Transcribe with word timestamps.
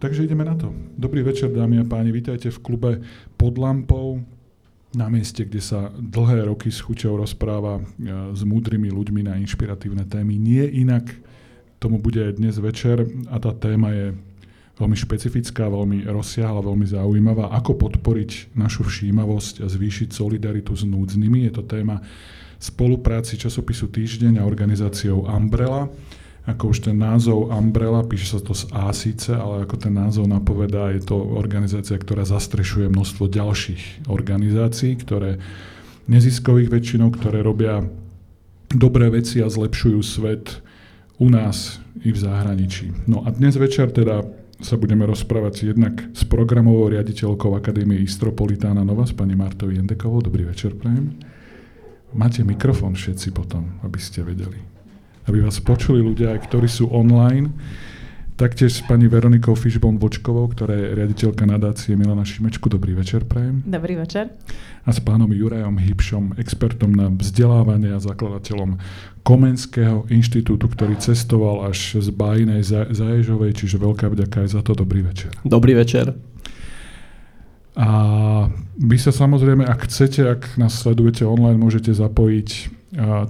Takže 0.00 0.24
ideme 0.24 0.48
na 0.48 0.56
to. 0.56 0.72
Dobrý 0.96 1.20
večer, 1.20 1.52
dámy 1.52 1.76
a 1.76 1.84
páni. 1.84 2.08
Vítajte 2.08 2.48
v 2.48 2.58
klube 2.64 2.90
Pod 3.36 3.60
lampou, 3.60 4.24
na 4.96 5.12
mieste, 5.12 5.44
kde 5.44 5.60
sa 5.60 5.92
dlhé 5.92 6.48
roky 6.48 6.72
s 6.72 6.80
chuťou 6.80 7.20
rozpráva 7.20 7.78
e, 7.78 7.82
s 8.32 8.40
múdrymi 8.40 8.88
ľuďmi 8.88 9.28
na 9.28 9.36
inšpiratívne 9.36 10.08
témy. 10.08 10.40
Nie 10.40 10.64
inak 10.66 11.04
tomu 11.76 12.00
bude 12.00 12.16
aj 12.16 12.40
dnes 12.40 12.56
večer 12.56 13.04
a 13.28 13.36
tá 13.36 13.52
téma 13.52 13.92
je 13.92 14.06
veľmi 14.80 14.96
špecifická, 14.96 15.68
veľmi 15.68 16.08
rozsiahla, 16.08 16.64
veľmi 16.64 16.86
zaujímavá. 16.88 17.52
Ako 17.60 17.76
podporiť 17.76 18.56
našu 18.56 18.88
všímavosť 18.88 19.62
a 19.62 19.66
zvýšiť 19.68 20.16
solidaritu 20.16 20.72
s 20.72 20.82
núdznymi. 20.88 21.44
Je 21.44 21.52
to 21.52 21.62
téma 21.68 22.00
spolupráci 22.56 23.36
časopisu 23.36 23.92
Týždeň 23.92 24.40
a 24.40 24.48
organizáciou 24.48 25.28
Umbrella 25.28 25.92
ako 26.50 26.74
už 26.74 26.90
ten 26.90 26.98
názov 26.98 27.48
Umbrella, 27.54 28.02
píše 28.02 28.36
sa 28.36 28.40
to 28.42 28.52
z 28.52 28.66
A 28.74 28.90
síce, 28.90 29.30
ale 29.30 29.64
ako 29.64 29.76
ten 29.78 29.94
názov 29.94 30.26
napovedá, 30.26 30.90
je 30.90 31.06
to 31.06 31.16
organizácia, 31.16 31.94
ktorá 31.94 32.26
zastrešuje 32.26 32.90
množstvo 32.90 33.30
ďalších 33.30 34.10
organizácií, 34.10 34.98
ktoré 34.98 35.38
neziskových 36.10 36.68
väčšinou, 36.74 37.14
ktoré 37.14 37.46
robia 37.46 37.86
dobré 38.70 39.10
veci 39.10 39.38
a 39.42 39.48
zlepšujú 39.50 40.00
svet 40.02 40.58
u 41.22 41.30
nás 41.30 41.78
i 42.02 42.10
v 42.10 42.18
zahraničí. 42.18 43.06
No 43.06 43.22
a 43.22 43.30
dnes 43.30 43.54
večer 43.54 43.94
teda 43.94 44.26
sa 44.60 44.76
budeme 44.76 45.08
rozprávať 45.08 45.72
jednak 45.72 46.04
s 46.12 46.22
programovou 46.28 46.92
riaditeľkou 46.92 47.56
Akadémie 47.56 48.02
Istropolitána 48.04 48.84
Nova 48.84 49.08
s 49.08 49.16
pani 49.16 49.32
Martou 49.32 49.72
Jendekovou. 49.72 50.20
Dobrý 50.20 50.44
večer, 50.44 50.76
prajem. 50.76 51.16
Máte 52.12 52.42
mikrofón 52.42 52.98
všetci 52.98 53.30
potom, 53.30 53.80
aby 53.86 54.02
ste 54.02 54.26
vedeli 54.26 54.79
aby 55.28 55.44
vás 55.44 55.60
počuli 55.60 56.00
ľudia, 56.00 56.32
ktorí 56.38 56.68
sú 56.70 56.88
online. 56.88 57.52
Taktiež 58.40 58.72
s 58.72 58.80
pani 58.80 59.04
Veronikou 59.04 59.52
Fishbone 59.52 60.00
Vočkovou, 60.00 60.48
ktorá 60.48 60.72
je 60.72 60.96
riaditeľka 60.96 61.44
nadácie 61.44 61.92
Milana 61.92 62.24
Šimečku. 62.24 62.72
Dobrý 62.72 62.96
večer, 62.96 63.28
prajem. 63.28 63.60
Dobrý 63.68 64.00
večer. 64.00 64.32
A 64.88 64.96
s 64.96 65.00
pánom 65.04 65.28
Jurajom 65.28 65.76
Hybšom, 65.76 66.40
expertom 66.40 66.96
na 66.96 67.12
vzdelávanie 67.12 67.92
a 67.92 68.00
zakladateľom 68.00 68.80
Komenského 69.28 70.08
inštitútu, 70.08 70.72
ktorý 70.72 70.96
cestoval 70.96 71.68
až 71.68 72.00
z 72.00 72.08
Bájinej 72.16 72.64
Zaježovej, 72.88 73.60
čiže 73.60 73.76
veľká 73.76 74.08
vďaka 74.08 74.48
aj 74.48 74.56
za 74.56 74.64
to. 74.64 74.72
Dobrý 74.72 75.04
večer. 75.04 75.36
Dobrý 75.44 75.76
večer. 75.76 76.16
A 77.76 77.88
vy 78.80 78.96
sa 78.96 79.12
samozrejme, 79.12 79.68
ak 79.68 79.84
chcete, 79.84 80.24
ak 80.24 80.56
nás 80.56 80.80
sledujete 80.80 81.28
online, 81.28 81.60
môžete 81.60 81.92
zapojiť 81.92 82.79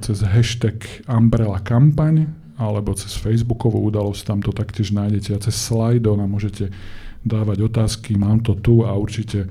cez 0.01 0.25
hashtag 0.25 1.05
Umbrella 1.05 1.61
kampaň 1.61 2.29
alebo 2.61 2.93
cez 2.93 3.17
Facebookovú 3.17 3.89
udalosť, 3.89 4.21
tam 4.25 4.41
to 4.45 4.53
taktiež 4.53 4.93
nájdete 4.93 5.31
a 5.37 5.43
cez 5.43 5.57
Slido 5.57 6.13
nám 6.17 6.33
môžete 6.33 6.69
dávať 7.25 7.69
otázky, 7.69 8.17
mám 8.17 8.41
to 8.45 8.57
tu 8.57 8.85
a 8.85 8.93
určite 8.97 9.49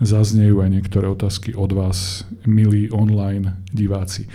zaznejú 0.00 0.60
aj 0.60 0.70
niektoré 0.72 1.08
otázky 1.08 1.56
od 1.56 1.72
vás, 1.72 2.28
milí 2.44 2.92
online 2.92 3.60
diváci. 3.72 4.28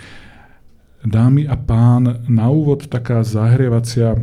Dámy 1.02 1.50
a 1.50 1.58
pán, 1.58 2.26
na 2.30 2.46
úvod 2.50 2.86
taká 2.86 3.26
zahrievacia 3.26 4.18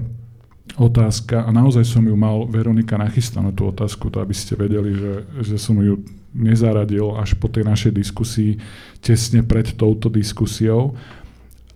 otázka 0.79 1.43
a 1.43 1.49
naozaj 1.51 1.83
som 1.83 2.03
ju 2.03 2.15
mal, 2.15 2.47
Veronika, 2.47 2.95
nachystanú 2.99 3.51
tú 3.51 3.67
otázku, 3.71 4.07
to 4.07 4.23
aby 4.23 4.35
ste 4.35 4.55
vedeli, 4.55 4.95
že, 4.95 5.13
že 5.43 5.55
som 5.59 5.75
ju 5.79 5.99
nezaradil 6.33 7.17
až 7.17 7.33
po 7.37 7.49
tej 7.49 7.65
našej 7.65 7.91
diskusii, 7.95 8.61
tesne 9.01 9.41
pred 9.41 9.73
touto 9.73 10.09
diskusiou. 10.09 10.93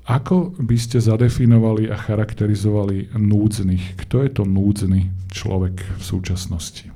Ako 0.04 0.52
by 0.60 0.76
ste 0.76 1.00
zadefinovali 1.00 1.88
a 1.88 1.96
charakterizovali 1.96 3.16
núdznych? 3.16 3.96
Kto 4.04 4.28
je 4.28 4.30
to 4.36 4.44
núdzny 4.44 5.08
človek 5.32 5.80
v 5.80 6.04
súčasnosti? 6.04 6.92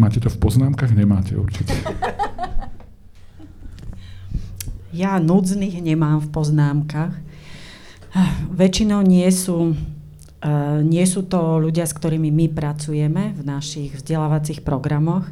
Máte 0.00 0.22
to 0.22 0.32
v 0.32 0.38
poznámkach? 0.40 0.96
Nemáte 0.96 1.36
určite. 1.36 1.76
Ja 4.90 5.20
núdznych 5.20 5.78
nemám 5.84 6.24
v 6.24 6.28
poznámkach. 6.34 7.14
Väčšinou 8.50 9.06
nie 9.06 9.28
sú 9.30 9.78
nie 10.80 11.04
sú 11.04 11.28
to 11.28 11.60
ľudia, 11.60 11.84
s 11.84 11.92
ktorými 11.92 12.32
my 12.32 12.46
pracujeme 12.48 13.36
v 13.36 13.42
našich 13.44 14.00
vzdelávacích 14.00 14.64
programoch, 14.64 15.28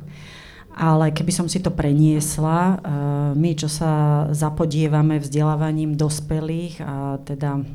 ale 0.78 1.10
keby 1.10 1.32
som 1.34 1.50
si 1.50 1.58
to 1.58 1.74
preniesla, 1.74 2.60
eh, 2.62 2.78
my, 3.34 3.50
čo 3.58 3.66
sa 3.66 4.24
zapodievame 4.30 5.18
vzdelávaním 5.18 5.98
dospelých 5.98 6.74
a 6.78 7.18
teda 7.26 7.66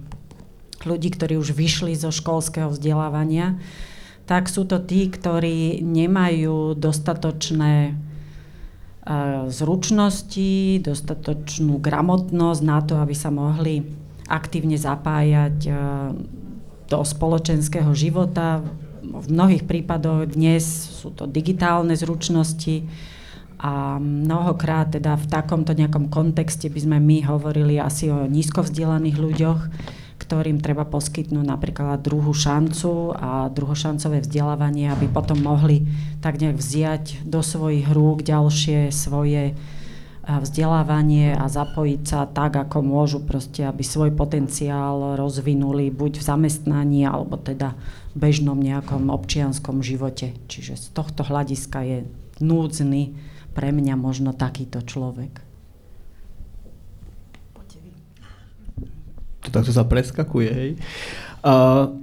ľudí, 0.88 1.11
ktorí 1.11 1.35
už 1.35 1.51
vyšli 1.51 1.99
zo 1.99 2.16
školského 2.16 2.71
vzdelávania, 2.71 3.59
tak 4.23 4.47
sú 4.47 4.63
to 4.63 4.79
tí, 4.79 5.11
ktorí 5.11 5.83
nemajú 5.83 6.79
dostatočné 6.79 7.91
eh, 7.91 7.95
zručnosti, 9.51 10.79
dostatočnú 10.79 11.83
gramotnosť 11.83 12.61
na 12.63 12.79
to, 12.79 13.03
aby 13.03 13.11
sa 13.11 13.27
mohli 13.27 13.83
aktívne 14.31 14.79
zapájať 14.79 15.67
do 16.94 17.02
spoločenského 17.02 17.90
života. 17.98 18.62
V 19.02 19.26
mnohých 19.26 19.66
prípadoch 19.66 20.30
dnes 20.30 20.62
sú 20.94 21.09
to 21.09 21.26
digitálne 21.26 21.98
zručnosti 21.98 22.86
a 23.58 23.98
mnohokrát 23.98 24.94
teda 24.94 25.18
v 25.18 25.26
takomto 25.26 25.74
nejakom 25.74 26.14
kontexte 26.14 26.70
by 26.70 26.80
sme 26.86 26.98
my 27.02 27.26
hovorili 27.26 27.81
asi 27.81 28.14
o 28.14 28.30
nízko 28.30 28.62
vzdelaných 28.62 29.18
ľuďoch, 29.18 29.59
ktorým 30.22 30.62
treba 30.62 30.86
poskytnúť 30.86 31.42
napríklad 31.42 31.98
druhú 32.06 32.31
šancu 32.31 33.18
a 33.18 33.50
druhošancové 33.50 34.22
vzdelávanie, 34.22 34.94
aby 34.94 35.10
potom 35.10 35.42
mohli 35.42 35.90
tak 36.22 36.38
nejak 36.38 36.62
vziať 36.62 37.04
do 37.25 37.42
svojich 37.42 37.90
rúk 37.90 38.22
ďalšie 38.22 38.94
svoje 38.94 39.58
vzdelávanie 40.23 41.35
a 41.35 41.51
zapojiť 41.51 42.01
sa 42.07 42.23
tak, 42.23 42.56
ako 42.56 42.79
môžu 42.79 43.19
proste, 43.19 43.67
aby 43.67 43.84
svoj 43.84 44.16
potenciál 44.16 45.19
rozvinuli 45.19 45.91
buď 45.91 46.19
v 46.19 46.23
zamestnaní, 46.23 47.03
alebo 47.03 47.35
teda 47.35 47.75
v 48.16 48.16
bežnom 48.16 48.56
nejakom 48.56 49.12
občianskom 49.12 49.83
živote. 49.83 50.31
Čiže 50.47 50.79
z 50.79 50.85
tohto 50.95 51.28
hľadiska 51.28 51.79
je 51.83 51.97
núdzny 52.39 53.12
pre 53.51 53.75
mňa 53.75 54.00
možno 54.00 54.31
takýto 54.31 54.79
človek. 54.79 55.44
To 59.44 59.50
takto 59.51 59.75
sa 59.75 59.83
preskakuje, 59.83 60.50
hej. 60.56 60.72
Uh, 61.44 62.00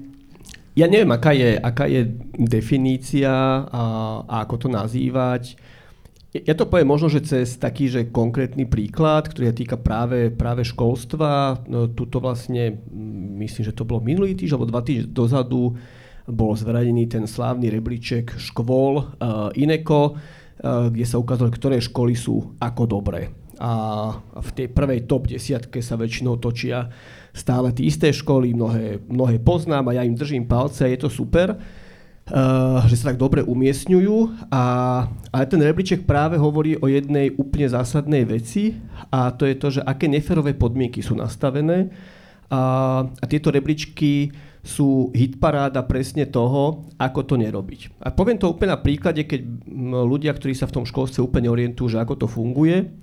ja 0.76 0.84
neviem, 0.86 1.08
aká 1.08 1.32
je, 1.32 1.56
aká 1.56 1.88
je 1.88 2.04
definícia 2.36 3.32
a, 3.64 3.82
a 4.28 4.34
ako 4.44 4.54
to 4.60 4.68
nazývať. 4.68 5.56
Ja 6.30 6.54
to 6.54 6.70
poviem 6.70 6.86
možno, 6.86 7.10
že 7.10 7.26
cez 7.26 7.58
taký, 7.58 7.90
že 7.90 8.06
konkrétny 8.06 8.62
príklad, 8.62 9.26
ktorý 9.26 9.50
sa 9.50 9.56
týka 9.56 9.74
práve, 9.74 10.30
práve 10.30 10.62
školstva. 10.62 11.58
No, 11.66 11.90
tuto 11.90 12.22
vlastne, 12.22 12.78
myslím, 13.42 13.66
že 13.66 13.74
to 13.74 13.82
bolo 13.82 13.98
minulý 13.98 14.38
týždeň, 14.38 14.54
alebo 14.54 14.70
dva 14.70 14.82
týždne 14.86 15.10
dozadu, 15.10 15.74
bol 16.30 16.54
zverejnený 16.54 17.10
ten 17.10 17.26
slávny 17.26 17.74
rebríček 17.74 18.38
škôl 18.38 19.02
uh, 19.02 19.50
Ineko, 19.58 20.14
uh, 20.14 20.86
kde 20.86 21.02
sa 21.02 21.18
ukázalo, 21.18 21.50
ktoré 21.50 21.82
školy 21.82 22.14
sú 22.14 22.54
ako 22.62 22.86
dobré. 22.86 23.34
A 23.58 24.14
v 24.38 24.50
tej 24.54 24.70
prvej 24.70 25.10
top 25.10 25.26
desiatke 25.26 25.82
sa 25.82 25.98
väčšinou 25.98 26.38
točia 26.38 26.86
stále 27.34 27.74
tie 27.74 27.90
isté 27.90 28.14
školy, 28.14 28.54
mnohé, 28.54 29.02
mnohé 29.02 29.42
poznám 29.42 29.90
a 29.90 29.98
ja 29.98 30.06
im 30.06 30.14
držím 30.14 30.46
palce, 30.46 30.86
je 30.86 30.98
to 30.98 31.10
super. 31.10 31.58
Uh, 32.30 32.86
že 32.86 32.94
sa 32.94 33.10
tak 33.10 33.18
dobre 33.18 33.42
umiestňujú. 33.42 34.46
A, 34.54 34.62
ale 35.34 35.44
ten 35.50 35.58
rebríček 35.58 36.06
práve 36.06 36.38
hovorí 36.38 36.78
o 36.78 36.86
jednej 36.86 37.34
úplne 37.34 37.66
zásadnej 37.66 38.22
veci 38.22 38.78
a 39.10 39.34
to 39.34 39.50
je 39.50 39.58
to, 39.58 39.68
že 39.74 39.80
aké 39.82 40.06
neferové 40.06 40.54
podmienky 40.54 41.02
sú 41.02 41.18
nastavené. 41.18 41.90
A, 42.46 43.02
a 43.02 43.24
tieto 43.26 43.50
rebríčky 43.50 44.30
sú 44.60 45.08
hitparáda 45.10 45.82
presne 45.88 46.28
toho, 46.28 46.86
ako 47.00 47.20
to 47.24 47.34
nerobiť. 47.40 47.98
A 48.04 48.12
poviem 48.12 48.36
to 48.36 48.52
úplne 48.52 48.76
na 48.76 48.80
príklade, 48.80 49.24
keď 49.24 49.40
ľudia, 50.06 50.30
ktorí 50.36 50.52
sa 50.52 50.68
v 50.68 50.80
tom 50.80 50.84
školstve 50.84 51.24
úplne 51.24 51.48
orientujú, 51.48 51.96
že 51.96 52.00
ako 52.00 52.14
to 52.14 52.26
funguje. 52.28 52.94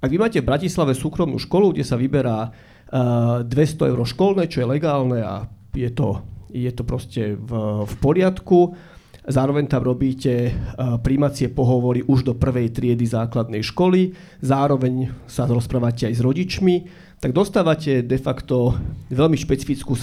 Ak 0.00 0.08
vy 0.12 0.18
máte 0.20 0.40
v 0.40 0.48
Bratislave 0.48 0.92
súkromnú 0.92 1.40
školu, 1.40 1.72
kde 1.72 1.84
sa 1.84 1.96
vyberá 1.96 2.48
uh, 2.48 3.44
200 3.44 3.90
eur 3.92 4.00
školné, 4.04 4.48
čo 4.48 4.64
je 4.64 4.66
legálne 4.68 5.20
a 5.24 5.48
je 5.72 5.88
to 5.92 6.20
je 6.52 6.70
to 6.74 6.82
proste 6.82 7.38
v, 7.38 7.50
v 7.86 7.94
poriadku. 8.02 8.74
Zároveň 9.20 9.68
tam 9.68 9.84
robíte 9.84 10.48
uh, 10.48 10.96
príjmacie 10.96 11.52
pohovory 11.52 12.00
už 12.02 12.24
do 12.24 12.34
prvej 12.34 12.72
triedy 12.72 13.04
základnej 13.04 13.60
školy, 13.60 14.16
zároveň 14.40 15.12
sa 15.28 15.44
rozprávate 15.44 16.08
aj 16.08 16.14
s 16.16 16.24
rodičmi, 16.24 16.74
tak 17.20 17.36
dostávate 17.36 18.00
de 18.00 18.18
facto 18.18 18.74
veľmi 19.12 19.36
špecifickú 19.36 19.92
uh, 19.92 20.00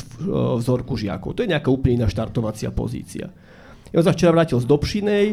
vzorku 0.62 0.94
žiakov. 0.94 1.34
To 1.34 1.42
je 1.42 1.50
nejaká 1.50 1.68
úplne 1.68 2.06
iná 2.06 2.08
štartovacia 2.08 2.70
pozícia. 2.70 3.34
Ja 3.90 4.06
sa 4.06 4.14
včera 4.14 4.36
vrátil 4.38 4.62
z 4.62 4.70
Dobšinej, 4.70 5.26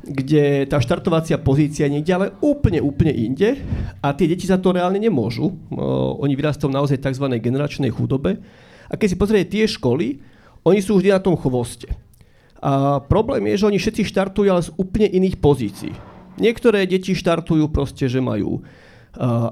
kde 0.00 0.66
tá 0.66 0.82
štartovacia 0.82 1.38
pozícia 1.38 1.86
je 1.86 2.00
niekde 2.00 2.12
ale 2.16 2.26
úplne, 2.42 2.82
úplne 2.82 3.14
inde 3.14 3.62
a 4.00 4.10
tie 4.16 4.26
deti 4.26 4.48
za 4.48 4.58
to 4.58 4.74
reálne 4.74 4.98
nemôžu. 4.98 5.54
Uh, 5.70 6.18
oni 6.18 6.34
vyrastú 6.34 6.66
naozaj 6.66 6.98
tzv. 6.98 7.30
generačnej 7.38 7.94
chudobe 7.94 8.42
A 8.90 8.98
keď 8.98 9.08
si 9.14 9.16
pozriete 9.16 9.50
tie 9.54 9.64
školy, 9.70 10.18
oni 10.64 10.80
sú 10.84 11.00
vždy 11.00 11.14
na 11.14 11.20
tom 11.22 11.36
chvoste. 11.36 11.88
A 12.60 13.00
problém 13.00 13.48
je, 13.48 13.64
že 13.64 13.68
oni 13.72 13.78
všetci 13.80 14.02
štartujú 14.12 14.48
ale 14.52 14.60
z 14.60 14.70
úplne 14.76 15.08
iných 15.08 15.40
pozícií. 15.40 15.92
Niektoré 16.36 16.84
deti 16.84 17.16
štartujú 17.16 17.72
proste, 17.72 18.04
že 18.08 18.20
majú 18.20 18.60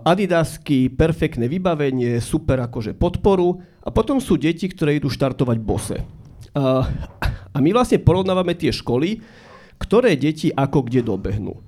adidasky, 0.06 0.86
perfektné 0.92 1.50
vybavenie, 1.50 2.22
super 2.22 2.62
akože 2.62 2.94
podporu 2.94 3.58
a 3.82 3.90
potom 3.90 4.22
sú 4.22 4.38
deti, 4.38 4.70
ktoré 4.70 5.00
idú 5.00 5.10
štartovať 5.10 5.58
bose. 5.58 5.96
A 6.54 7.56
my 7.58 7.70
vlastne 7.74 7.98
porovnávame 7.98 8.54
tie 8.54 8.70
školy, 8.70 9.18
ktoré 9.82 10.14
deti 10.14 10.54
ako 10.54 10.86
kde 10.86 11.02
dobehnú. 11.02 11.58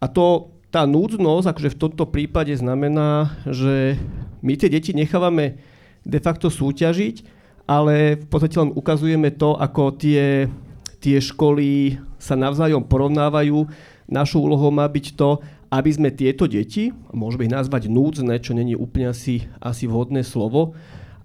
A 0.00 0.08
to, 0.08 0.52
tá 0.68 0.84
núdznosť 0.84 1.46
akože 1.48 1.70
v 1.72 1.80
tomto 1.80 2.04
prípade 2.08 2.52
znamená, 2.56 3.40
že 3.48 3.96
my 4.44 4.52
tie 4.60 4.68
deti 4.68 4.92
nechávame 4.92 5.60
de 6.04 6.20
facto 6.20 6.52
súťažiť, 6.52 7.39
ale 7.70 8.18
v 8.18 8.26
podstate 8.26 8.58
len 8.58 8.74
ukazujeme 8.74 9.30
to, 9.38 9.54
ako 9.54 9.94
tie, 9.94 10.50
tie 10.98 11.22
školy 11.22 12.02
sa 12.18 12.34
navzájom 12.34 12.82
porovnávajú. 12.82 13.70
Našou 14.10 14.42
úlohou 14.42 14.74
má 14.74 14.90
byť 14.90 15.14
to, 15.14 15.38
aby 15.70 15.90
sme 15.94 16.10
tieto 16.10 16.50
deti, 16.50 16.90
môžeme 17.14 17.46
ich 17.46 17.54
nazvať 17.54 17.86
núdzne, 17.86 18.42
čo 18.42 18.58
není 18.58 18.74
úplne 18.74 19.14
asi, 19.14 19.46
asi 19.62 19.86
vhodné 19.86 20.26
slovo, 20.26 20.74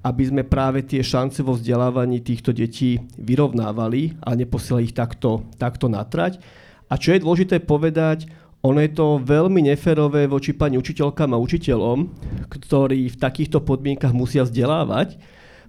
aby 0.05 0.21
sme 0.29 0.45
práve 0.45 0.85
tie 0.85 1.01
šance 1.01 1.41
vo 1.41 1.57
vzdelávaní 1.57 2.21
týchto 2.21 2.53
detí 2.53 3.01
vyrovnávali 3.17 4.13
a 4.21 4.37
neposielali 4.37 4.85
ich 4.85 4.93
takto, 4.93 5.49
takto 5.57 5.89
natrať. 5.89 6.37
A 6.85 7.01
čo 7.01 7.17
je 7.17 7.25
dôležité 7.25 7.57
povedať, 7.65 8.29
ono 8.61 8.85
je 8.85 8.93
to 8.93 9.17
veľmi 9.17 9.65
neférové 9.65 10.29
voči 10.29 10.53
pani 10.53 10.77
učiteľkám 10.77 11.33
a 11.33 11.41
učiteľom, 11.41 12.13
ktorí 12.53 13.09
v 13.09 13.17
takýchto 13.17 13.65
podmienkach 13.65 14.13
musia 14.13 14.45
vzdelávať, 14.45 15.17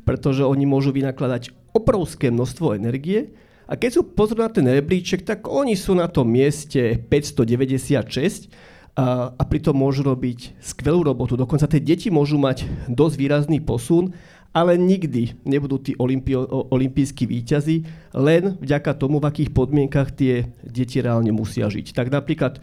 pretože 0.07 0.47
oni 0.47 0.65
môžu 0.65 0.95
vynakladať 0.95 1.51
obrovské 1.75 2.31
množstvo 2.31 2.79
energie 2.79 3.35
a 3.67 3.75
keď 3.75 3.91
sú 3.99 4.03
pozrú 4.07 4.39
na 4.39 4.49
ten 4.49 4.63
rebríček, 4.63 5.27
tak 5.27 5.51
oni 5.51 5.75
sú 5.75 5.99
na 5.99 6.07
tom 6.07 6.31
mieste 6.31 7.03
596 7.11 8.47
a, 8.95 9.35
a 9.35 9.43
pritom 9.43 9.75
môžu 9.75 10.07
robiť 10.07 10.63
skvelú 10.63 11.03
robotu. 11.03 11.35
Dokonca 11.35 11.67
tie 11.67 11.83
deti 11.83 12.09
môžu 12.09 12.39
mať 12.39 12.65
dosť 12.87 13.15
výrazný 13.19 13.59
posun, 13.59 14.15
ale 14.57 14.79
nikdy 14.81 15.45
nebudú 15.45 15.83
tí 15.83 15.93
olimpio, 16.01 16.47
olimpijskí 16.73 17.29
výťazí, 17.29 17.77
len 18.17 18.57
vďaka 18.57 18.97
tomu, 18.97 19.21
v 19.21 19.29
akých 19.29 19.51
podmienkach 19.53 20.17
tie 20.17 20.49
deti 20.65 21.03
reálne 21.05 21.29
musia 21.29 21.69
žiť. 21.69 21.93
Tak 21.93 22.09
napríklad 22.09 22.63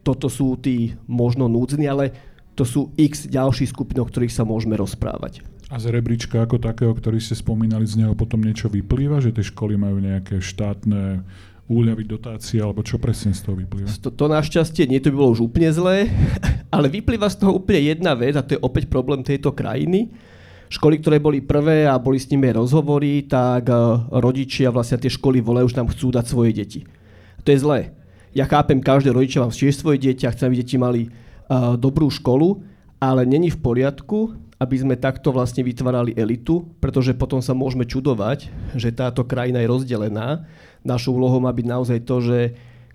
toto 0.00 0.30
sú 0.30 0.56
tí 0.56 0.96
možno 1.04 1.50
núdzni, 1.50 1.90
ale 1.90 2.14
to 2.56 2.64
sú 2.64 2.94
x 2.96 3.28
ďalších 3.28 3.68
skupín, 3.68 4.00
o 4.00 4.08
ktorých 4.08 4.32
sa 4.32 4.48
môžeme 4.48 4.78
rozprávať. 4.80 5.44
A 5.66 5.82
z 5.82 5.90
rebríčka 5.90 6.46
ako 6.46 6.62
takého, 6.62 6.94
ktorý 6.94 7.18
ste 7.18 7.34
spomínali, 7.34 7.82
z 7.82 7.98
neho 7.98 8.14
potom 8.14 8.38
niečo 8.38 8.70
vyplýva, 8.70 9.18
že 9.18 9.34
tie 9.34 9.42
školy 9.42 9.74
majú 9.74 9.98
nejaké 9.98 10.38
štátne 10.38 11.26
úľavy, 11.66 12.06
dotácie, 12.06 12.62
alebo 12.62 12.86
čo 12.86 13.02
presne 13.02 13.34
z 13.34 13.42
toho 13.42 13.58
vyplýva? 13.58 13.90
To, 13.98 14.14
to 14.14 14.26
našťastie 14.30 14.86
nie, 14.86 15.02
to 15.02 15.10
by 15.10 15.18
bolo 15.18 15.34
už 15.34 15.50
úplne 15.50 15.70
zlé, 15.74 16.06
ale 16.74 16.86
vyplýva 16.86 17.26
z 17.26 17.42
toho 17.42 17.58
úplne 17.58 17.82
jedna 17.90 18.14
vec 18.14 18.38
a 18.38 18.46
to 18.46 18.54
je 18.54 18.62
opäť 18.62 18.86
problém 18.86 19.26
tejto 19.26 19.50
krajiny. 19.50 20.14
Školy, 20.70 21.02
ktoré 21.02 21.18
boli 21.18 21.42
prvé 21.42 21.86
a 21.86 21.98
boli 21.98 22.18
s 22.18 22.30
nimi 22.30 22.46
rozhovory, 22.50 23.26
tak 23.26 23.66
eh, 23.66 23.78
rodičia 24.14 24.70
vlastne 24.70 25.02
tie 25.02 25.10
školy 25.10 25.42
volajú, 25.42 25.66
už 25.66 25.78
tam 25.78 25.90
chcú 25.90 26.14
dať 26.14 26.24
svoje 26.30 26.50
deti. 26.54 26.80
To 27.42 27.50
je 27.50 27.58
zlé. 27.58 27.90
Ja 28.34 28.46
chápem, 28.46 28.78
každé 28.78 29.10
rodičia 29.10 29.42
mám 29.42 29.54
tiež 29.54 29.74
svoje 29.74 29.98
dieťa, 29.98 30.34
chcem, 30.34 30.50
aby 30.50 30.60
deti 30.60 30.76
mali 30.76 31.08
uh, 31.08 31.72
dobrú 31.78 32.12
školu, 32.12 32.60
ale 33.00 33.24
není 33.24 33.48
v 33.48 33.56
poriadku, 33.64 34.36
aby 34.56 34.76
sme 34.80 34.96
takto 34.96 35.32
vlastne 35.32 35.60
vytvárali 35.60 36.16
elitu, 36.16 36.64
pretože 36.80 37.12
potom 37.12 37.44
sa 37.44 37.52
môžeme 37.52 37.84
čudovať, 37.84 38.48
že 38.72 38.88
táto 38.92 39.20
krajina 39.28 39.60
je 39.60 39.68
rozdelená. 39.68 40.48
Našou 40.80 41.20
úlohou 41.20 41.44
má 41.44 41.52
byť 41.52 41.66
naozaj 41.68 41.98
to, 42.08 42.16
že 42.24 42.38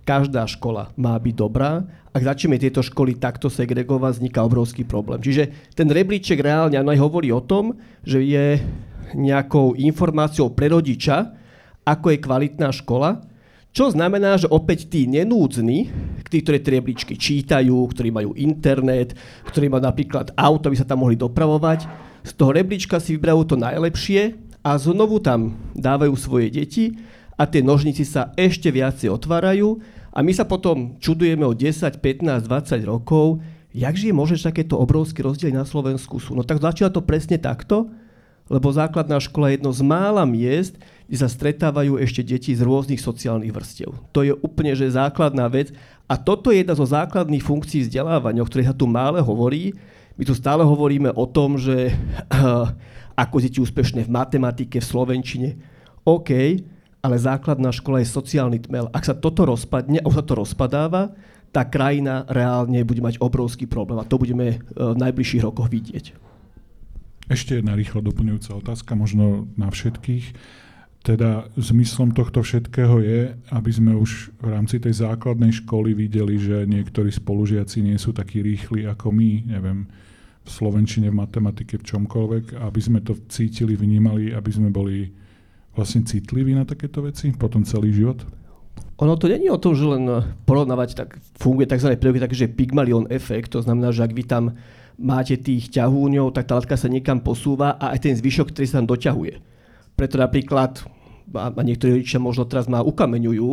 každá 0.02 0.50
škola 0.50 0.90
má 0.98 1.14
byť 1.22 1.36
dobrá. 1.38 1.86
Ak 2.12 2.26
začneme 2.26 2.58
tieto 2.58 2.82
školy 2.82 3.16
takto 3.22 3.48
segregovať, 3.48 4.20
vzniká 4.20 4.42
obrovský 4.42 4.84
problém. 4.84 5.22
Čiže 5.22 5.74
ten 5.78 5.88
rebríček 5.88 6.42
reálne 6.42 6.82
aj 6.82 7.00
hovorí 7.00 7.30
o 7.30 7.46
tom, 7.46 7.78
že 8.02 8.26
je 8.26 8.60
nejakou 9.14 9.78
informáciou 9.78 10.52
pre 10.52 10.72
rodiča, 10.74 11.38
ako 11.86 12.14
je 12.14 12.24
kvalitná 12.24 12.70
škola, 12.74 13.31
čo 13.72 13.88
znamená, 13.88 14.36
že 14.36 14.52
opäť 14.52 14.92
tí 14.92 15.08
nenúdzni, 15.08 15.88
tí, 16.28 16.44
ktorí 16.44 16.60
tie 16.60 17.16
čítajú, 17.16 17.76
ktorí 17.88 18.12
majú 18.12 18.36
internet, 18.36 19.16
ktorí 19.48 19.72
majú 19.72 19.84
napríklad 19.88 20.36
auto, 20.36 20.68
aby 20.68 20.76
sa 20.76 20.88
tam 20.88 21.08
mohli 21.08 21.16
dopravovať, 21.16 21.88
z 22.22 22.32
toho 22.36 22.52
rebríčka 22.52 23.00
si 23.00 23.16
vyberajú 23.16 23.42
to 23.48 23.56
najlepšie 23.56 24.36
a 24.62 24.76
znovu 24.78 25.24
tam 25.24 25.56
dávajú 25.74 26.14
svoje 26.20 26.52
deti 26.54 27.00
a 27.40 27.48
tie 27.48 27.66
nožnici 27.66 28.06
sa 28.06 28.36
ešte 28.38 28.70
viacej 28.70 29.10
otvárajú 29.10 29.82
a 30.12 30.20
my 30.20 30.36
sa 30.36 30.44
potom 30.44 31.00
čudujeme 31.00 31.48
o 31.48 31.56
10, 31.56 32.04
15, 32.04 32.46
20 32.46 32.84
rokov, 32.84 33.40
jakže 33.72 34.12
je 34.12 34.16
možné, 34.16 34.36
že 34.36 34.52
takéto 34.52 34.76
obrovské 34.76 35.24
rozdiely 35.24 35.56
na 35.56 35.64
Slovensku 35.64 36.20
sú. 36.20 36.36
No 36.36 36.44
tak 36.44 36.60
začína 36.60 36.92
to 36.92 37.02
presne 37.02 37.40
takto, 37.40 37.88
lebo 38.52 38.68
základná 38.76 39.16
škola 39.24 39.48
je 39.48 39.64
jedno 39.64 39.72
z 39.72 39.82
mála 39.88 40.28
miest, 40.28 40.76
kde 41.08 41.18
sa 41.24 41.32
stretávajú 41.32 41.96
ešte 42.04 42.20
deti 42.20 42.52
z 42.52 42.60
rôznych 42.64 43.00
sociálnych 43.00 43.56
vrstiev. 43.56 43.96
To 44.12 44.28
je 44.28 44.36
úplne 44.36 44.76
že 44.76 44.92
základná 44.92 45.48
vec 45.48 45.72
a 46.12 46.20
toto 46.20 46.52
je 46.52 46.60
jedna 46.60 46.76
zo 46.76 46.84
základných 46.84 47.40
funkcií 47.40 47.88
vzdelávania, 47.88 48.44
o 48.44 48.48
ktorej 48.48 48.68
sa 48.68 48.76
tu 48.76 48.92
mále 48.92 49.24
hovorí. 49.24 49.72
My 50.20 50.28
tu 50.28 50.36
stále 50.36 50.68
hovoríme 50.68 51.16
o 51.16 51.24
tom, 51.24 51.56
že 51.56 51.96
ako 53.16 53.40
deti 53.40 53.64
úspešné 53.64 54.08
v 54.08 54.12
matematike, 54.12 54.84
v 54.84 54.90
slovenčine. 54.92 55.50
OK, 56.04 56.32
ale 57.00 57.16
základná 57.16 57.72
škola 57.72 58.04
je 58.04 58.12
sociálny 58.12 58.68
tmel. 58.68 58.92
Ak 58.92 59.08
sa 59.08 59.16
toto 59.16 59.48
rozpadne, 59.48 60.04
a 60.04 60.08
už 60.12 60.22
sa 60.22 60.26
to 60.28 60.34
rozpadáva, 60.36 61.16
tá 61.52 61.68
krajina 61.68 62.24
reálne 62.32 62.80
bude 62.88 63.04
mať 63.04 63.20
obrovský 63.20 63.68
problém 63.68 64.00
a 64.00 64.08
to 64.08 64.16
budeme 64.16 64.64
v 64.72 64.96
najbližších 64.96 65.44
rokoch 65.44 65.68
vidieť. 65.68 66.16
Ešte 67.32 67.64
jedna 67.64 67.80
rýchla 67.80 68.04
doplňujúca 68.04 68.60
otázka, 68.60 68.92
možno 69.00 69.48
na 69.56 69.72
všetkých. 69.72 70.36
Teda 71.00 71.48
zmyslom 71.56 72.12
tohto 72.12 72.44
všetkého 72.44 73.00
je, 73.00 73.20
aby 73.56 73.72
sme 73.72 73.96
už 73.96 74.36
v 74.36 74.48
rámci 74.52 74.84
tej 74.84 75.00
základnej 75.00 75.56
školy 75.64 75.96
videli, 75.96 76.36
že 76.36 76.68
niektorí 76.68 77.08
spolužiaci 77.08 77.88
nie 77.88 77.96
sú 77.96 78.12
takí 78.12 78.44
rýchli 78.44 78.84
ako 78.84 79.16
my, 79.16 79.48
neviem, 79.48 79.88
v 80.44 80.50
slovenčine, 80.52 81.08
v 81.08 81.24
matematike, 81.24 81.80
v 81.80 81.88
čomkoľvek, 81.88 82.60
aby 82.60 82.80
sme 82.84 83.00
to 83.00 83.16
cítili, 83.32 83.80
vnímali, 83.80 84.36
aby 84.36 84.52
sme 84.52 84.68
boli 84.68 85.08
vlastne 85.72 86.04
citliví 86.04 86.52
na 86.52 86.68
takéto 86.68 87.00
veci 87.00 87.32
potom 87.32 87.64
celý 87.64 87.96
život? 87.96 88.28
Ono 89.00 89.16
to 89.16 89.32
není 89.32 89.48
o 89.48 89.58
tom, 89.58 89.72
že 89.72 89.88
len 89.88 90.04
porovnávať, 90.44 91.00
tak 91.00 91.16
funguje 91.40 91.66
tzv. 91.66 91.96
príroky 91.96 92.22
takže 92.22 92.52
Pygmalion 92.52 93.08
efekt, 93.08 93.56
to 93.56 93.64
znamená, 93.64 93.96
že 93.96 94.04
ak 94.04 94.12
vy 94.12 94.24
tam 94.28 94.44
máte 95.02 95.36
tých 95.42 95.74
ťahúňov, 95.74 96.30
tak 96.32 96.46
tá 96.46 96.62
látka 96.62 96.78
sa 96.78 96.86
niekam 96.86 97.20
posúva 97.20 97.74
a 97.82 97.98
aj 97.98 98.06
ten 98.06 98.14
zvyšok, 98.14 98.54
ktorý 98.54 98.66
sa 98.70 98.78
tam 98.80 98.88
doťahuje. 98.94 99.34
Preto 99.98 100.22
napríklad, 100.22 100.86
a 101.34 101.62
niektorí 101.66 102.00
rodičia 102.00 102.22
možno 102.22 102.46
teraz 102.46 102.70
ma 102.70 102.86
ukameňujú, 102.86 103.50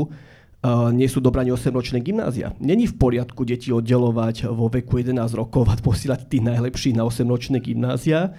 nie 0.92 1.06
sú 1.06 1.22
dobrá 1.22 1.46
ani 1.46 1.54
8-ročné 1.54 2.02
gymnázia. 2.02 2.50
Není 2.58 2.90
v 2.90 2.98
poriadku 2.98 3.46
deti 3.46 3.70
oddelovať 3.70 4.50
vo 4.50 4.66
veku 4.66 4.98
11 5.00 5.14
rokov 5.38 5.70
a 5.70 5.78
posielať 5.78 6.26
tých 6.26 6.42
najlepších 6.42 6.98
na 6.98 7.06
8-ročné 7.06 7.62
gymnázia. 7.62 8.34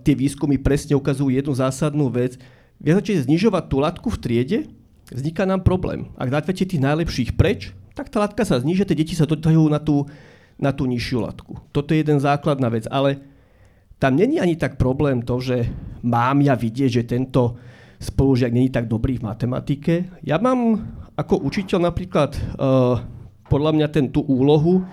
Tie 0.00 0.14
výskumy 0.16 0.56
presne 0.56 0.96
ukazujú 0.96 1.28
jednu 1.28 1.52
zásadnú 1.52 2.08
vec. 2.08 2.40
Viac 2.80 3.04
začnete 3.04 3.28
znižovať 3.28 3.64
tú 3.68 3.76
latku 3.84 4.08
v 4.08 4.18
triede, 4.18 4.58
vzniká 5.12 5.44
nám 5.44 5.60
problém. 5.60 6.08
Ak 6.16 6.32
dáte 6.32 6.56
tých 6.56 6.80
najlepších 6.80 7.36
preč, 7.36 7.76
tak 7.92 8.08
tá 8.08 8.24
latka 8.24 8.40
sa 8.48 8.56
zniží, 8.56 8.88
tie 8.88 8.96
deti 8.96 9.12
sa 9.12 9.28
doťahujú 9.28 9.68
na 9.68 9.76
tú 9.76 10.08
na 10.60 10.76
tú 10.76 10.84
nižšiu 10.84 11.18
latku. 11.24 11.56
Toto 11.72 11.96
je 11.96 12.04
jeden 12.04 12.20
základná 12.20 12.68
vec, 12.68 12.84
ale 12.92 13.18
tam 13.96 14.16
není 14.16 14.40
ani 14.40 14.56
tak 14.56 14.76
problém 14.76 15.24
to, 15.24 15.40
že 15.40 15.68
mám 16.04 16.40
ja 16.44 16.56
vidieť, 16.56 16.90
že 17.00 17.08
tento 17.08 17.56
spolužiak 18.00 18.52
není 18.52 18.72
tak 18.72 18.88
dobrý 18.88 19.20
v 19.20 19.28
matematike. 19.28 19.94
Ja 20.24 20.40
mám 20.40 20.84
ako 21.16 21.44
učiteľ 21.44 21.92
napríklad 21.92 22.32
uh, 22.36 23.04
podľa 23.48 23.72
mňa 23.76 23.86
ten, 23.92 24.08
tú 24.08 24.24
úlohu 24.24 24.84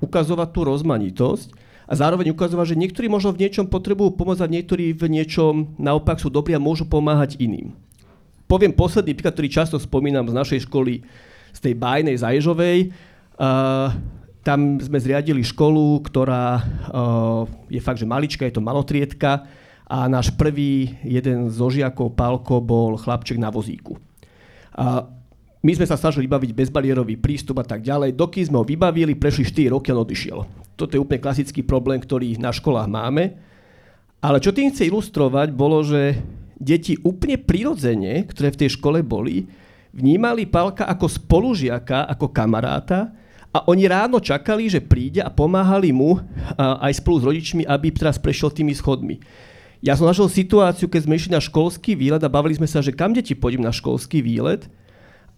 ukazovať 0.00 0.48
tú 0.52 0.60
rozmanitosť 0.64 1.48
a 1.84 1.92
zároveň 1.92 2.32
ukazovať, 2.32 2.72
že 2.72 2.80
niektorí 2.80 3.12
možno 3.12 3.36
v 3.36 3.44
niečom 3.44 3.68
potrebujú 3.68 4.16
pomôcť 4.16 4.44
a 4.44 4.52
niektorí 4.52 4.96
v 4.96 5.04
niečom 5.12 5.76
naopak 5.76 6.16
sú 6.16 6.32
dobrí 6.32 6.56
a 6.56 6.62
môžu 6.62 6.88
pomáhať 6.88 7.36
iným. 7.36 7.76
Poviem 8.48 8.72
posledný 8.72 9.12
príklad, 9.12 9.36
ktorý 9.36 9.48
často 9.52 9.76
spomínam 9.76 10.24
z 10.28 10.36
našej 10.36 10.60
školy, 10.68 11.04
z 11.52 11.58
tej 11.60 11.74
bajnej 11.76 12.16
Zaježovej. 12.16 12.92
Uh, 13.36 13.92
tam 14.44 14.76
sme 14.76 15.00
zriadili 15.00 15.40
školu, 15.40 16.04
ktorá 16.04 16.60
uh, 16.60 17.48
je 17.72 17.80
fakt, 17.80 17.98
že 17.98 18.06
malička, 18.06 18.44
je 18.44 18.60
to 18.60 18.62
malotriedka 18.62 19.48
a 19.88 20.04
náš 20.04 20.32
prvý 20.36 20.92
jeden 21.00 21.48
zo 21.48 21.72
žiakov, 21.72 22.12
Pálko, 22.12 22.60
bol 22.60 23.00
chlapček 23.00 23.40
na 23.40 23.48
vozíku. 23.48 23.96
A 24.76 25.08
my 25.64 25.72
sme 25.72 25.88
sa 25.88 25.96
snažili 25.96 26.28
vybaviť 26.28 26.52
bezbariérový 26.52 27.16
prístup 27.16 27.64
a 27.64 27.64
tak 27.64 27.80
ďalej. 27.80 28.12
Doky 28.12 28.44
sme 28.44 28.60
ho 28.60 28.68
vybavili, 28.68 29.16
prešli 29.16 29.48
4 29.48 29.72
roky 29.72 29.88
a 29.88 29.96
on 29.96 30.04
odišiel. 30.04 30.38
Toto 30.76 30.92
je 30.92 31.00
úplne 31.00 31.24
klasický 31.24 31.64
problém, 31.64 31.96
ktorý 32.04 32.36
na 32.36 32.52
školách 32.52 32.84
máme. 32.84 33.40
Ale 34.20 34.44
čo 34.44 34.52
tým 34.52 34.68
chce 34.68 34.92
ilustrovať, 34.92 35.56
bolo, 35.56 35.80
že 35.80 36.20
deti 36.60 37.00
úplne 37.00 37.40
prirodzene, 37.40 38.28
ktoré 38.28 38.52
v 38.52 38.60
tej 38.60 38.76
škole 38.76 39.00
boli, 39.00 39.48
vnímali 39.96 40.44
Palka 40.44 40.84
ako 40.84 41.08
spolužiaka, 41.08 42.12
ako 42.12 42.28
kamaráta 42.28 43.23
a 43.54 43.62
oni 43.70 43.86
ráno 43.86 44.18
čakali, 44.18 44.66
že 44.66 44.82
príde 44.82 45.22
a 45.22 45.30
pomáhali 45.30 45.94
mu 45.94 46.18
aj 46.58 46.98
spolu 46.98 47.22
s 47.22 47.28
rodičmi, 47.30 47.62
aby 47.62 47.94
teraz 47.94 48.18
prešiel 48.18 48.50
tými 48.50 48.74
schodmi. 48.74 49.22
Ja 49.78 49.94
som 49.94 50.10
našiel 50.10 50.26
situáciu, 50.26 50.90
keď 50.90 51.06
sme 51.06 51.14
išli 51.14 51.30
na 51.30 51.38
školský 51.38 51.94
výlet 51.94 52.18
a 52.18 52.32
bavili 52.32 52.58
sme 52.58 52.66
sa, 52.66 52.82
že 52.82 52.90
kam 52.90 53.14
deti 53.14 53.38
pôjdem 53.38 53.62
na 53.62 53.70
školský 53.70 54.26
výlet. 54.26 54.66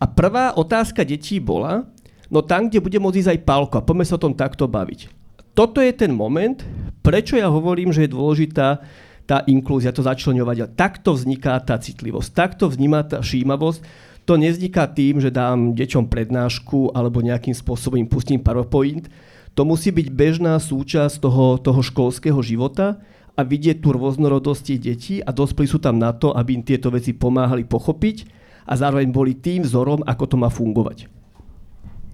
A 0.01 0.09
prvá 0.09 0.57
otázka 0.57 1.05
detí 1.05 1.37
bola, 1.43 1.85
no 2.33 2.41
tam, 2.41 2.73
kde 2.73 2.81
bude 2.81 2.97
môcť 2.97 3.21
ísť 3.21 3.33
aj 3.37 3.45
Pálko 3.45 3.77
a 3.81 3.85
poďme 3.85 4.09
sa 4.09 4.17
o 4.17 4.25
tom 4.25 4.33
takto 4.33 4.65
baviť. 4.65 5.13
Toto 5.53 5.85
je 5.85 5.93
ten 5.93 6.13
moment, 6.13 6.57
prečo 7.05 7.37
ja 7.37 7.53
hovorím, 7.53 7.93
že 7.93 8.09
je 8.09 8.15
dôležitá 8.17 8.81
tá 9.27 9.43
inklúzia, 9.51 9.91
to 9.91 10.07
začlenovať. 10.07 10.57
A 10.63 10.71
takto 10.71 11.13
vzniká 11.17 11.59
tá 11.61 11.77
citlivosť, 11.77 12.31
takto 12.33 12.71
vzniká 12.71 13.03
tá 13.03 13.19
všímavosť. 13.21 13.81
To 14.27 14.35
nevzniká 14.35 14.91
tým, 14.91 15.23
že 15.23 15.31
dám 15.31 15.79
deťom 15.79 16.11
prednášku 16.11 16.91
alebo 16.99 17.23
nejakým 17.23 17.55
spôsobom 17.55 17.95
im 17.95 18.11
pustím 18.11 18.43
PowerPoint. 18.43 19.07
To 19.55 19.63
musí 19.63 19.95
byť 19.95 20.11
bežná 20.11 20.59
súčasť 20.59 21.23
toho, 21.23 21.57
toho 21.63 21.81
školského 21.81 22.37
života 22.43 22.99
a 23.39 23.41
vidieť 23.47 23.79
tú 23.79 23.95
rôznorodosť 23.95 24.61
tých 24.67 24.81
detí 24.83 25.15
a 25.23 25.31
dospelí 25.31 25.71
sú 25.71 25.79
tam 25.79 26.03
na 26.03 26.11
to, 26.11 26.35
aby 26.35 26.59
im 26.59 26.67
tieto 26.67 26.91
veci 26.91 27.15
pomáhali 27.15 27.63
pochopiť 27.63 28.27
a 28.67 28.75
zároveň 28.75 29.09
boli 29.15 29.39
tým 29.39 29.63
vzorom, 29.63 30.03
ako 30.03 30.25
to 30.27 30.37
má 30.37 30.51
fungovať. 30.51 31.07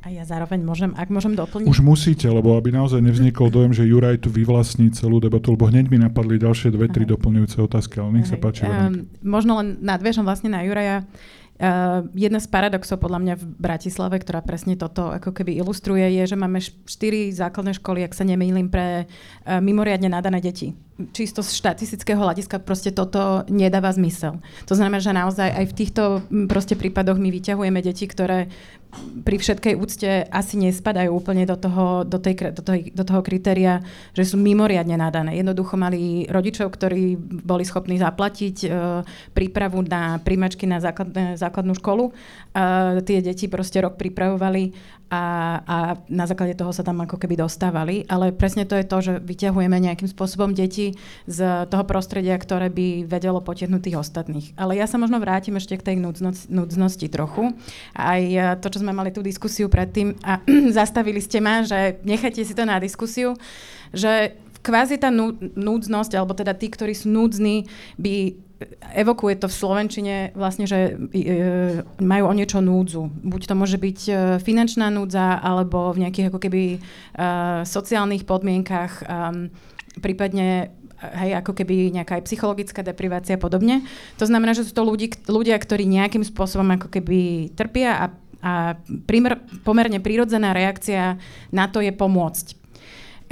A 0.03 0.11
ja 0.11 0.27
zároveň 0.27 0.67
môžem, 0.67 0.91
ak 0.99 1.15
môžem 1.15 1.39
doplniť. 1.39 1.71
Už 1.71 1.79
musíte, 1.79 2.27
lebo 2.27 2.59
aby 2.59 2.75
naozaj 2.75 2.99
nevznikol 2.99 3.55
dojem, 3.55 3.71
že 3.71 3.87
Juraj 3.87 4.27
tu 4.27 4.35
vyvlastní 4.35 4.91
celú 4.91 5.23
debatu, 5.23 5.55
lebo 5.55 5.71
hneď 5.71 5.95
mi 5.95 6.03
napadli 6.03 6.43
ďalšie 6.43 6.75
dve, 6.75 6.91
tri 6.91 7.07
doplňujúce 7.07 7.63
otázky, 7.63 8.03
ale 8.03 8.19
nech 8.19 8.27
sa 8.27 8.35
páči. 8.35 8.67
Um, 8.67 9.07
možno 9.23 9.63
len 9.63 9.79
nadviežem 9.79 10.27
vlastne 10.27 10.51
na 10.51 10.67
Juraja. 10.67 11.07
Uh, 11.07 11.42
jedna 12.19 12.43
z 12.43 12.51
paradoxov 12.51 12.99
podľa 12.99 13.23
mňa 13.23 13.35
v 13.39 13.45
Bratislave, 13.55 14.19
ktorá 14.19 14.43
presne 14.43 14.75
toto 14.75 15.15
ako 15.15 15.31
keby 15.31 15.63
ilustruje, 15.63 16.03
je, 16.19 16.35
že 16.35 16.37
máme 16.37 16.59
štyri 16.63 17.31
základné 17.31 17.79
školy, 17.79 18.03
ak 18.03 18.19
sa 18.19 18.27
nemýlim, 18.27 18.67
pre 18.67 19.07
uh, 19.07 19.63
mimoriadne 19.63 20.11
nadané 20.11 20.43
deti. 20.43 20.75
Čisto 21.15 21.43
z 21.47 21.55
štatistického 21.55 22.19
hľadiska 22.19 22.63
proste 22.63 22.91
toto 22.91 23.47
nedáva 23.47 23.95
zmysel. 23.95 24.43
To 24.67 24.75
znamená, 24.75 24.99
že 24.99 25.15
naozaj 25.15 25.51
aj 25.51 25.65
v 25.71 25.77
týchto 25.79 26.03
proste 26.51 26.75
prípadoch 26.75 27.19
my 27.19 27.31
vyťahujeme 27.31 27.79
deti, 27.79 28.11
ktoré 28.11 28.51
pri 29.25 29.37
všetkej 29.41 29.75
úcte 29.81 30.11
asi 30.29 30.61
nespadajú 30.61 31.17
úplne 31.17 31.49
do 31.49 31.57
toho, 31.57 32.05
do, 32.05 32.21
tej, 32.21 32.53
do, 32.53 32.61
toho, 32.61 32.77
do 32.93 33.05
toho 33.09 33.21
kritéria, 33.25 33.81
že 34.13 34.29
sú 34.29 34.37
mimoriadne 34.37 35.01
nadané. 35.01 35.41
Jednoducho 35.41 35.81
mali 35.81 36.29
rodičov, 36.29 36.69
ktorí 36.77 37.17
boli 37.41 37.65
schopní 37.65 37.97
zaplatiť 37.97 38.57
e, 38.65 38.69
prípravu 39.33 39.81
na 39.89 40.21
príjmačky 40.21 40.69
na 40.69 40.77
základnú 41.37 41.73
školu. 41.81 42.11
E, 42.11 42.13
tie 43.05 43.25
deti 43.25 43.49
proste 43.49 43.81
rok 43.81 43.97
pripravovali 43.97 44.63
a, 45.13 45.23
a 45.69 45.77
na 46.09 46.25
základe 46.25 46.57
toho 46.57 46.73
sa 46.73 46.81
tam 46.81 47.05
ako 47.05 47.21
keby 47.21 47.37
dostávali. 47.45 48.09
Ale 48.09 48.33
presne 48.33 48.65
to 48.65 48.73
je 48.81 48.89
to, 48.89 48.99
že 49.05 49.13
vyťahujeme 49.21 49.77
nejakým 49.77 50.09
spôsobom 50.09 50.57
deti 50.57 50.97
z 51.29 51.69
toho 51.69 51.85
prostredia, 51.85 52.33
ktoré 52.41 52.73
by 52.73 53.05
vedelo 53.05 53.45
potiahnuť 53.45 53.81
tých 53.85 54.01
ostatných. 54.01 54.57
Ale 54.57 54.81
ja 54.81 54.89
sa 54.89 54.97
možno 54.97 55.21
vrátim 55.21 55.53
ešte 55.61 55.77
k 55.77 55.93
tej 55.93 55.97
núdznosti, 56.49 57.07
trochu. 57.13 57.53
Aj 57.93 58.23
e, 58.25 58.57
to, 58.57 58.73
čo 58.73 58.81
sme 58.81 58.97
mali 58.97 59.13
tú 59.13 59.21
diskusiu 59.21 59.69
predtým 59.69 60.17
a 60.25 60.41
zastavili 60.81 61.21
ste 61.21 61.45
ma, 61.45 61.61
že 61.61 62.01
nechajte 62.09 62.41
si 62.41 62.57
to 62.57 62.65
na 62.65 62.81
diskusiu, 62.81 63.37
že 63.93 64.41
kvázi 64.65 64.97
tá 64.97 65.13
núdznosť, 65.13 66.17
alebo 66.17 66.33
teda 66.33 66.55
tí, 66.55 66.71
ktorí 66.71 66.95
sú 66.95 67.11
núdzni, 67.11 67.67
by 67.99 68.33
evokuje 68.95 69.35
to 69.41 69.47
v 69.49 69.59
Slovenčine 69.59 70.17
vlastne, 70.37 70.67
že 70.67 70.95
e, 70.95 71.27
majú 72.01 72.25
o 72.29 72.37
niečo 72.37 72.61
núdzu. 72.61 73.11
Buď 73.23 73.51
to 73.51 73.55
môže 73.55 73.79
byť 73.79 73.99
e, 74.07 74.13
finančná 74.41 74.91
núdza, 74.91 75.39
alebo 75.39 75.93
v 75.93 76.07
nejakých 76.07 76.29
ako 76.33 76.41
keby 76.43 76.63
e, 76.75 76.79
sociálnych 77.65 78.25
podmienkach, 78.29 78.93
e, 79.01 79.05
prípadne 80.01 80.73
hej, 81.03 81.31
ako 81.43 81.53
keby 81.53 81.91
nejaká 81.91 82.23
aj 82.23 82.27
psychologická 82.31 82.81
deprivácia 82.87 83.35
a 83.37 83.43
podobne. 83.43 83.83
To 84.23 84.25
znamená, 84.25 84.55
že 84.55 84.65
sú 84.65 84.73
to 84.73 84.87
ľudí, 84.87 85.11
ľudia, 85.27 85.59
ktorí 85.59 85.85
nejakým 85.85 86.23
spôsobom 86.23 86.67
ako 86.79 86.89
keby 86.89 87.51
trpia 87.59 87.91
a 87.99 88.07
a 88.43 88.75
primer, 89.07 89.39
pomerne 89.63 90.03
prírodzená 90.03 90.51
reakcia 90.51 91.15
na 91.55 91.71
to 91.71 91.79
je 91.79 91.95
pomôcť. 91.95 92.59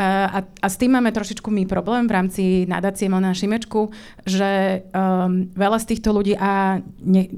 A, 0.01 0.41
a 0.41 0.67
s 0.73 0.81
tým 0.81 0.97
máme 0.97 1.13
trošičku 1.13 1.53
my 1.53 1.69
problém 1.69 2.09
v 2.09 2.15
rámci 2.17 2.43
nadácie 2.65 3.13
Mona 3.13 3.37
Šimečku, 3.37 3.93
že 4.25 4.81
um, 4.97 5.53
veľa 5.53 5.77
z 5.77 5.89
týchto 5.93 6.17
ľudí 6.17 6.41
a 6.41 6.81
ne, 7.05 7.29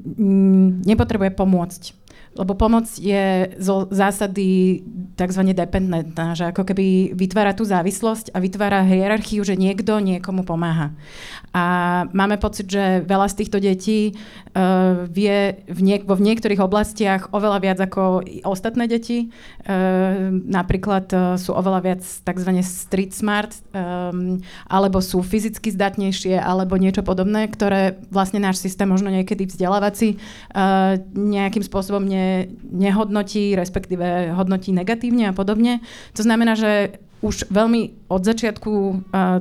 nepotrebuje 0.87 1.35
pomôcť 1.35 2.02
lebo 2.33 2.57
pomoc 2.57 2.89
je 2.97 3.53
zo 3.61 3.85
zásady 3.93 4.81
tzv. 5.13 5.41
dependentná, 5.53 6.33
že 6.33 6.49
ako 6.49 6.65
keby 6.65 7.13
vytvára 7.13 7.53
tú 7.53 7.61
závislosť 7.61 8.33
a 8.33 8.41
vytvára 8.41 8.81
hierarchiu, 8.81 9.45
že 9.45 9.53
niekto 9.53 10.01
niekomu 10.01 10.41
pomáha. 10.41 10.97
A 11.53 11.63
máme 12.09 12.41
pocit, 12.41 12.65
že 12.65 13.05
veľa 13.05 13.29
z 13.29 13.37
týchto 13.37 13.61
detí 13.61 14.17
uh, 14.57 15.05
vie 15.05 15.61
v 15.69 15.79
niek- 15.85 16.05
vo 16.09 16.17
v 16.17 16.25
niektorých 16.25 16.61
oblastiach 16.63 17.29
oveľa 17.29 17.59
viac 17.61 17.79
ako 17.83 18.25
ostatné 18.47 18.89
deti. 18.89 19.29
Uh, 19.67 20.33
napríklad 20.49 21.05
uh, 21.13 21.37
sú 21.37 21.53
oveľa 21.53 21.79
viac 21.85 22.01
tzv. 22.01 22.49
street 22.65 23.13
smart, 23.13 23.53
um, 23.77 24.41
alebo 24.65 24.97
sú 24.97 25.21
fyzicky 25.21 25.69
zdatnejšie, 25.69 26.41
alebo 26.41 26.81
niečo 26.81 27.05
podobné, 27.05 27.45
ktoré 27.51 28.01
vlastne 28.09 28.41
náš 28.41 28.65
systém 28.65 28.89
možno 28.89 29.13
niekedy 29.13 29.45
vzdelávací 29.45 30.17
uh, 30.17 30.97
nejakým 31.13 31.61
spôsobom 31.61 32.01
ne 32.01 32.22
nehodnotí, 32.61 33.55
respektíve 33.55 34.33
hodnotí 34.33 34.71
negatívne 34.75 35.31
a 35.31 35.33
podobne. 35.33 35.79
To 36.17 36.21
znamená, 36.21 36.57
že 36.57 36.99
už 37.23 37.47
veľmi 37.47 38.11
od 38.11 38.21
začiatku 38.21 38.71
uh, 38.71 38.95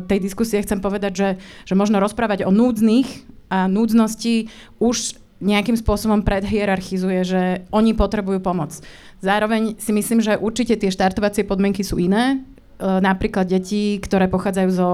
tej 0.06 0.22
diskusie 0.22 0.62
chcem 0.62 0.78
povedať, 0.78 1.12
že, 1.12 1.28
že 1.66 1.74
možno 1.74 1.98
rozprávať 1.98 2.46
o 2.46 2.54
núdznych 2.54 3.26
a 3.50 3.66
núdznosti 3.66 4.48
už 4.78 5.18
nejakým 5.42 5.74
spôsobom 5.74 6.22
predhierarchizuje, 6.22 7.20
že 7.26 7.42
oni 7.74 7.98
potrebujú 7.98 8.38
pomoc. 8.38 8.78
Zároveň 9.18 9.74
si 9.82 9.90
myslím, 9.90 10.22
že 10.22 10.38
určite 10.38 10.78
tie 10.78 10.94
štartovacie 10.94 11.42
podmienky 11.42 11.82
sú 11.82 11.98
iné. 11.98 12.46
E, 12.78 13.00
napríklad 13.00 13.46
deti, 13.46 14.00
ktoré 14.00 14.26
pochádzajú 14.26 14.68
zo 14.72 14.90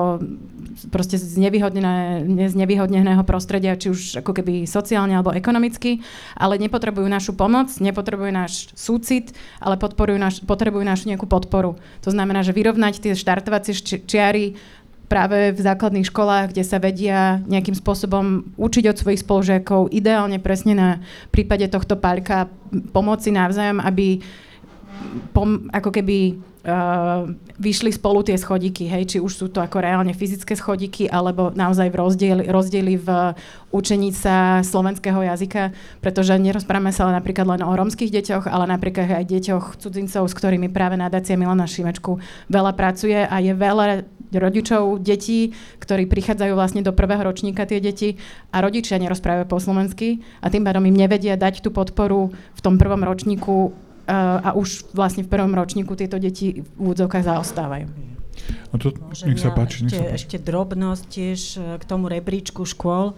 proste 0.91 1.19
z, 1.19 1.43
z 2.39 2.55
nevyhodneného 2.55 3.23
prostredia, 3.27 3.75
či 3.75 3.91
už 3.91 4.01
ako 4.23 4.31
keby 4.31 4.67
sociálne 4.67 5.15
alebo 5.19 5.35
ekonomicky, 5.35 6.03
ale 6.39 6.59
nepotrebujú 6.59 7.07
našu 7.11 7.35
pomoc, 7.35 7.71
nepotrebujú 7.83 8.31
náš 8.31 8.71
súcit, 8.79 9.35
ale 9.59 9.79
naš, 10.19 10.43
potrebujú 10.47 10.85
našu 10.87 11.11
nejakú 11.11 11.27
podporu. 11.27 11.79
To 12.07 12.11
znamená, 12.15 12.47
že 12.47 12.55
vyrovnať 12.55 13.03
tie 13.03 13.13
štartovacie 13.19 13.75
čiary 14.07 14.55
práve 15.09 15.57
v 15.57 15.61
základných 15.65 16.07
školách, 16.13 16.53
kde 16.53 16.65
sa 16.69 16.77
vedia 16.77 17.41
nejakým 17.49 17.75
spôsobom 17.75 18.53
učiť 18.61 18.85
od 18.93 18.97
svojich 19.01 19.25
spolužiakov, 19.25 19.89
ideálne 19.91 20.37
presne 20.37 20.77
na 20.77 20.89
prípade 21.33 21.65
tohto 21.73 21.97
pálka 21.97 22.47
pomoci 22.93 23.33
navzájom, 23.33 23.81
aby 23.81 24.21
pom, 25.33 25.71
ako 25.71 25.91
keby 25.95 26.39
uh, 26.65 27.31
vyšli 27.59 27.95
spolu 27.95 28.23
tie 28.23 28.37
schodíky, 28.39 28.87
hej, 28.87 29.05
či 29.05 29.19
už 29.19 29.33
sú 29.35 29.47
to 29.51 29.59
ako 29.63 29.83
reálne 29.83 30.13
fyzické 30.15 30.55
schodíky, 30.55 31.09
alebo 31.11 31.51
naozaj 31.55 31.91
v 31.91 31.97
rozdieli, 31.97 32.45
rozdieli 32.47 32.95
v 32.99 33.09
učení 33.73 34.15
sa 34.15 34.61
slovenského 34.63 35.19
jazyka, 35.23 35.75
pretože 36.03 36.37
nerozprávame 36.39 36.95
sa 36.95 37.09
napríklad 37.09 37.59
len 37.59 37.63
o 37.65 37.73
romských 37.75 38.15
deťoch, 38.15 38.45
ale 38.47 38.65
napríklad 38.71 39.23
aj 39.23 39.27
deťoch 39.27 39.65
cudzincov, 39.81 40.25
s 40.29 40.35
ktorými 40.37 40.69
práve 40.71 40.95
nadácia 40.95 41.39
Milana 41.39 41.67
Šimečku 41.67 42.21
veľa 42.49 42.73
pracuje 42.77 43.19
a 43.27 43.37
je 43.43 43.53
veľa 43.55 44.05
rodičov 44.37 45.01
detí, 45.01 45.57
ktorí 45.81 46.05
prichádzajú 46.05 46.53
vlastne 46.53 46.85
do 46.85 46.93
prvého 46.93 47.25
ročníka 47.25 47.65
tie 47.65 47.81
deti 47.81 48.21
a 48.53 48.61
rodičia 48.61 49.01
nerozprávajú 49.01 49.49
po 49.49 49.57
slovensky 49.57 50.21
a 50.45 50.53
tým 50.53 50.69
pádom 50.69 50.85
im 50.85 50.93
nevedia 50.93 51.41
dať 51.41 51.65
tú 51.65 51.73
podporu 51.73 52.29
v 52.29 52.61
tom 52.61 52.77
prvom 52.77 53.01
ročníku 53.01 53.73
a 54.09 54.57
už 54.57 54.89
vlastne 54.97 55.21
v 55.21 55.31
prvom 55.31 55.53
ročníku 55.53 55.93
tieto 55.93 56.17
deti 56.17 56.65
v 56.65 56.69
úvodzovkách 56.81 57.29
zaostávajú. 57.29 57.87
A 58.73 58.75
to, 58.81 58.97
nech 59.29 59.41
sa 59.41 59.53
páči, 59.53 59.85
nech 59.85 59.93
sa 59.93 60.01
páči. 60.01 60.17
Ešte 60.25 60.37
drobnosť 60.41 61.05
tiež 61.05 61.41
e, 61.57 61.61
k 61.77 61.85
tomu 61.85 62.09
rebríčku 62.09 62.65
škôl, 62.65 63.13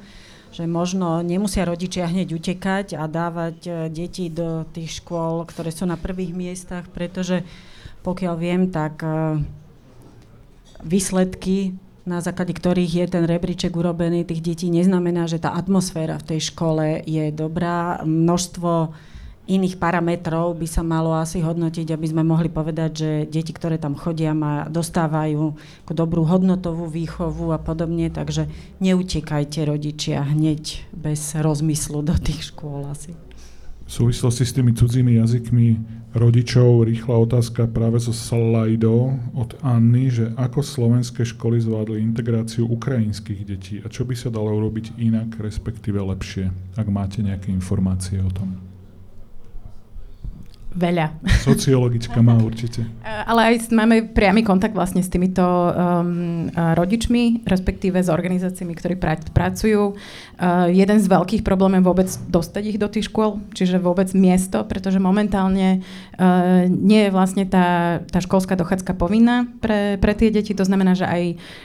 že 0.50 0.66
možno 0.66 1.22
nemusia 1.22 1.62
rodičia 1.62 2.10
hneď 2.10 2.34
utekať 2.34 2.98
a 2.98 3.06
dávať 3.06 3.58
e, 3.62 3.70
deti 3.92 4.26
do 4.26 4.66
tých 4.74 4.98
škôl, 4.98 5.46
ktoré 5.46 5.70
sú 5.70 5.86
na 5.86 5.94
prvých 5.94 6.34
miestach, 6.34 6.90
pretože 6.90 7.46
pokiaľ 8.00 8.34
viem, 8.40 8.72
tak 8.72 9.04
výsledky, 10.80 11.76
na 12.08 12.24
základe 12.24 12.56
ktorých 12.56 12.92
je 13.04 13.06
ten 13.12 13.24
rebríček 13.28 13.76
urobený 13.76 14.24
tých 14.24 14.40
detí, 14.40 14.66
neznamená, 14.72 15.28
že 15.28 15.36
tá 15.36 15.52
atmosféra 15.52 16.16
v 16.16 16.34
tej 16.34 16.40
škole 16.48 17.04
je 17.04 17.28
dobrá. 17.28 18.00
Množstvo 18.02 18.96
iných 19.48 19.80
parametrov 19.80 20.52
by 20.58 20.66
sa 20.68 20.84
malo 20.84 21.16
asi 21.16 21.40
hodnotiť, 21.40 21.90
aby 21.90 22.06
sme 22.06 22.22
mohli 22.22 22.52
povedať, 22.52 22.90
že 22.92 23.10
deti, 23.26 23.50
ktoré 23.50 23.80
tam 23.80 23.96
chodia, 23.96 24.36
ma 24.36 24.68
dostávajú 24.68 25.56
ako 25.86 25.92
dobrú 25.92 26.22
hodnotovú 26.28 26.86
výchovu 26.86 27.50
a 27.50 27.58
podobne, 27.58 28.12
takže 28.12 28.46
neutekajte 28.78 29.64
rodičia 29.64 30.22
hneď 30.22 30.84
bez 30.92 31.34
rozmyslu 31.34 32.04
do 32.04 32.14
tých 32.14 32.52
škôl 32.52 32.86
asi. 32.86 33.16
V 33.90 34.06
súvislosti 34.06 34.46
s 34.46 34.54
tými 34.54 34.70
cudzími 34.70 35.18
jazykmi 35.18 35.66
rodičov 36.14 36.86
rýchla 36.86 37.26
otázka 37.26 37.66
práve 37.66 37.98
zo 37.98 38.14
slajdo 38.14 39.18
od 39.34 39.58
Anny, 39.66 40.14
že 40.14 40.30
ako 40.38 40.62
slovenské 40.62 41.26
školy 41.26 41.58
zvládli 41.58 41.98
integráciu 41.98 42.70
ukrajinských 42.70 43.42
detí 43.42 43.82
a 43.82 43.90
čo 43.90 44.06
by 44.06 44.14
sa 44.14 44.30
dalo 44.30 44.54
urobiť 44.62 44.94
inak, 44.94 45.42
respektíve 45.42 45.98
lepšie, 45.98 46.54
ak 46.78 46.86
máte 46.86 47.18
nejaké 47.18 47.50
informácie 47.50 48.22
o 48.22 48.30
tom. 48.30 48.69
Veľa. 50.70 51.18
Sociologička 51.42 52.22
má 52.22 52.38
určite. 52.38 52.86
Ale 53.02 53.50
aj 53.50 53.74
máme 53.74 54.06
priamy 54.14 54.46
kontakt 54.46 54.70
vlastne 54.70 55.02
s 55.02 55.10
týmito 55.10 55.42
um, 55.42 56.46
rodičmi, 56.54 57.42
respektíve 57.42 57.98
s 57.98 58.06
organizáciami, 58.06 58.78
ktorí 58.78 58.94
pra- 58.94 59.18
pracujú. 59.18 59.98
Uh, 60.38 60.70
jeden 60.70 61.02
z 61.02 61.10
veľkých 61.10 61.42
problémov 61.42 61.82
je 61.82 61.88
vôbec 61.90 62.08
dostať 62.30 62.62
ich 62.70 62.78
do 62.78 62.86
tých 62.86 63.10
škôl, 63.10 63.42
čiže 63.50 63.82
vôbec 63.82 64.14
miesto, 64.14 64.62
pretože 64.62 65.02
momentálne 65.02 65.82
uh, 65.82 66.70
nie 66.70 67.10
je 67.10 67.10
vlastne 67.10 67.50
tá, 67.50 67.98
tá 68.06 68.22
školská 68.22 68.54
dochádzka 68.54 68.94
povinná 68.94 69.50
pre, 69.58 69.98
pre 69.98 70.14
tie 70.14 70.30
deti. 70.30 70.54
To 70.54 70.62
znamená, 70.62 70.94
že 70.94 71.10
aj 71.10 71.22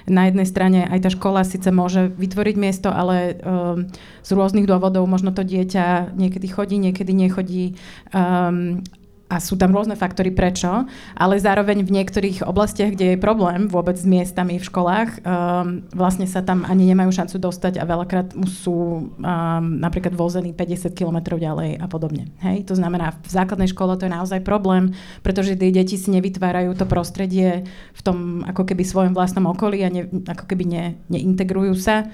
na 0.10 0.26
jednej 0.34 0.50
strane 0.50 0.80
aj 0.90 1.06
tá 1.06 1.10
škola 1.14 1.46
síce 1.46 1.70
môže 1.70 2.10
vytvoriť 2.10 2.56
miesto, 2.58 2.90
ale 2.90 3.38
um, 3.46 3.86
z 4.26 4.30
rôznych 4.34 4.66
dôvodov 4.66 5.06
možno 5.06 5.30
to 5.30 5.46
dieťa 5.46 6.18
niekedy 6.18 6.50
chodí, 6.50 6.82
niekedy 6.82 7.14
nechodí. 7.14 7.78
Um, 8.10 8.82
a 9.26 9.42
sú 9.42 9.58
tam 9.58 9.74
rôzne 9.74 9.98
faktory 9.98 10.30
prečo, 10.30 10.86
ale 11.18 11.42
zároveň 11.42 11.82
v 11.82 11.98
niektorých 11.98 12.46
oblastiach, 12.46 12.94
kde 12.94 13.18
je 13.18 13.18
problém 13.18 13.66
vôbec 13.66 13.98
s 13.98 14.06
miestami 14.06 14.62
v 14.62 14.68
školách, 14.70 15.10
um, 15.26 15.82
vlastne 15.98 16.30
sa 16.30 16.46
tam 16.46 16.62
ani 16.62 16.94
nemajú 16.94 17.10
šancu 17.10 17.42
dostať 17.42 17.82
a 17.82 17.90
veľakrát 17.90 18.38
sú 18.46 18.78
um, 18.78 19.10
napríklad 19.82 20.14
vození 20.14 20.54
50 20.54 20.94
km 20.94 21.42
ďalej 21.42 21.82
a 21.82 21.86
podobne. 21.90 22.30
Hej? 22.46 22.70
To 22.70 22.78
znamená, 22.78 23.18
v 23.18 23.30
základnej 23.34 23.74
škole 23.74 23.98
to 23.98 24.06
je 24.06 24.14
naozaj 24.14 24.46
problém, 24.46 24.94
pretože 25.26 25.58
tie 25.58 25.74
deti 25.74 25.98
si 25.98 26.14
nevytvárajú 26.14 26.78
to 26.78 26.86
prostredie 26.86 27.66
v 27.98 28.02
tom 28.06 28.46
ako 28.46 28.62
keby 28.62 28.86
svojom 28.86 29.18
vlastnom 29.18 29.50
okolí 29.50 29.82
a 29.82 29.90
ne, 29.90 30.06
ako 30.06 30.46
keby 30.46 30.70
ne, 30.70 30.86
neintegrujú 31.10 31.74
sa 31.82 32.06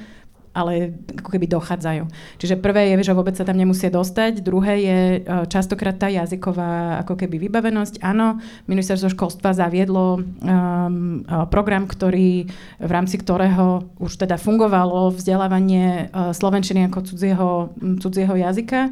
ale 0.51 1.00
ako 1.20 1.29
keby 1.31 1.48
dochádzajú. 1.48 2.03
Čiže 2.36 2.60
prvé 2.60 2.91
je, 2.91 3.08
že 3.08 3.15
vôbec 3.15 3.36
sa 3.39 3.48
tam 3.48 3.55
nemusia 3.55 3.88
dostať, 3.88 4.43
druhé 4.43 4.74
je 4.84 5.00
e, 5.17 5.20
častokrát 5.48 5.96
tá 5.96 6.12
jazyková 6.12 7.00
ako 7.08 7.15
keby 7.15 7.48
vybavenosť. 7.48 8.03
Áno, 8.03 8.43
ministerstvo 8.67 9.15
školstva 9.15 9.55
zaviedlo 9.55 10.20
um, 10.20 11.24
program, 11.48 11.88
ktorý, 11.88 12.51
v 12.79 12.91
rámci 12.91 13.15
ktorého 13.20 13.88
už 14.03 14.20
teda 14.20 14.36
fungovalo 14.36 15.15
vzdelávanie 15.15 16.12
uh, 16.12 16.36
slovenčiny 16.36 16.88
ako 16.91 17.00
cudzieho, 17.08 17.50
cudzieho 18.03 18.36
jazyka. 18.36 18.91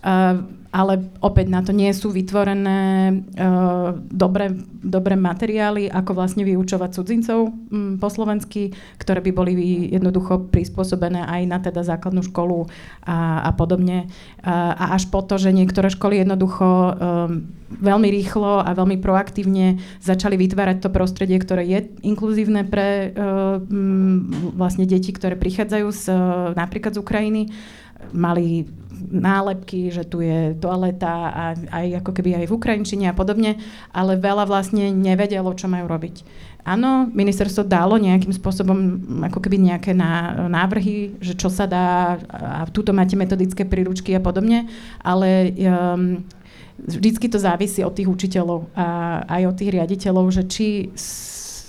Uh, 0.00 0.48
ale 0.70 1.10
opäť 1.18 1.50
na 1.50 1.66
to 1.66 1.74
nie 1.74 1.90
sú 1.90 2.14
vytvorené 2.14 3.10
uh, 3.10 3.90
dobré, 4.06 4.54
dobré 4.80 5.18
materiály, 5.18 5.90
ako 5.90 6.14
vlastne 6.14 6.46
vyučovať 6.46 6.94
cudzincov 6.94 7.50
um, 7.50 7.98
po 7.98 8.08
slovensky, 8.08 8.72
ktoré 8.96 9.18
by 9.20 9.34
boli 9.34 9.52
jednoducho 9.90 10.48
prispôsobené 10.48 11.26
aj 11.26 11.42
na 11.44 11.58
teda 11.58 11.82
základnú 11.82 12.22
školu 12.22 12.70
a, 13.02 13.44
a 13.44 13.50
podobne. 13.52 14.06
Uh, 14.40 14.72
a 14.72 14.96
až 14.96 15.10
po 15.10 15.20
to, 15.26 15.36
že 15.36 15.52
niektoré 15.52 15.90
školy 15.92 16.22
jednoducho 16.22 16.96
veľmi 17.70 18.08
rýchlo 18.10 18.64
a 18.64 18.70
veľmi 18.74 18.98
proaktívne 18.98 19.78
začali 20.02 20.34
vytvárať 20.34 20.82
to 20.82 20.90
prostredie, 20.90 21.38
ktoré 21.38 21.62
je 21.62 21.78
inkluzívne 22.02 22.66
pre 22.66 23.14
vlastne 24.58 24.84
deti, 24.90 25.14
ktoré 25.14 25.38
prichádzajú 25.38 25.88
z, 25.94 26.04
napríklad 26.58 26.98
z 26.98 27.02
Ukrajiny 27.02 27.42
mali 28.12 28.66
nálepky, 29.08 29.88
že 29.88 30.04
tu 30.04 30.20
je 30.20 30.52
toaleta 30.60 31.32
a 31.32 31.44
aj 31.56 32.04
ako 32.04 32.10
keby 32.20 32.44
aj 32.44 32.46
v 32.52 32.56
Ukrajinčine 32.56 33.08
a 33.08 33.16
podobne, 33.16 33.56
ale 33.96 34.20
veľa 34.20 34.44
vlastne 34.44 34.92
nevedelo, 34.92 35.56
čo 35.56 35.72
majú 35.72 35.88
robiť. 35.88 36.22
Áno, 36.60 37.08
ministerstvo 37.08 37.64
dalo 37.64 37.96
nejakým 37.96 38.36
spôsobom 38.36 38.78
ako 39.24 39.40
keby 39.40 39.72
nejaké 39.72 39.96
návrhy, 39.96 41.16
že 41.16 41.32
čo 41.32 41.48
sa 41.48 41.64
dá 41.64 42.20
a 42.28 42.68
tuto 42.68 42.92
máte 42.92 43.16
metodické 43.16 43.64
príručky 43.64 44.12
a 44.12 44.20
podobne, 44.20 44.68
ale 45.00 45.56
um, 45.56 46.20
vždycky 46.84 47.32
to 47.32 47.40
závisí 47.40 47.80
od 47.80 47.96
tých 47.96 48.12
učiteľov 48.12 48.68
a 48.76 48.86
aj 49.24 49.42
od 49.48 49.56
tých 49.56 49.70
riaditeľov, 49.80 50.26
že 50.36 50.42
či 50.44 50.92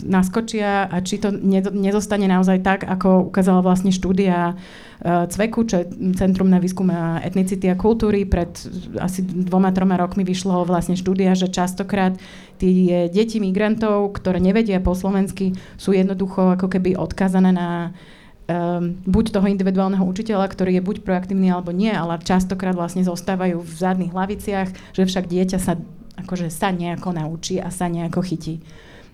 naskočia 0.04 0.90
a 0.90 0.98
či 1.06 1.22
to 1.22 1.32
nezostane 1.72 2.26
naozaj 2.26 2.62
tak, 2.66 2.80
ako 2.86 3.30
ukázala 3.32 3.62
vlastne 3.62 3.94
štúdia 3.94 4.58
Eh, 5.02 5.26
CVEKu, 5.26 5.66
čo 5.66 5.82
je 5.82 5.86
Centrum 6.14 6.46
na 6.46 6.62
výskum 6.62 6.94
etnicity 7.26 7.66
a 7.74 7.74
kultúry. 7.74 8.30
Pred 8.30 8.54
asi 9.02 9.26
dvoma, 9.26 9.74
troma 9.74 9.98
rokmi 9.98 10.22
vyšlo 10.22 10.62
vlastne 10.62 10.94
štúdia, 10.94 11.34
že 11.34 11.50
častokrát 11.50 12.22
tie 12.62 13.10
deti 13.10 13.42
migrantov, 13.42 14.14
ktoré 14.14 14.38
nevedia 14.38 14.78
po 14.78 14.94
slovensky, 14.94 15.58
sú 15.82 15.98
jednoducho 15.98 16.54
ako 16.54 16.70
keby 16.70 16.94
odkázané 16.94 17.50
na 17.50 17.98
um, 18.46 18.94
buď 19.10 19.34
toho 19.34 19.50
individuálneho 19.50 20.06
učiteľa, 20.06 20.46
ktorý 20.54 20.78
je 20.78 20.86
buď 20.86 20.98
proaktívny 21.02 21.50
alebo 21.50 21.74
nie, 21.74 21.90
ale 21.90 22.22
častokrát 22.22 22.78
vlastne 22.78 23.02
zostávajú 23.02 23.58
v 23.58 23.74
zadných 23.74 24.14
hlaviciach, 24.14 24.70
že 24.94 25.10
však 25.10 25.26
dieťa 25.26 25.58
sa 25.58 25.82
akože 26.22 26.54
sa 26.54 26.70
nejako 26.70 27.18
naučí 27.18 27.58
a 27.58 27.74
sa 27.74 27.90
nejako 27.90 28.22
chytí. 28.22 28.62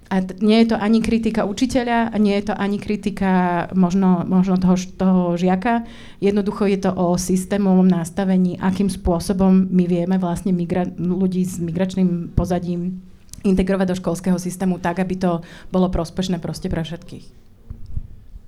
A 0.07 0.23
nie 0.39 0.63
je 0.63 0.71
to 0.71 0.77
ani 0.79 1.03
kritika 1.03 1.43
učiteľa, 1.43 2.15
nie 2.15 2.31
je 2.39 2.47
to 2.47 2.55
ani 2.55 2.79
kritika 2.79 3.67
možno, 3.75 4.23
možno 4.23 4.55
toho, 4.55 4.79
toho 4.79 5.21
žiaka. 5.35 5.83
Jednoducho 6.23 6.63
je 6.63 6.79
to 6.79 6.91
o 6.95 7.19
systémovom 7.19 7.83
nastavení, 7.83 8.55
akým 8.55 8.87
spôsobom 8.87 9.67
my 9.67 9.83
vieme 9.83 10.15
vlastne 10.15 10.55
migra- 10.55 10.87
ľudí 10.95 11.43
s 11.43 11.59
migračným 11.59 12.31
pozadím 12.31 13.03
integrovať 13.43 13.87
do 13.91 13.99
školského 13.99 14.39
systému 14.39 14.79
tak, 14.79 15.03
aby 15.03 15.19
to 15.19 15.31
bolo 15.75 15.91
prospešné 15.91 16.39
proste 16.39 16.71
pre 16.71 16.87
všetkých. 16.87 17.25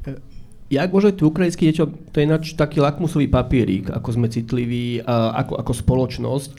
E, 0.07 0.11
jak 0.71 0.89
môže 0.95 1.19
tu 1.19 1.27
ukrajinský 1.27 1.75
deťom, 1.75 1.87
to 2.11 2.15
je 2.15 2.27
ináč 2.27 2.43
taký 2.55 2.79
lakmusový 2.79 3.27
papierík, 3.27 3.91
ako 3.91 4.09
sme 4.15 4.31
citliví, 4.31 5.03
a 5.03 5.43
ako, 5.43 5.59
ako 5.59 5.71
spoločnosť. 5.75 6.51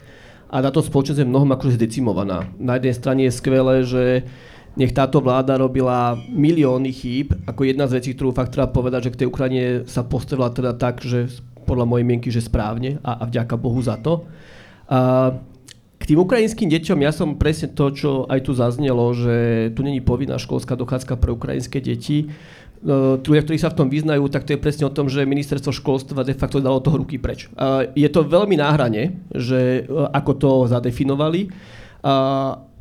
A 0.51 0.59
táto 0.59 0.83
spoločnosť 0.83 1.23
je 1.23 1.31
mnohom 1.31 1.49
akože 1.55 1.79
zdecimovaná. 1.79 2.43
Na 2.59 2.75
jednej 2.75 2.95
strane 2.95 3.21
je 3.25 3.33
skvelé, 3.33 3.87
že 3.87 4.03
nech 4.79 4.95
táto 4.95 5.19
vláda 5.19 5.59
robila 5.59 6.15
milióny 6.31 6.91
chýb, 6.95 7.35
ako 7.43 7.67
jedna 7.67 7.91
z 7.91 7.99
vecí, 7.99 8.15
ktorú 8.15 8.31
fakt 8.31 8.55
treba 8.55 8.71
povedať, 8.71 9.07
že 9.07 9.13
k 9.13 9.19
tej 9.23 9.27
Ukrajine 9.27 9.63
sa 9.83 10.07
postavila 10.07 10.47
teda 10.47 10.75
tak, 10.79 11.03
že 11.03 11.27
podľa 11.67 11.85
mojej 11.87 12.05
mienky, 12.07 12.31
že 12.31 12.43
správne 12.43 13.03
a, 13.03 13.19
a 13.19 13.23
vďaka 13.27 13.55
Bohu 13.59 13.79
za 13.83 13.99
to. 13.99 14.27
A 14.87 15.35
k 16.01 16.03
tým 16.09 16.23
ukrajinským 16.25 16.65
deťom 16.65 16.99
ja 17.05 17.13
som 17.13 17.37
presne 17.37 17.69
to, 17.69 17.93
čo 17.93 18.25
aj 18.25 18.47
tu 18.47 18.57
zaznelo, 18.57 19.13
že 19.13 19.69
tu 19.77 19.85
není 19.85 20.01
povinná 20.01 20.41
školská 20.41 20.73
dochádzka 20.73 21.13
pre 21.21 21.29
ukrajinské 21.29 21.77
deti. 21.77 22.33
No, 22.81 23.21
ľudia, 23.21 23.45
ktorí 23.45 23.61
sa 23.61 23.69
v 23.69 23.77
tom 23.77 23.87
vyznajú, 23.93 24.25
tak 24.33 24.49
to 24.49 24.57
je 24.57 24.63
presne 24.63 24.89
o 24.89 24.95
tom, 24.95 25.05
že 25.05 25.21
ministerstvo 25.29 25.69
školstva 25.69 26.25
de 26.25 26.33
facto 26.33 26.57
dalo 26.57 26.81
toho 26.81 27.05
ruky 27.05 27.21
preč. 27.21 27.45
Je 27.93 28.09
to 28.09 28.25
veľmi 28.25 28.57
náhrane, 28.57 29.21
že 29.29 29.85
ako 30.09 30.31
to 30.41 30.51
zadefinovali. 30.65 31.53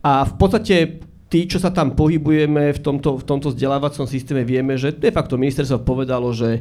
A 0.00 0.12
v 0.24 0.34
podstate 0.40 1.04
tí, 1.30 1.46
čo 1.46 1.62
sa 1.62 1.70
tam 1.70 1.94
pohybujeme 1.94 2.74
v 2.74 2.80
tomto, 2.82 3.22
v 3.22 3.24
tomto 3.24 3.54
vzdelávacom 3.54 4.04
systéme, 4.10 4.42
vieme, 4.42 4.74
že 4.74 4.90
de 4.90 5.14
facto 5.14 5.38
ministerstvo 5.38 5.86
povedalo, 5.86 6.34
že 6.34 6.60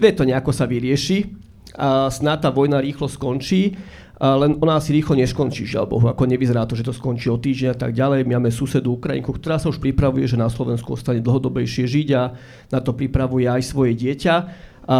vie 0.00 0.10
to 0.16 0.24
nejako 0.24 0.50
sa 0.50 0.64
vyrieši 0.64 1.28
a 1.76 2.08
snáď 2.08 2.48
tá 2.48 2.50
vojna 2.50 2.80
rýchlo 2.80 3.06
skončí, 3.06 3.76
len 4.18 4.58
ona 4.58 4.82
asi 4.82 4.90
rýchlo 4.96 5.14
neskončí, 5.14 5.62
žiaľ 5.62 5.86
Bohu, 5.86 6.10
ako 6.10 6.26
nevyzerá 6.26 6.66
to, 6.66 6.74
že 6.74 6.82
to 6.82 6.96
skončí 6.96 7.30
o 7.30 7.38
týždeň 7.38 7.68
a 7.70 7.78
tak 7.78 7.94
ďalej. 7.94 8.26
My 8.26 8.34
máme 8.40 8.50
susedu 8.50 8.98
Ukrajinku, 8.98 9.30
ktorá 9.30 9.62
sa 9.62 9.70
už 9.70 9.78
pripravuje, 9.78 10.26
že 10.26 10.34
na 10.34 10.50
Slovensku 10.50 10.98
ostane 10.98 11.22
dlhodobejšie 11.22 11.86
žiť 11.86 12.08
a 12.18 12.34
na 12.74 12.78
to 12.82 12.98
pripravuje 12.98 13.46
aj 13.46 13.62
svoje 13.62 13.94
dieťa. 13.94 14.34
A, 14.90 14.98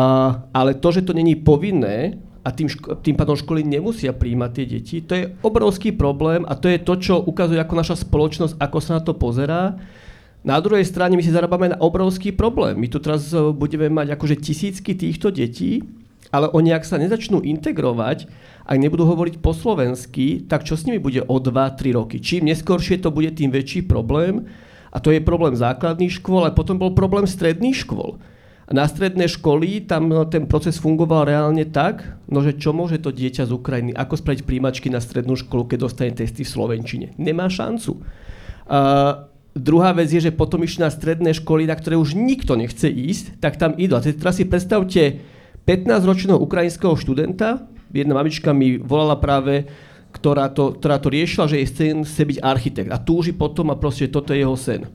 ale 0.55 0.79
to, 0.79 0.95
že 0.95 1.03
to 1.03 1.19
není 1.19 1.35
povinné, 1.35 2.23
a 2.45 2.49
tým, 2.55 2.71
ško- 2.71 2.99
tým 3.03 3.19
pádom 3.19 3.35
školy 3.35 3.67
nemusia 3.67 4.15
príjmať 4.15 4.51
tie 4.55 4.65
deti. 4.67 4.97
To 5.05 5.13
je 5.15 5.25
obrovský 5.43 5.95
problém 5.95 6.47
a 6.47 6.55
to 6.55 6.71
je 6.71 6.79
to, 6.79 6.95
čo 6.99 7.15
ukazuje 7.19 7.59
ako 7.59 7.75
naša 7.75 7.97
spoločnosť, 8.03 8.55
ako 8.59 8.79
sa 8.79 8.91
na 8.99 9.03
to 9.03 9.13
pozerá. 9.15 9.77
Na 10.47 10.63
druhej 10.63 10.87
strane 10.87 11.19
my 11.19 11.23
si 11.25 11.35
zarábame 11.35 11.75
na 11.75 11.81
obrovský 11.83 12.31
problém. 12.31 12.79
My 12.79 12.87
tu 12.87 13.03
teraz 13.03 13.35
e, 13.35 13.51
budeme 13.51 13.91
mať 13.91 14.15
akože 14.15 14.39
tisícky 14.39 14.95
týchto 14.95 15.35
detí, 15.35 15.83
ale 16.31 16.47
oni 16.55 16.71
ak 16.71 16.87
sa 16.87 17.01
nezačnú 17.01 17.43
integrovať, 17.43 18.31
ak 18.69 18.77
nebudú 18.79 19.09
hovoriť 19.09 19.41
po 19.43 19.57
slovensky, 19.57 20.45
tak 20.47 20.63
čo 20.63 20.79
s 20.79 20.85
nimi 20.85 21.01
bude 21.03 21.25
o 21.25 21.37
2-3 21.41 21.97
roky? 21.97 22.23
Čím 22.23 22.53
neskôršie 22.53 23.03
to 23.03 23.11
bude, 23.11 23.35
tým 23.35 23.51
väčší 23.51 23.89
problém. 23.89 24.47
A 24.89 25.01
to 25.01 25.13
je 25.13 25.21
problém 25.21 25.53
základných 25.53 26.17
škôl, 26.21 26.49
ale 26.49 26.57
potom 26.57 26.81
bol 26.81 26.97
problém 26.97 27.29
stredných 27.29 27.85
škôl. 27.85 28.17
Na 28.69 28.85
stredné 28.85 29.25
školy 29.33 29.89
tam 29.89 30.13
no, 30.13 30.29
ten 30.29 30.45
proces 30.45 30.77
fungoval 30.77 31.25
reálne 31.25 31.65
tak, 31.65 32.05
no 32.29 32.45
že 32.45 32.53
čo 32.53 32.77
môže 32.77 33.01
to 33.01 33.09
dieťa 33.09 33.49
z 33.49 33.53
Ukrajiny, 33.57 33.97
ako 33.97 34.21
spraviť 34.21 34.45
príjmačky 34.45 34.93
na 34.93 35.01
strednú 35.01 35.41
školu, 35.41 35.73
keď 35.73 35.89
dostane 35.89 36.13
testy 36.13 36.45
v 36.45 36.53
Slovenčine. 36.53 37.07
Nemá 37.17 37.49
šancu. 37.49 37.97
Uh, 38.69 39.25
druhá 39.57 39.97
vec 39.97 40.13
je, 40.13 40.21
že 40.21 40.37
potom 40.37 40.61
išli 40.61 40.85
na 40.85 40.93
stredné 40.93 41.33
školy, 41.33 41.65
na 41.65 41.81
ktoré 41.81 41.97
už 41.97 42.13
nikto 42.13 42.61
nechce 42.61 42.93
ísť, 42.93 43.41
tak 43.41 43.57
tam 43.57 43.73
idú. 43.81 43.97
A 43.97 44.05
teraz 44.05 44.37
si 44.37 44.45
predstavte 44.45 45.17
15-ročného 45.65 46.37
ukrajinského 46.37 46.93
študenta, 46.93 47.65
jedna 47.89 48.21
mamička 48.21 48.53
mi 48.53 48.77
volala 48.77 49.17
práve, 49.17 49.65
ktorá 50.13 50.53
to, 50.53 50.77
ktorá 50.77 51.01
to 51.01 51.09
riešila, 51.09 51.49
že 51.49 51.61
jej 51.61 51.69
sen 51.69 51.97
chce 52.05 52.25
byť 52.25 52.39
architekt 52.45 52.91
a 52.93 53.01
túži 53.01 53.33
potom 53.33 53.73
a 53.73 53.81
proste 53.81 54.09
toto 54.09 54.37
je 54.37 54.45
jeho 54.45 54.57
sen. 54.61 54.89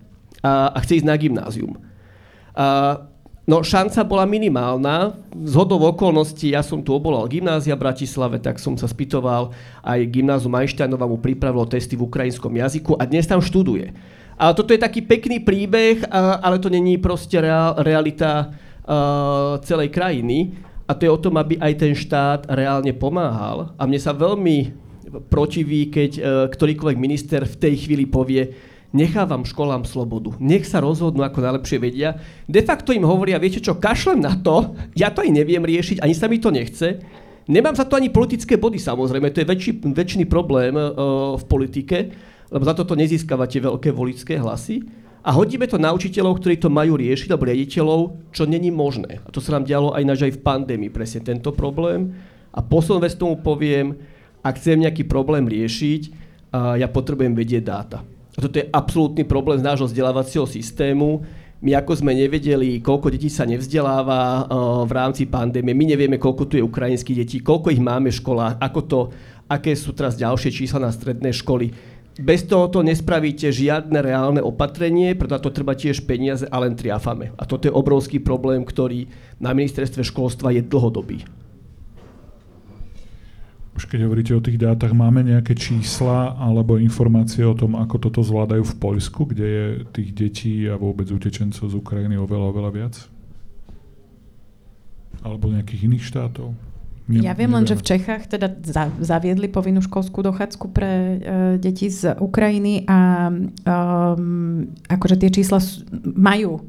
A, 0.46 0.74
a 0.74 0.78
chce 0.82 1.02
ísť 1.02 1.10
na 1.10 1.18
gymnázium. 1.18 1.74
A 2.54 2.66
No 3.44 3.60
šanca 3.60 4.08
bola 4.08 4.24
minimálna. 4.24 5.20
Z 5.36 5.54
hodov 5.60 5.84
okolností, 5.84 6.56
ja 6.56 6.64
som 6.64 6.80
tu 6.80 6.96
obolal 6.96 7.28
gymnázia 7.28 7.76
v 7.76 7.84
Bratislave, 7.84 8.40
tak 8.40 8.56
som 8.56 8.80
sa 8.80 8.88
spýtoval, 8.88 9.52
aj 9.84 10.00
gymnázium 10.08 10.56
Einsteinova 10.56 11.04
mu 11.04 11.20
pripravilo 11.20 11.68
testy 11.68 12.00
v 12.00 12.08
ukrajinskom 12.08 12.56
jazyku 12.56 12.96
a 12.96 13.04
dnes 13.04 13.28
tam 13.28 13.44
študuje. 13.44 13.92
Ale 14.40 14.56
toto 14.56 14.72
je 14.72 14.80
taký 14.80 15.04
pekný 15.04 15.44
príbeh, 15.44 16.08
ale 16.10 16.56
to 16.56 16.72
není 16.72 16.96
proste 16.96 17.36
real, 17.44 17.76
realita 17.84 18.56
celej 19.68 19.92
krajiny. 19.92 20.56
A 20.88 20.96
to 20.96 21.08
je 21.08 21.12
o 21.12 21.20
tom, 21.20 21.36
aby 21.40 21.60
aj 21.60 21.74
ten 21.80 21.96
štát 21.96 22.48
reálne 22.48 22.92
pomáhal. 22.96 23.72
A 23.76 23.88
mne 23.88 24.00
sa 24.00 24.12
veľmi 24.12 24.76
protiví, 25.32 25.88
keď 25.88 26.12
uh, 26.20 26.24
ktorýkoľvek 26.52 26.98
minister 27.00 27.48
v 27.48 27.56
tej 27.56 27.88
chvíli 27.88 28.04
povie, 28.04 28.52
nechávam 28.94 29.42
školám 29.44 29.84
slobodu. 29.84 30.38
Nech 30.38 30.70
sa 30.70 30.80
rozhodnú, 30.80 31.26
ako 31.26 31.42
najlepšie 31.42 31.82
vedia. 31.82 32.22
De 32.46 32.62
facto 32.62 32.94
im 32.94 33.04
hovoria, 33.04 33.42
viete 33.42 33.58
čo, 33.58 33.76
kašlem 33.76 34.22
na 34.22 34.38
to, 34.38 34.78
ja 34.94 35.10
to 35.10 35.26
aj 35.26 35.34
neviem 35.34 35.66
riešiť, 35.66 36.00
ani 36.00 36.14
sa 36.14 36.30
mi 36.30 36.38
to 36.38 36.54
nechce. 36.54 37.02
Nemám 37.50 37.76
za 37.76 37.84
to 37.84 38.00
ani 38.00 38.08
politické 38.08 38.56
body, 38.56 38.80
samozrejme, 38.80 39.34
to 39.34 39.44
je 39.44 39.50
väčší, 39.50 39.72
väčší 39.84 40.24
problém 40.30 40.78
uh, 40.78 41.36
v 41.36 41.44
politike, 41.50 41.98
lebo 42.48 42.64
za 42.64 42.72
toto 42.72 42.96
nezískavate 42.96 43.60
veľké 43.60 43.92
voličské 43.92 44.40
hlasy. 44.40 44.86
A 45.24 45.32
hodíme 45.36 45.68
to 45.68 45.82
na 45.82 45.92
učiteľov, 45.92 46.40
ktorí 46.40 46.60
to 46.60 46.72
majú 46.72 46.96
riešiť, 46.96 47.32
alebo 47.32 47.48
riaditeľov, 47.48 48.00
čo 48.32 48.44
není 48.48 48.72
možné. 48.72 49.24
A 49.24 49.32
to 49.32 49.42
sa 49.42 49.58
nám 49.58 49.68
dialo 49.68 49.92
aj 49.92 50.04
naž 50.04 50.20
aj 50.28 50.38
v 50.38 50.44
pandémii, 50.44 50.92
presne 50.92 51.24
tento 51.24 51.50
problém. 51.56 52.12
A 52.52 52.60
poslednú 52.60 53.00
vec 53.02 53.16
tomu 53.16 53.40
poviem, 53.40 53.98
ak 54.44 54.60
chcem 54.60 54.84
nejaký 54.84 55.08
problém 55.08 55.48
riešiť, 55.48 56.02
ja 56.54 56.88
potrebujem 56.92 57.34
vedieť 57.34 57.64
dáta. 57.64 58.04
A 58.34 58.38
toto 58.42 58.58
je 58.58 58.70
absolútny 58.74 59.24
problém 59.24 59.62
z 59.62 59.68
nášho 59.68 59.86
vzdelávacieho 59.86 60.50
systému. 60.50 61.22
My 61.64 61.80
ako 61.80 62.04
sme 62.04 62.12
nevedeli, 62.12 62.84
koľko 62.84 63.08
detí 63.14 63.32
sa 63.32 63.48
nevzdeláva 63.48 64.44
uh, 64.44 64.84
v 64.84 64.92
rámci 64.92 65.24
pandémie, 65.30 65.72
my 65.72 65.96
nevieme, 65.96 66.20
koľko 66.20 66.44
tu 66.52 66.60
je 66.60 66.66
ukrajinských 66.66 67.20
detí, 67.24 67.38
koľko 67.40 67.72
ich 67.72 67.80
máme 67.80 68.12
v 68.12 68.20
školách, 68.20 68.60
ako 68.60 68.80
to, 68.84 69.00
aké 69.48 69.72
sú 69.72 69.96
teraz 69.96 70.20
ďalšie 70.20 70.52
čísla 70.52 70.84
na 70.84 70.92
stredné 70.92 71.32
školy. 71.32 71.72
Bez 72.20 72.46
toho 72.46 72.70
to 72.70 72.86
nespravíte 72.86 73.50
žiadne 73.50 73.96
reálne 73.98 74.44
opatrenie, 74.44 75.18
preto 75.18 75.40
to 75.40 75.50
treba 75.50 75.74
tiež 75.74 76.06
peniaze 76.06 76.46
a 76.46 76.62
len 76.62 76.78
triafame. 76.78 77.34
A 77.40 77.48
toto 77.48 77.66
je 77.66 77.74
obrovský 77.74 78.20
problém, 78.22 78.62
ktorý 78.62 79.08
na 79.42 79.56
ministerstve 79.56 80.06
školstva 80.06 80.54
je 80.54 80.62
dlhodobý. 80.62 81.26
Už 83.74 83.90
keď 83.90 84.06
hovoríte 84.06 84.34
o 84.38 84.44
tých 84.44 84.62
dátach, 84.62 84.94
máme 84.94 85.26
nejaké 85.26 85.58
čísla 85.58 86.38
alebo 86.38 86.78
informácie 86.78 87.42
o 87.42 87.58
tom, 87.58 87.74
ako 87.74 87.96
toto 87.98 88.22
zvládajú 88.22 88.62
v 88.62 88.78
Poľsku, 88.78 89.34
kde 89.34 89.48
je 89.50 89.66
tých 89.90 90.10
detí 90.14 90.56
a 90.70 90.78
vôbec 90.78 91.10
utečencov 91.10 91.74
z 91.74 91.74
Ukrajiny 91.74 92.14
oveľa, 92.22 92.46
oveľa 92.54 92.72
viac? 92.74 92.96
Alebo 95.26 95.50
nejakých 95.50 95.90
iných 95.90 96.06
štátov? 96.06 96.73
Ne, 97.04 97.20
ja 97.20 97.36
viem 97.36 97.52
len, 97.52 97.68
že 97.68 97.76
v 97.76 97.84
Čechách 97.84 98.32
teda 98.32 98.48
zaviedli 99.04 99.52
povinnú 99.52 99.84
školskú 99.84 100.24
dochádzku 100.24 100.66
pre 100.72 100.92
uh, 100.92 101.12
deti 101.60 101.92
z 101.92 102.16
Ukrajiny 102.16 102.88
a 102.88 103.28
um, 103.28 104.72
akože 104.88 105.20
tie 105.20 105.28
čísla 105.28 105.60
majú. 106.16 106.64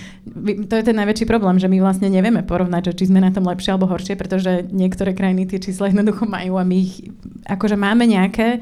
to 0.68 0.74
je 0.76 0.84
ten 0.84 0.96
najväčší 1.00 1.24
problém, 1.24 1.56
že 1.56 1.72
my 1.72 1.80
vlastne 1.80 2.12
nevieme 2.12 2.44
porovnať, 2.44 2.92
že 2.92 2.96
či 3.00 3.04
sme 3.08 3.24
na 3.24 3.32
tom 3.32 3.48
lepšie 3.48 3.72
alebo 3.72 3.88
horšie, 3.88 4.20
pretože 4.20 4.68
niektoré 4.68 5.16
krajiny 5.16 5.48
tie 5.48 5.64
čísla 5.64 5.88
jednoducho 5.88 6.28
majú 6.28 6.60
a 6.60 6.64
my 6.68 6.76
ich 6.76 7.08
akože 7.48 7.80
máme 7.80 8.04
nejaké, 8.04 8.60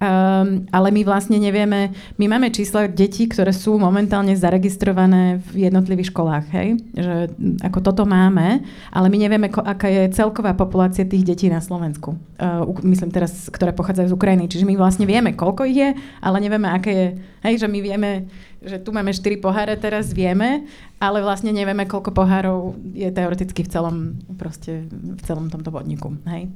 Um, 0.00 0.64
ale 0.72 0.88
my 0.96 1.04
vlastne 1.04 1.36
nevieme, 1.36 1.92
my 2.16 2.24
máme 2.24 2.48
čísla 2.48 2.88
detí, 2.88 3.28
ktoré 3.28 3.52
sú 3.52 3.76
momentálne 3.76 4.32
zaregistrované 4.32 5.44
v 5.52 5.68
jednotlivých 5.68 6.08
školách, 6.08 6.44
hej? 6.56 6.80
Že 6.96 7.16
ako 7.60 7.78
toto 7.84 8.08
máme, 8.08 8.64
ale 8.88 9.06
my 9.12 9.18
nevieme, 9.20 9.52
ko, 9.52 9.60
aká 9.60 9.92
je 9.92 10.08
celková 10.16 10.56
populácia 10.56 11.04
tých 11.04 11.28
detí 11.28 11.52
na 11.52 11.60
Slovensku. 11.60 12.16
Uh, 12.40 12.64
myslím 12.80 13.12
teraz, 13.12 13.52
ktoré 13.52 13.76
pochádzajú 13.76 14.08
z 14.08 14.16
Ukrajiny. 14.16 14.48
Čiže 14.48 14.64
my 14.64 14.80
vlastne 14.80 15.04
vieme, 15.04 15.36
koľko 15.36 15.68
ich 15.68 15.76
je, 15.76 15.92
ale 16.24 16.36
nevieme, 16.40 16.72
aké 16.72 16.90
je, 16.96 17.06
hej, 17.44 17.54
že 17.60 17.68
my 17.68 17.84
vieme, 17.84 18.24
že 18.64 18.80
tu 18.80 18.96
máme 18.96 19.12
4 19.12 19.20
poháre 19.36 19.76
teraz, 19.76 20.16
vieme, 20.16 20.64
ale 20.96 21.20
vlastne 21.20 21.52
nevieme, 21.52 21.84
koľko 21.84 22.16
pohárov 22.16 22.72
je 22.96 23.12
teoreticky 23.12 23.64
v 23.64 23.68
celom, 23.68 23.96
proste, 24.40 24.88
v 24.88 25.20
celom 25.28 25.52
tomto 25.52 25.68
podniku, 25.68 26.16
hej? 26.24 26.48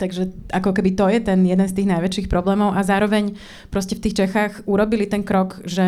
Takže 0.00 0.32
ako 0.56 0.72
keby 0.72 0.96
to 0.96 1.04
je 1.12 1.20
ten 1.20 1.44
jeden 1.44 1.68
z 1.68 1.76
tých 1.76 1.90
najväčších 1.92 2.32
problémov 2.32 2.72
a 2.72 2.80
zároveň 2.80 3.36
proste 3.68 3.92
v 3.92 4.08
tých 4.08 4.24
Čechách 4.24 4.64
urobili 4.64 5.04
ten 5.04 5.20
krok, 5.20 5.60
že, 5.68 5.84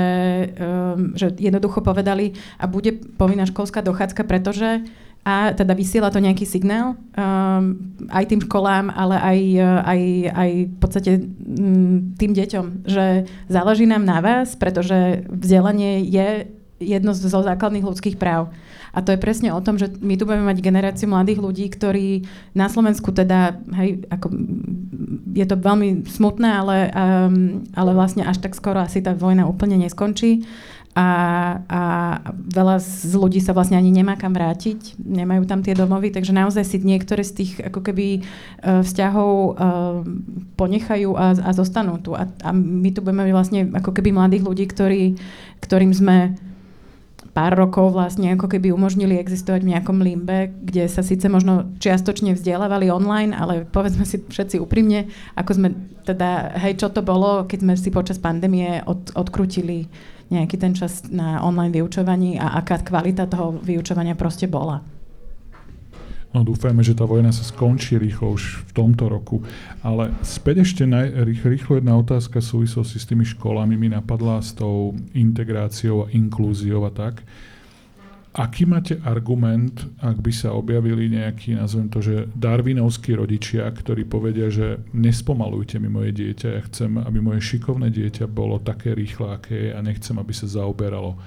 um, 0.61 1.17
že 1.17 1.33
jednoducho 1.41 1.81
povedali 1.81 2.37
a 2.61 2.69
bude 2.69 2.93
povinná 3.17 3.49
školská 3.49 3.81
dochádzka, 3.81 4.29
pretože 4.29 4.85
a 5.23 5.55
teda 5.55 5.79
vysiela 5.79 6.11
to 6.11 6.19
nejaký 6.19 6.43
signál 6.43 6.99
um, 6.99 7.79
aj 8.11 8.27
tým 8.27 8.43
školám, 8.43 8.91
ale 8.91 9.17
aj, 9.23 9.39
aj, 9.87 10.01
aj 10.35 10.51
v 10.67 10.77
podstate 10.83 11.13
um, 11.23 12.13
tým 12.19 12.35
deťom, 12.35 12.85
že 12.85 13.31
záleží 13.47 13.87
nám 13.87 14.03
na 14.03 14.19
vás, 14.19 14.59
pretože 14.59 15.23
vzdelanie 15.31 16.03
je 16.11 16.51
jedno 16.83 17.15
zo 17.15 17.41
základných 17.41 17.87
ľudských 17.87 18.19
práv. 18.19 18.51
A 18.93 19.01
to 19.01 19.13
je 19.13 19.19
presne 19.21 19.49
o 19.57 19.61
tom, 19.65 19.81
že 19.81 19.89
my 20.05 20.21
tu 20.21 20.29
budeme 20.29 20.45
mať 20.45 20.61
generáciu 20.61 21.09
mladých 21.09 21.41
ľudí, 21.41 21.67
ktorí 21.73 22.29
na 22.53 22.69
Slovensku 22.69 23.09
teda, 23.09 23.57
hej, 23.73 24.05
ako, 24.13 24.29
je 25.33 25.47
to 25.49 25.57
veľmi 25.57 26.05
smutné, 26.05 26.49
ale, 26.53 26.77
um, 26.93 27.65
ale 27.73 27.97
vlastne 27.97 28.29
až 28.29 28.45
tak 28.45 28.53
skoro 28.53 28.85
asi 28.85 29.01
tá 29.01 29.17
vojna 29.17 29.49
úplne 29.49 29.81
neskončí. 29.81 30.45
A, 30.93 31.09
a 31.73 31.83
veľa 32.37 32.77
z 32.77 33.17
ľudí 33.17 33.41
sa 33.41 33.57
vlastne 33.57 33.81
ani 33.81 33.89
nemá 33.89 34.13
kam 34.21 34.37
vrátiť, 34.37 35.01
nemajú 35.01 35.49
tam 35.49 35.65
tie 35.65 35.73
domovy, 35.73 36.13
takže 36.13 36.37
naozaj 36.37 36.69
si 36.69 36.85
niektoré 36.85 37.25
z 37.25 37.33
tých 37.33 37.53
ako 37.65 37.81
keby 37.81 38.21
uh, 38.21 38.85
vzťahov 38.85 39.33
uh, 39.33 40.05
ponechajú 40.61 41.17
a, 41.17 41.33
a 41.33 41.51
zostanú 41.57 41.97
tu. 41.97 42.13
A, 42.13 42.29
a 42.45 42.53
my 42.53 42.93
tu 42.93 43.01
budeme 43.01 43.25
vlastne 43.33 43.73
ako 43.73 43.89
keby 43.89 44.13
mladých 44.13 44.45
ľudí, 44.45 44.69
ktorí, 44.69 45.17
ktorým 45.65 45.97
sme 45.97 46.37
pár 47.33 47.57
rokov 47.57 47.97
vlastne 47.97 48.37
ako 48.37 48.45
keby 48.49 48.73
umožnili 48.77 49.17
existovať 49.17 49.65
v 49.65 49.71
nejakom 49.73 50.05
limbe, 50.05 50.53
kde 50.53 50.85
sa 50.85 51.01
síce 51.01 51.25
možno 51.33 51.73
čiastočne 51.81 52.37
vzdelávali 52.37 52.93
online, 52.93 53.33
ale 53.33 53.65
povedzme 53.65 54.05
si 54.05 54.21
všetci 54.21 54.61
úprimne, 54.61 55.09
ako 55.33 55.51
sme 55.57 55.69
teda, 56.05 56.61
hej, 56.61 56.77
čo 56.77 56.93
to 56.93 57.01
bolo, 57.01 57.49
keď 57.49 57.59
sme 57.65 57.75
si 57.81 57.89
počas 57.89 58.21
pandémie 58.21 58.85
od, 58.85 59.17
odkrutili 59.17 59.89
nejaký 60.29 60.57
ten 60.61 60.73
čas 60.77 61.09
na 61.09 61.41
online 61.45 61.73
vyučovaní 61.73 62.37
a 62.37 62.61
aká 62.61 62.81
kvalita 62.81 63.29
toho 63.29 63.57
vyučovania 63.61 64.17
proste 64.17 64.49
bola. 64.49 64.81
No 66.33 66.49
dúfajme, 66.49 66.81
že 66.81 66.97
tá 66.97 67.05
vojna 67.05 67.29
sa 67.29 67.45
skončí 67.45 68.01
rýchlo 68.01 68.41
už 68.41 68.65
v 68.65 68.73
tomto 68.73 69.05
roku. 69.13 69.45
Ale 69.85 70.17
späť 70.25 70.65
ešte 70.65 70.89
naj, 70.89 71.13
rýchlo 71.29 71.77
jedna 71.77 71.93
otázka 72.01 72.41
v 72.41 72.51
súvislosti 72.57 72.97
s 72.97 73.05
tými 73.05 73.29
školami 73.29 73.77
mi 73.77 73.93
napadla 73.93 74.41
s 74.41 74.57
tou 74.57 74.97
integráciou 75.13 76.09
a 76.09 76.11
inklúziou 76.17 76.89
a 76.89 76.93
tak. 76.93 77.21
Aký 78.33 78.65
máte 78.65 78.97
argument, 79.05 79.77
ak 80.01 80.25
by 80.25 80.33
sa 80.33 80.57
objavili 80.57 81.13
nejakí, 81.13 81.53
nazvem 81.53 81.93
to, 81.93 82.01
že 82.01 82.33
darvinovskí 82.33 83.13
rodičia, 83.13 83.69
ktorí 83.69 84.09
povedia, 84.09 84.49
že 84.49 84.81
nespomalujte 84.97 85.77
mi 85.77 85.93
moje 85.93 86.17
dieťa, 86.17 86.49
ja 86.49 86.65
chcem, 86.65 86.97
aby 86.97 87.21
moje 87.21 87.45
šikovné 87.45 87.93
dieťa 87.93 88.25
bolo 88.33 88.57
také 88.57 88.97
rýchle, 88.97 89.37
aké 89.37 89.69
je 89.69 89.71
a 89.77 89.85
nechcem, 89.85 90.17
aby 90.17 90.33
sa 90.33 90.49
zaoberalo 90.49 91.21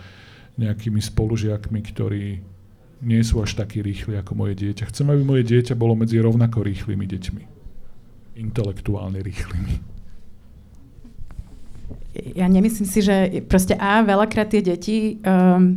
nejakými 0.58 0.98
spolužiakmi, 0.98 1.80
ktorí 1.94 2.55
nie 3.04 3.22
sú 3.24 3.44
až 3.44 3.60
takí 3.60 3.84
rýchli 3.84 4.16
ako 4.16 4.36
moje 4.36 4.56
dieťa. 4.56 4.88
Chcem, 4.92 5.12
aby 5.12 5.22
moje 5.24 5.44
dieťa 5.48 5.76
bolo 5.76 5.96
medzi 6.00 6.20
rovnako 6.22 6.64
rýchlymi 6.64 7.06
deťmi. 7.08 7.44
Intelektuálne 8.40 9.20
rýchlymi. 9.20 9.96
Ja 12.16 12.48
nemyslím 12.48 12.88
si, 12.88 13.04
že 13.04 13.44
proste 13.44 13.76
A, 13.76 14.00
veľakrát 14.00 14.48
tie 14.48 14.64
deti, 14.64 15.20
um, 15.28 15.76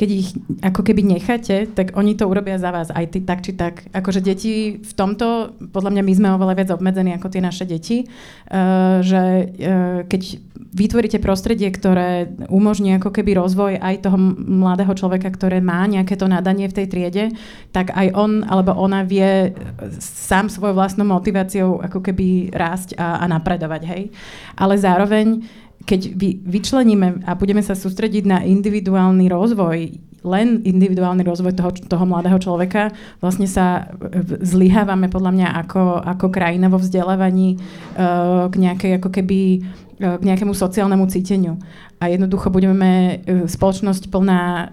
keď 0.00 0.08
ich 0.16 0.32
ako 0.64 0.80
keby 0.80 1.04
necháte, 1.04 1.68
tak 1.76 1.92
oni 1.92 2.16
to 2.16 2.24
urobia 2.24 2.56
za 2.56 2.72
vás, 2.72 2.88
aj 2.88 3.12
ty, 3.12 3.18
tak 3.20 3.44
či 3.44 3.52
tak. 3.52 3.84
Akože 3.92 4.24
deti 4.24 4.80
v 4.80 4.92
tomto, 4.96 5.52
podľa 5.76 5.92
mňa 5.92 6.02
my 6.08 6.12
sme 6.16 6.28
oveľa 6.40 6.56
viac 6.56 6.70
obmedzení 6.72 7.12
ako 7.12 7.28
tie 7.28 7.44
naše 7.44 7.68
deti, 7.68 8.08
uh, 8.08 9.04
že 9.04 9.20
uh, 9.20 10.08
keď 10.08 10.40
vytvoríte 10.72 11.20
prostredie, 11.20 11.68
ktoré 11.68 12.32
umožní 12.48 12.96
ako 12.96 13.12
keby 13.12 13.36
rozvoj 13.36 13.76
aj 13.76 14.08
toho 14.08 14.16
mladého 14.40 14.96
človeka, 14.96 15.28
ktoré 15.28 15.60
má 15.60 15.84
nejaké 15.84 16.16
to 16.16 16.24
nadanie 16.30 16.64
v 16.70 16.76
tej 16.80 16.86
triede, 16.88 17.24
tak 17.68 17.92
aj 17.92 18.16
on 18.16 18.40
alebo 18.48 18.72
ona 18.72 19.04
vie 19.04 19.52
sám 20.00 20.48
svojou 20.48 20.80
vlastnou 20.80 21.04
motiváciou 21.04 21.82
ako 21.84 22.00
keby 22.00 22.56
rásť 22.56 22.96
a, 22.96 23.20
a 23.20 23.24
napredovať, 23.28 23.82
hej. 23.84 24.02
Ale 24.56 24.80
zároveň 24.80 25.44
keď 25.84 26.00
vy, 26.12 26.40
vyčleníme 26.44 27.24
a 27.24 27.32
budeme 27.34 27.64
sa 27.64 27.72
sústrediť 27.72 28.24
na 28.28 28.38
individuálny 28.44 29.26
rozvoj, 29.32 29.78
len 30.20 30.60
individuálny 30.62 31.24
rozvoj 31.24 31.56
toho, 31.56 31.70
toho 31.72 32.04
mladého 32.04 32.36
človeka, 32.36 32.92
vlastne 33.24 33.48
sa 33.48 33.88
zlyhávame 34.44 35.08
podľa 35.08 35.32
mňa 35.32 35.48
ako, 35.64 36.04
ako 36.04 36.26
krajina 36.28 36.68
vo 36.68 36.76
vzdelávaní 36.76 37.56
uh, 37.56 38.52
k 38.52 38.54
nejakej 38.60 38.92
ako 39.00 39.08
keby 39.08 39.38
E, 40.00 40.16
k 40.16 40.22
nejakému 40.24 40.56
sociálnemu 40.56 41.04
cíteniu. 41.12 41.60
A 42.00 42.08
jednoducho 42.08 42.48
budeme 42.48 43.20
e, 43.20 43.44
spoločnosť 43.44 44.08
plná 44.08 44.40
e, 44.40 44.66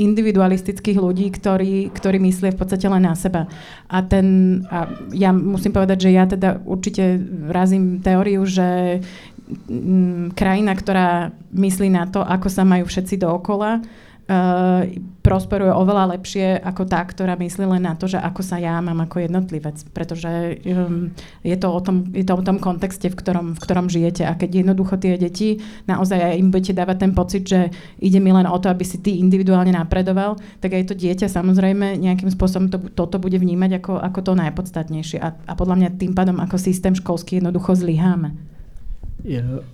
individualistických 0.00 0.96
ľudí, 0.96 1.28
ktorí, 1.28 1.92
ktorí 1.92 2.16
myslia 2.24 2.56
v 2.56 2.60
podstate 2.64 2.88
len 2.88 3.04
na 3.04 3.12
seba. 3.12 3.44
A, 3.92 4.00
ten, 4.00 4.64
a 4.72 4.88
ja 5.12 5.36
musím 5.36 5.76
povedať, 5.76 6.08
že 6.08 6.16
ja 6.16 6.24
teda 6.24 6.64
určite 6.64 7.20
razím 7.52 8.00
teóriu, 8.00 8.48
že 8.48 9.04
krajina, 10.32 10.72
ktorá 10.76 11.30
myslí 11.52 11.88
na 11.92 12.08
to, 12.08 12.24
ako 12.24 12.48
sa 12.48 12.62
majú 12.62 12.88
všetci 12.88 13.20
dookola, 13.20 13.80
uh, 14.32 14.82
prosperuje 15.22 15.70
oveľa 15.70 16.18
lepšie 16.18 16.58
ako 16.58 16.82
tá, 16.90 16.98
ktorá 17.06 17.38
myslí 17.38 17.62
len 17.62 17.86
na 17.86 17.94
to, 17.94 18.10
že 18.10 18.18
ako 18.18 18.42
sa 18.42 18.58
ja 18.58 18.78
mám 18.82 18.98
ako 19.06 19.22
jednotlivec. 19.22 19.78
Pretože 19.94 20.58
um, 20.66 21.14
je, 21.46 21.56
to 21.58 21.68
o 21.70 21.80
tom, 21.80 22.10
je 22.10 22.26
to 22.26 22.34
o 22.34 22.42
tom 22.42 22.58
kontexte, 22.58 23.06
v 23.06 23.16
ktorom, 23.16 23.46
v 23.54 23.62
ktorom 23.62 23.86
žijete. 23.86 24.26
A 24.26 24.34
keď 24.34 24.66
jednoducho 24.66 24.98
tie 24.98 25.14
deti 25.14 25.62
naozaj 25.86 26.18
aj 26.18 26.34
im 26.38 26.50
budete 26.50 26.74
dávať 26.74 26.96
ten 27.06 27.12
pocit, 27.14 27.42
že 27.46 27.70
ide 28.02 28.18
mi 28.18 28.34
len 28.34 28.46
o 28.50 28.58
to, 28.58 28.66
aby 28.66 28.82
si 28.82 28.98
ty 28.98 29.22
individuálne 29.22 29.70
napredoval, 29.70 30.38
tak 30.58 30.74
aj 30.74 30.90
to 30.90 30.94
dieťa 30.98 31.30
samozrejme 31.30 31.98
nejakým 32.02 32.30
spôsobom 32.34 32.66
to, 32.66 32.78
toto 32.92 33.22
bude 33.22 33.38
vnímať 33.38 33.78
ako, 33.78 33.92
ako 34.02 34.18
to 34.26 34.32
najpodstatnejšie. 34.34 35.18
A, 35.22 35.34
a 35.34 35.52
podľa 35.54 35.78
mňa 35.78 35.88
tým 35.98 36.12
pádom 36.18 36.42
ako 36.42 36.58
systém 36.58 36.98
školský 36.98 37.38
jednoducho 37.38 37.78
zlyháme. 37.78 38.52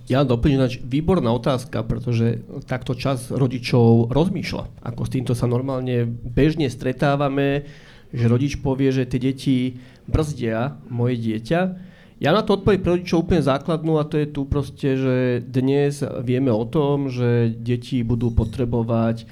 Ja 0.05 0.21
doplním, 0.21 0.69
výborná 0.85 1.33
otázka, 1.33 1.81
pretože 1.81 2.45
takto 2.69 2.93
čas 2.93 3.33
rodičov 3.33 4.13
rozmýšľa. 4.13 4.85
Ako 4.85 5.09
s 5.09 5.13
týmto 5.13 5.33
sa 5.33 5.49
normálne 5.49 6.05
bežne 6.05 6.69
stretávame, 6.69 7.65
že 8.13 8.29
rodič 8.29 8.61
povie, 8.61 8.93
že 8.93 9.09
tie 9.09 9.17
deti 9.17 9.57
brzdia 10.05 10.77
moje 10.85 11.17
dieťa. 11.17 11.59
Ja 12.21 12.29
na 12.35 12.45
to 12.45 12.61
odpoveď 12.61 12.77
pre 12.83 12.91
rodičov 12.99 13.25
úplne 13.25 13.41
základnú 13.41 13.97
a 13.97 14.05
to 14.05 14.21
je 14.21 14.27
tu 14.29 14.45
proste, 14.45 14.89
že 14.99 15.15
dnes 15.41 16.03
vieme 16.21 16.53
o 16.53 16.67
tom, 16.69 17.09
že 17.09 17.49
deti 17.49 18.05
budú 18.05 18.29
potrebovať 18.29 19.25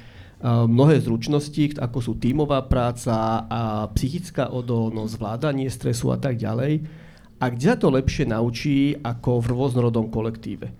mnohé 0.45 1.01
zručnosti, 1.01 1.77
ako 1.81 1.97
sú 1.97 2.13
tímová 2.17 2.65
práca 2.65 3.45
a 3.49 3.89
psychická 3.97 4.53
odolnosť, 4.53 5.13
zvládanie 5.13 5.69
stresu 5.69 6.13
a 6.13 6.17
tak 6.17 6.37
ďalej 6.37 7.05
a 7.37 7.45
kde 7.53 7.65
sa 7.69 7.77
to 7.77 7.93
lepšie 7.93 8.25
naučí 8.29 8.97
ako 8.97 9.45
v 9.45 9.49
rôznorodom 9.53 10.09
kolektíve. 10.09 10.73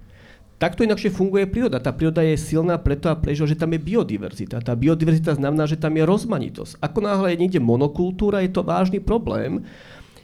Takto 0.57 0.81
inakšie 0.81 1.13
funguje 1.13 1.45
príroda. 1.45 1.77
Tá 1.77 1.93
príroda 1.93 2.25
je 2.25 2.33
silná 2.33 2.81
preto 2.81 3.13
a 3.13 3.19
preto, 3.19 3.45
že 3.45 3.53
tam 3.53 3.77
je 3.77 3.81
biodiverzita. 3.81 4.65
Tá 4.65 4.73
biodiverzita 4.73 5.37
znamená, 5.37 5.69
že 5.69 5.77
tam 5.77 5.93
je 5.93 6.01
rozmanitosť. 6.01 6.81
Ako 6.81 6.99
náhle 7.05 7.37
je 7.37 7.41
niekde 7.45 7.61
monokultúra, 7.61 8.41
je 8.41 8.49
to 8.49 8.65
vážny 8.65 8.97
problém. 8.97 9.61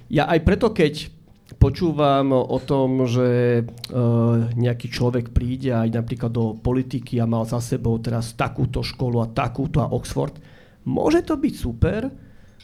Ja 0.10 0.26
aj 0.26 0.42
preto, 0.42 0.74
keď 0.74 1.14
počúvam 1.62 2.34
o 2.34 2.58
tom, 2.58 3.06
že 3.06 3.62
e, 3.62 3.64
nejaký 4.58 4.90
človek 4.90 5.30
príde 5.30 5.70
aj 5.70 6.02
napríklad 6.02 6.34
do 6.34 6.58
politiky 6.58 7.22
a 7.22 7.30
mal 7.30 7.46
za 7.46 7.62
sebou 7.62 8.02
teraz 8.02 8.34
takúto 8.34 8.82
školu 8.82 9.22
a 9.22 9.30
takúto 9.30 9.86
a 9.86 9.92
Oxford, 9.94 10.34
môže 10.90 11.22
to 11.22 11.38
byť 11.38 11.54
super, 11.54 12.10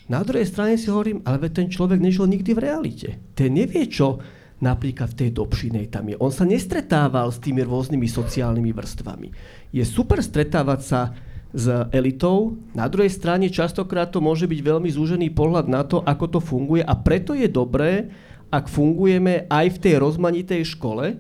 na 0.10 0.26
druhej 0.26 0.50
strane 0.50 0.76
si 0.76 0.90
hovorím, 0.90 1.22
ale 1.22 1.54
ten 1.54 1.70
človek 1.70 2.02
nežil 2.02 2.26
nikdy 2.26 2.52
v 2.58 2.64
realite. 2.66 3.10
Ten 3.38 3.54
nevie, 3.54 3.86
čo 3.86 4.18
napríklad 4.60 5.14
v 5.14 5.20
tej 5.22 5.30
Dobšinej 5.38 5.88
tam 5.94 6.10
je. 6.10 6.20
On 6.20 6.34
sa 6.34 6.44
nestretával 6.44 7.32
s 7.32 7.40
tými 7.40 7.64
rôznymi 7.64 8.10
sociálnymi 8.10 8.72
vrstvami. 8.76 9.28
Je 9.72 9.86
super 9.86 10.20
stretávať 10.20 10.80
sa 10.82 11.02
s 11.50 11.66
elitou, 11.90 12.62
na 12.78 12.86
druhej 12.86 13.10
strane 13.10 13.50
častokrát 13.50 14.14
to 14.14 14.22
môže 14.22 14.46
byť 14.46 14.60
veľmi 14.62 14.90
zúžený 14.94 15.34
pohľad 15.34 15.66
na 15.66 15.82
to, 15.82 16.06
ako 16.06 16.38
to 16.38 16.40
funguje 16.42 16.86
a 16.86 16.94
preto 16.94 17.34
je 17.34 17.50
dobré, 17.50 18.14
ak 18.54 18.70
fungujeme 18.70 19.50
aj 19.50 19.66
v 19.78 19.82
tej 19.82 19.96
rozmanitej 19.98 20.62
škole, 20.78 21.18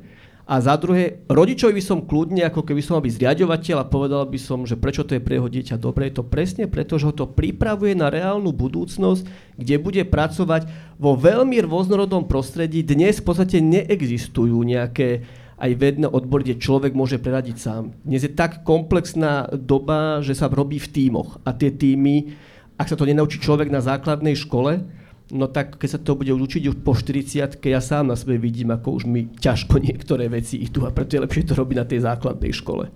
a 0.49 0.57
za 0.65 0.73
druhé, 0.81 1.21
rodičovi 1.29 1.77
by 1.77 1.83
som 1.85 2.09
kľudne, 2.09 2.41
ako 2.41 2.65
keby 2.65 2.81
som 2.81 2.97
mal 2.97 3.05
byť 3.05 3.21
zriadovateľ 3.21 3.77
a 3.77 3.85
povedal 3.85 4.25
by 4.25 4.39
som, 4.41 4.65
že 4.65 4.81
prečo 4.81 5.05
to 5.05 5.13
je 5.13 5.21
pre 5.21 5.37
jeho 5.37 5.45
dieťa 5.45 5.77
dobré. 5.77 6.09
Je 6.09 6.17
to 6.17 6.25
presne 6.25 6.65
preto, 6.65 6.97
že 6.97 7.05
ho 7.05 7.13
to 7.13 7.29
pripravuje 7.29 7.93
na 7.93 8.09
reálnu 8.09 8.49
budúcnosť, 8.49 9.29
kde 9.61 9.75
bude 9.77 10.01
pracovať 10.09 10.65
vo 10.97 11.13
veľmi 11.13 11.53
rôznorodnom 11.61 12.25
prostredí. 12.25 12.81
Dnes 12.81 13.21
v 13.21 13.29
podstate 13.29 13.61
neexistujú 13.61 14.57
nejaké 14.65 15.21
aj 15.61 15.71
vedné 15.77 16.09
odbory, 16.09 16.49
kde 16.49 16.63
človek 16.65 16.97
môže 16.97 17.21
preradiť 17.21 17.57
sám. 17.61 17.93
Dnes 18.01 18.25
je 18.25 18.33
tak 18.33 18.65
komplexná 18.65 19.53
doba, 19.53 20.25
že 20.25 20.33
sa 20.33 20.49
robí 20.49 20.81
v 20.81 20.89
tímoch. 20.89 21.37
A 21.45 21.53
tie 21.53 21.69
týmy, 21.69 22.33
ak 22.73 22.89
sa 22.89 22.97
to 22.97 23.05
nenaučí 23.05 23.37
človek 23.37 23.69
na 23.69 23.85
základnej 23.85 24.33
škole, 24.33 24.81
no 25.29 25.45
tak 25.49 25.77
keď 25.77 25.89
sa 25.89 25.99
to 26.01 26.17
bude 26.17 26.29
učiť 26.29 26.63
už 26.69 26.77
po 26.81 26.97
40 26.97 27.61
ja 27.61 27.81
sám 27.81 28.09
na 28.09 28.17
sebe 28.17 28.41
vidím, 28.41 28.73
ako 28.73 29.01
už 29.01 29.03
mi 29.05 29.29
ťažko 29.29 29.81
niektoré 29.87 30.27
veci 30.29 30.57
idú 30.61 30.85
a 30.85 30.93
preto 30.93 31.17
je 31.17 31.23
lepšie 31.25 31.49
to 31.49 31.53
robiť 31.57 31.75
na 31.77 31.85
tej 31.85 31.99
základnej 32.05 32.53
škole. 32.53 32.89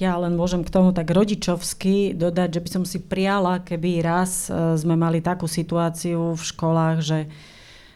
Ja 0.00 0.16
len 0.16 0.32
môžem 0.32 0.64
k 0.64 0.72
tomu 0.72 0.96
tak 0.96 1.12
rodičovsky 1.12 2.16
dodať, 2.16 2.56
že 2.56 2.62
by 2.64 2.68
som 2.72 2.84
si 2.88 3.04
priala, 3.04 3.60
keby 3.60 4.00
raz 4.00 4.48
e, 4.48 4.80
sme 4.80 4.96
mali 4.96 5.20
takú 5.20 5.44
situáciu 5.44 6.32
v 6.32 6.40
školách, 6.40 6.96
že 7.04 7.28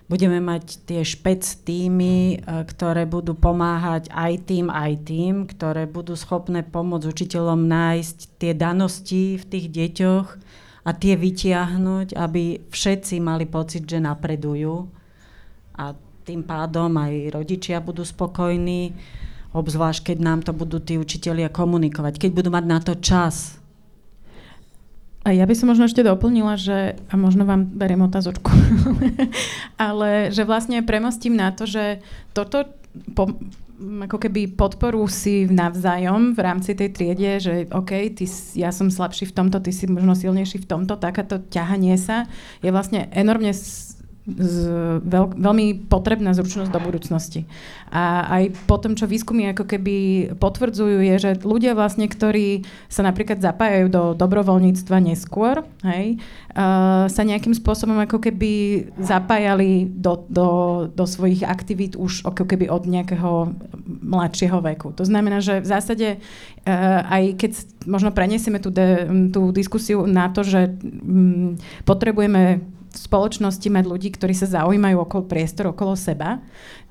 budeme 0.04 0.36
mať 0.36 0.84
tie 0.84 1.00
špec 1.00 1.40
týmy, 1.64 2.36
e, 2.36 2.36
ktoré 2.68 3.08
budú 3.08 3.32
pomáhať 3.32 4.12
aj 4.12 4.32
tým, 4.44 4.68
aj 4.68 4.92
tým, 5.08 5.48
ktoré 5.48 5.88
budú 5.88 6.12
schopné 6.12 6.60
pomôcť 6.60 7.08
učiteľom 7.08 7.64
nájsť 7.64 8.36
tie 8.36 8.52
danosti 8.52 9.40
v 9.40 9.44
tých 9.48 9.66
deťoch, 9.72 10.43
a 10.84 10.90
tie 10.92 11.16
vytiahnuť, 11.16 12.12
aby 12.12 12.68
všetci 12.68 13.16
mali 13.24 13.48
pocit, 13.48 13.88
že 13.88 14.04
napredujú 14.04 14.84
a 15.80 15.96
tým 16.24 16.44
pádom 16.44 16.92
aj 16.96 17.32
rodičia 17.32 17.80
budú 17.80 18.04
spokojní, 18.04 18.92
obzvlášť 19.52 20.12
keď 20.12 20.18
nám 20.20 20.40
to 20.44 20.52
budú 20.52 20.80
tí 20.80 21.00
učitelia 21.00 21.52
komunikovať, 21.52 22.20
keď 22.20 22.30
budú 22.32 22.48
mať 22.52 22.64
na 22.64 22.78
to 22.80 22.96
čas. 23.00 23.60
A 25.24 25.32
ja 25.32 25.48
by 25.48 25.56
som 25.56 25.72
možno 25.72 25.88
ešte 25.88 26.04
doplnila, 26.04 26.60
že, 26.60 27.00
a 27.08 27.14
možno 27.16 27.48
vám 27.48 27.64
beriem 27.64 28.04
otázočku, 28.04 28.52
ale 29.88 30.28
že 30.28 30.44
vlastne 30.44 30.84
premostím 30.84 31.40
na 31.40 31.48
to, 31.48 31.64
že 31.64 32.04
toto 32.36 32.68
po, 33.16 33.32
ako 33.78 34.22
keby 34.22 34.54
podporu 34.54 35.02
si 35.10 35.50
navzájom 35.50 36.34
v 36.34 36.40
rámci 36.40 36.78
tej 36.78 36.94
triede, 36.94 37.30
že 37.42 37.52
OK, 37.74 38.14
ty, 38.14 38.24
ja 38.54 38.70
som 38.70 38.86
slabší 38.86 39.30
v 39.30 39.34
tomto, 39.34 39.58
ty 39.58 39.74
si 39.74 39.90
možno 39.90 40.14
silnejší 40.14 40.62
v 40.62 40.70
tomto, 40.70 40.94
takáto 40.94 41.42
ťahanie 41.50 41.98
sa 41.98 42.30
je 42.62 42.70
vlastne 42.70 43.10
enormne 43.10 43.50
z, 44.24 44.56
veľ, 45.04 45.36
veľmi 45.36 45.84
potrebná 45.84 46.32
zručnosť 46.32 46.72
do 46.72 46.80
budúcnosti. 46.80 47.44
A 47.92 48.24
aj 48.40 48.56
po 48.64 48.80
tom, 48.80 48.96
čo 48.96 49.04
výskumy 49.04 49.52
ako 49.52 49.68
keby 49.68 49.96
potvrdzujú, 50.40 51.04
je, 51.04 51.14
že 51.20 51.30
ľudia 51.44 51.76
vlastne, 51.76 52.08
ktorí 52.08 52.64
sa 52.88 53.04
napríklad 53.04 53.44
zapájajú 53.44 53.86
do 53.92 54.02
dobrovoľníctva 54.16 54.96
neskôr, 55.04 55.68
hej, 55.84 56.16
uh, 56.56 57.04
sa 57.04 57.22
nejakým 57.22 57.52
spôsobom 57.52 58.00
ako 58.00 58.24
keby 58.24 58.52
zapájali 58.96 59.92
do, 59.92 60.24
do, 60.32 60.48
do 60.88 61.04
svojich 61.04 61.44
aktivít 61.44 61.92
už 61.92 62.24
ako 62.24 62.48
keby 62.48 62.72
od 62.72 62.88
nejakého 62.88 63.52
mladšieho 64.08 64.58
veku. 64.64 64.96
To 64.96 65.04
znamená, 65.04 65.44
že 65.44 65.60
v 65.60 65.68
zásade 65.68 66.08
uh, 66.16 67.00
aj 67.12 67.36
keď 67.36 67.52
možno 67.84 68.08
preniesieme 68.08 68.56
tú, 68.56 68.72
de, 68.72 69.04
tú 69.28 69.52
diskusiu 69.52 70.08
na 70.08 70.32
to, 70.32 70.40
že 70.40 70.72
um, 71.04 71.60
potrebujeme 71.84 72.64
spoločnosti 72.94 73.66
mať 73.66 73.84
ľudí, 73.84 74.08
ktorí 74.14 74.32
sa 74.32 74.46
zaujímajú 74.46 74.96
okolo 75.02 75.22
priestor 75.26 75.74
okolo 75.74 75.98
seba, 75.98 76.38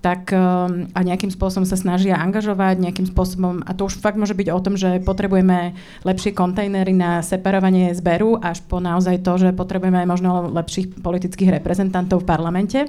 tak 0.04 0.36
um, 0.36 0.92
a 0.92 1.00
nejakým 1.00 1.32
spôsobom 1.32 1.64
sa 1.64 1.80
snažia 1.80 2.20
angažovať, 2.20 2.76
nejakým 2.84 3.08
spôsobom, 3.08 3.64
a 3.64 3.72
to 3.72 3.88
už 3.88 4.04
fakt 4.04 4.20
môže 4.20 4.36
byť 4.36 4.48
o 4.52 4.60
tom, 4.60 4.76
že 4.76 5.00
potrebujeme 5.00 5.72
lepšie 6.04 6.36
kontajnery 6.36 6.92
na 6.92 7.24
separovanie 7.24 7.96
zberu, 7.96 8.36
až 8.36 8.60
po 8.68 8.84
naozaj 8.84 9.24
to, 9.24 9.40
že 9.40 9.56
potrebujeme 9.56 10.04
možno 10.04 10.52
lepších 10.52 11.00
politických 11.00 11.56
reprezentantov 11.56 12.28
v 12.28 12.30
parlamente. 12.30 12.80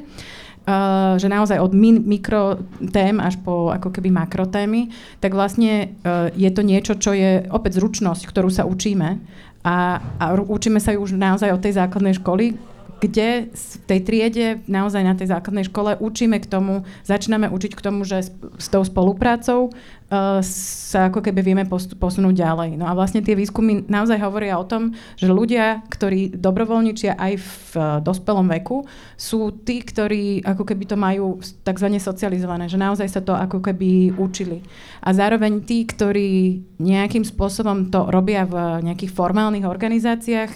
Uh, 0.64 1.20
že 1.20 1.28
naozaj 1.28 1.60
od 1.60 1.76
min, 1.76 2.08
mikro 2.08 2.56
tém 2.88 3.20
až 3.20 3.36
po 3.44 3.68
ako 3.68 3.92
keby 3.92 4.08
makrotémy, 4.08 4.88
tak 5.20 5.36
vlastne 5.36 5.92
uh, 6.08 6.32
je 6.32 6.48
to 6.48 6.64
niečo, 6.64 6.96
čo 6.96 7.12
je 7.12 7.44
opäť 7.52 7.76
zručnosť, 7.84 8.24
ktorú 8.24 8.48
sa 8.48 8.64
učíme 8.64 9.20
a, 9.64 10.00
a 10.20 10.24
učíme 10.36 10.76
sa 10.76 10.92
ju 10.92 11.00
už 11.00 11.16
naozaj 11.16 11.48
od 11.52 11.60
tej 11.64 11.80
základnej 11.80 12.16
školy, 12.20 12.56
kde 13.04 13.52
v 13.52 13.72
tej 13.84 14.00
triede, 14.00 14.46
naozaj 14.64 15.02
na 15.04 15.12
tej 15.12 15.28
základnej 15.28 15.68
škole, 15.68 16.00
učíme 16.00 16.40
k 16.40 16.48
tomu, 16.48 16.88
začíname 17.04 17.52
učiť 17.52 17.72
k 17.76 17.84
tomu, 17.84 18.08
že 18.08 18.24
s, 18.24 18.30
s 18.56 18.66
tou 18.72 18.80
spoluprácou 18.80 19.68
uh, 19.68 20.40
sa 20.40 21.12
ako 21.12 21.20
keby 21.20 21.40
vieme 21.44 21.64
posunúť 22.00 22.34
ďalej. 22.34 22.80
No 22.80 22.88
a 22.88 22.96
vlastne 22.96 23.20
tie 23.20 23.36
výskumy 23.36 23.84
naozaj 23.84 24.16
hovoria 24.24 24.56
o 24.56 24.64
tom, 24.64 24.96
že 25.20 25.28
ľudia, 25.28 25.84
ktorí 25.92 26.32
dobrovoľničia 26.32 27.20
aj 27.20 27.32
v 27.36 27.52
uh, 27.76 27.84
dospelom 28.00 28.48
veku, 28.48 28.88
sú 29.20 29.52
tí, 29.52 29.84
ktorí 29.84 30.40
ako 30.40 30.64
keby 30.64 30.84
to 30.88 30.96
majú 30.96 31.38
tzv. 31.40 31.88
socializované, 32.00 32.72
že 32.72 32.80
naozaj 32.80 33.08
sa 33.12 33.20
to 33.20 33.36
ako 33.36 33.60
keby 33.60 34.16
učili. 34.16 34.64
A 35.04 35.12
zároveň 35.12 35.60
tí, 35.60 35.84
ktorí 35.84 36.64
nejakým 36.80 37.22
spôsobom 37.28 37.92
to 37.92 38.08
robia 38.08 38.48
v 38.48 38.80
nejakých 38.80 39.12
formálnych 39.12 39.68
organizáciách, 39.68 40.52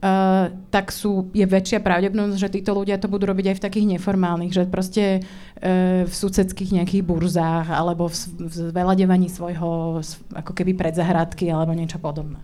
Uh, 0.00 0.48
tak 0.72 0.96
sú, 0.96 1.28
je 1.36 1.44
väčšia 1.44 1.84
pravdepodobnosť, 1.84 2.40
že 2.40 2.48
títo 2.56 2.72
ľudia 2.72 2.96
to 2.96 3.04
budú 3.04 3.28
robiť 3.28 3.52
aj 3.52 3.56
v 3.60 3.64
takých 3.68 3.86
neformálnych, 3.96 4.48
že 4.48 4.64
proste 4.64 5.20
uh, 5.20 6.08
v 6.08 6.12
susedských 6.16 6.80
nejakých 6.80 7.04
burzách 7.04 7.68
alebo 7.68 8.08
v, 8.08 8.16
v 8.48 8.72
zveladevaní 8.72 9.28
svojho 9.28 10.00
ako 10.32 10.52
keby 10.56 10.72
predzahradky 10.72 11.52
alebo 11.52 11.76
niečo 11.76 12.00
podobné. 12.00 12.40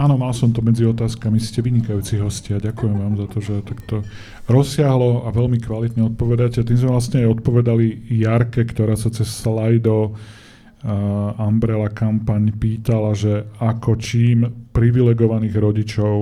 Áno, 0.00 0.16
mal 0.16 0.32
som 0.32 0.56
to 0.56 0.64
medzi 0.64 0.88
otázkami. 0.88 1.36
Ste 1.36 1.60
vynikajúci 1.60 2.16
hostia. 2.16 2.56
Ďakujem 2.56 2.96
vám 2.96 3.14
za 3.20 3.26
to, 3.28 3.38
že 3.44 3.54
takto 3.60 4.00
rozsiahlo 4.48 5.28
a 5.28 5.34
veľmi 5.36 5.60
kvalitne 5.60 6.08
odpovedáte. 6.16 6.64
Tým 6.64 6.80
sme 6.80 6.96
vlastne 6.96 7.28
aj 7.28 7.44
odpovedali 7.44 8.08
Jarke, 8.08 8.64
ktorá 8.64 8.96
sa 8.96 9.12
cez 9.12 9.28
slajdo 9.28 10.16
uh, 10.16 11.44
Umbrella 11.44 11.92
kampaň 11.92 12.56
pýtala, 12.56 13.12
že 13.12 13.44
ako 13.60 14.00
čím 14.00 14.48
privilegovaných 14.72 15.54
rodičov 15.60 16.16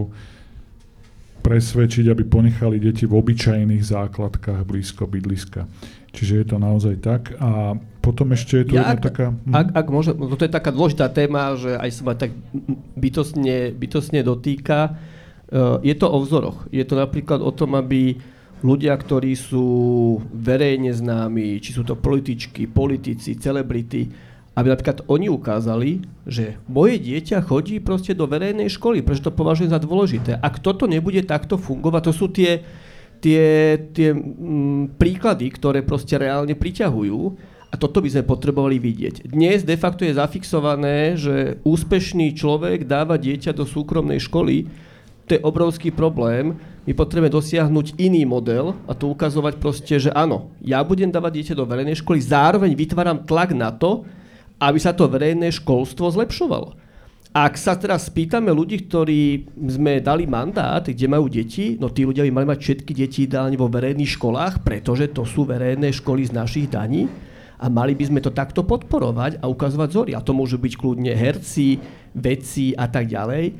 presvedčiť, 1.48 2.12
aby 2.12 2.28
ponechali 2.28 2.76
deti 2.76 3.08
v 3.08 3.16
obyčajných 3.16 3.80
základkách 3.80 4.68
blízko 4.68 5.08
bydliska. 5.08 5.64
Čiže 6.12 6.44
je 6.44 6.46
to 6.46 6.56
naozaj 6.60 7.00
tak. 7.00 7.32
A 7.40 7.72
potom 8.04 8.36
ešte 8.36 8.60
je 8.60 8.64
tu 8.68 8.74
ja, 8.76 8.84
jedna 8.84 8.96
ak, 8.96 9.00
taká... 9.00 9.26
Hm. 9.32 9.54
Ak, 9.56 9.66
ak 9.72 9.86
môžem, 9.88 10.14
no 10.20 10.36
to 10.36 10.44
je 10.44 10.52
taká 10.52 10.68
dôležitá 10.68 11.08
téma, 11.08 11.56
že 11.56 11.72
aj 11.72 11.90
sa 11.96 12.02
ma 12.04 12.12
tak 12.12 12.36
bytostne, 13.00 13.72
bytostne 13.72 14.20
dotýka. 14.20 15.00
Uh, 15.48 15.80
je 15.80 15.96
to 15.96 16.04
o 16.12 16.20
vzoroch. 16.20 16.68
Je 16.68 16.84
to 16.84 17.00
napríklad 17.00 17.40
o 17.40 17.48
tom, 17.48 17.80
aby 17.80 18.20
ľudia, 18.60 18.92
ktorí 18.92 19.32
sú 19.32 19.66
verejne 20.34 20.92
známi, 20.92 21.64
či 21.64 21.72
sú 21.72 21.86
to 21.86 21.96
političky, 21.96 22.68
politici, 22.68 23.40
celebrity, 23.40 24.27
aby 24.58 24.74
napríklad 24.74 25.06
oni 25.06 25.30
ukázali, 25.30 26.02
že 26.26 26.58
moje 26.66 26.98
dieťa 26.98 27.46
chodí 27.46 27.78
proste 27.78 28.10
do 28.10 28.26
verejnej 28.26 28.66
školy, 28.66 29.06
pretože 29.06 29.30
to 29.30 29.30
považujem 29.30 29.70
za 29.70 29.78
dôležité. 29.78 30.34
Ak 30.34 30.58
toto 30.58 30.90
nebude 30.90 31.22
takto 31.22 31.54
fungovať, 31.54 32.10
to 32.10 32.12
sú 32.12 32.26
tie, 32.34 32.66
tie, 33.22 33.78
tie 33.94 34.10
mm, 34.10 34.98
príklady, 34.98 35.54
ktoré 35.54 35.86
proste 35.86 36.18
reálne 36.18 36.58
priťahujú 36.58 37.20
a 37.70 37.74
toto 37.78 38.02
by 38.02 38.10
sme 38.10 38.26
potrebovali 38.26 38.82
vidieť. 38.82 39.30
Dnes 39.30 39.62
de 39.62 39.78
facto 39.78 40.02
je 40.02 40.18
zafixované, 40.18 41.14
že 41.14 41.62
úspešný 41.62 42.34
človek 42.34 42.82
dáva 42.82 43.14
dieťa 43.14 43.54
do 43.54 43.62
súkromnej 43.62 44.18
školy, 44.18 44.66
to 45.30 45.38
je 45.38 45.44
obrovský 45.44 45.94
problém. 45.94 46.58
My 46.82 46.96
potrebujeme 46.96 47.30
dosiahnuť 47.30 48.00
iný 48.00 48.26
model 48.26 48.74
a 48.88 48.96
to 48.96 49.12
ukazovať 49.12 49.60
proste, 49.60 50.00
že 50.02 50.10
áno, 50.16 50.50
ja 50.58 50.82
budem 50.82 51.12
dávať 51.12 51.44
dieťa 51.44 51.54
do 51.54 51.68
verejnej 51.68 52.00
školy, 52.00 52.18
zároveň 52.18 52.74
vytváram 52.74 53.22
tlak 53.22 53.54
na 53.54 53.70
to, 53.70 54.08
aby 54.58 54.78
sa 54.78 54.92
to 54.94 55.06
verejné 55.06 55.54
školstvo 55.54 56.10
zlepšovalo. 56.10 56.74
Ak 57.28 57.60
sa 57.60 57.76
teraz 57.78 58.08
spýtame 58.08 58.50
ľudí, 58.50 58.88
ktorí 58.88 59.46
sme 59.54 60.02
dali 60.02 60.24
mandát, 60.24 60.82
kde 60.82 61.06
majú 61.06 61.28
deti, 61.30 61.78
no 61.78 61.92
tí 61.92 62.02
ľudia 62.02 62.24
by 62.26 62.32
mali 62.34 62.46
mať 62.50 62.58
všetky 62.58 62.92
deti 62.96 63.28
ideálne 63.28 63.54
vo 63.54 63.70
verejných 63.70 64.16
školách, 64.16 64.64
pretože 64.66 65.12
to 65.12 65.22
sú 65.28 65.44
verejné 65.46 65.92
školy 65.92 66.26
z 66.26 66.32
našich 66.34 66.66
daní 66.72 67.06
a 67.60 67.68
mali 67.68 67.94
by 67.94 68.10
sme 68.10 68.20
to 68.24 68.34
takto 68.34 68.64
podporovať 68.64 69.38
a 69.38 69.46
ukazovať 69.46 69.88
zory. 69.92 70.10
A 70.16 70.24
to 70.24 70.34
môžu 70.34 70.56
byť 70.58 70.72
kľudne 70.74 71.12
herci, 71.14 71.78
vedci 72.16 72.72
a 72.74 72.88
tak 72.88 73.06
ďalej. 73.12 73.54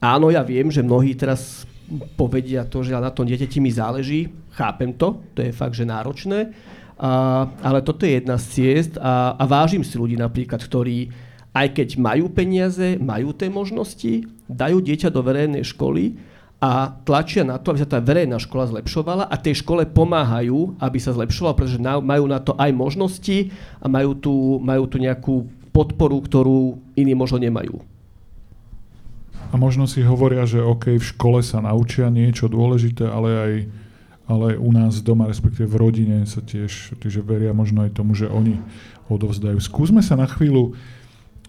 Áno, 0.00 0.32
ja 0.32 0.40
viem, 0.46 0.70
že 0.72 0.80
mnohí 0.80 1.12
teraz 1.18 1.68
povedia 2.14 2.62
to, 2.64 2.86
že 2.86 2.94
na 2.94 3.10
tom 3.10 3.26
dieťati 3.26 3.58
mi 3.58 3.74
záleží. 3.74 4.30
Chápem 4.54 4.94
to, 4.94 5.20
to 5.34 5.44
je 5.44 5.52
fakt, 5.52 5.74
že 5.74 5.84
náročné 5.84 6.54
a, 7.00 7.48
ale 7.64 7.80
toto 7.80 8.04
je 8.04 8.20
jedna 8.20 8.36
z 8.36 8.44
ciest 8.52 9.00
a, 9.00 9.32
a 9.40 9.44
vážim 9.48 9.80
si 9.80 9.96
ľudí 9.96 10.20
napríklad, 10.20 10.60
ktorí 10.60 11.08
aj 11.50 11.66
keď 11.74 11.88
majú 11.98 12.30
peniaze, 12.30 13.00
majú 13.00 13.34
tie 13.34 13.50
možnosti, 13.50 14.28
dajú 14.46 14.78
dieťa 14.84 15.08
do 15.10 15.24
verejnej 15.24 15.66
školy 15.66 16.14
a 16.60 16.92
tlačia 17.08 17.42
na 17.42 17.56
to, 17.56 17.72
aby 17.72 17.80
sa 17.80 17.88
tá 17.88 17.98
verejná 17.98 18.36
škola 18.36 18.68
zlepšovala 18.68 19.24
a 19.26 19.34
tej 19.40 19.64
škole 19.64 19.88
pomáhajú, 19.88 20.76
aby 20.76 20.98
sa 21.00 21.16
zlepšovala, 21.16 21.56
pretože 21.56 21.80
majú 21.80 22.24
na 22.28 22.38
to 22.38 22.52
aj 22.54 22.70
možnosti 22.70 23.50
a 23.80 23.86
majú 23.88 24.12
tu, 24.14 24.34
majú 24.60 24.84
tu 24.86 25.00
nejakú 25.00 25.48
podporu, 25.72 26.20
ktorú 26.20 26.78
iní 27.00 27.16
možno 27.16 27.40
nemajú. 27.40 27.80
A 29.50 29.58
možno 29.58 29.90
si 29.90 30.04
hovoria, 30.06 30.46
že 30.46 30.62
OK, 30.62 31.00
v 31.00 31.02
škole 31.02 31.42
sa 31.42 31.58
naučia 31.58 32.06
niečo 32.06 32.46
dôležité, 32.46 33.08
ale 33.10 33.28
aj 33.34 33.52
ale 34.30 34.54
u 34.54 34.70
nás 34.70 35.02
doma, 35.02 35.26
respektíve 35.26 35.66
v 35.66 35.80
rodine 35.82 36.16
sa 36.22 36.38
tiež, 36.38 36.94
tiež 37.02 37.26
veria 37.26 37.50
možno 37.50 37.82
aj 37.82 37.98
tomu, 37.98 38.14
že 38.14 38.30
oni 38.30 38.62
odovzdajú. 39.10 39.58
Skúsme 39.58 40.06
sa 40.06 40.14
na 40.14 40.30
chvíľu 40.30 40.78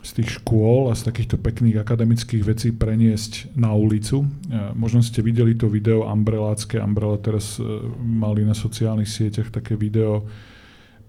z 0.01 0.17
tých 0.17 0.41
škôl 0.41 0.89
a 0.89 0.97
z 0.97 1.05
takýchto 1.05 1.37
pekných 1.37 1.77
akademických 1.77 2.41
vecí 2.41 2.73
preniesť 2.73 3.53
na 3.53 3.69
ulicu. 3.69 4.25
Možno 4.73 5.05
ste 5.05 5.21
videli 5.21 5.53
to 5.53 5.69
video 5.69 6.09
Umbrelácké. 6.09 6.81
Umbrella 6.81 7.21
teraz 7.21 7.61
e, 7.61 7.85
mali 8.01 8.41
na 8.41 8.57
sociálnych 8.57 9.05
sieťach 9.05 9.53
také 9.53 9.77
video, 9.77 10.25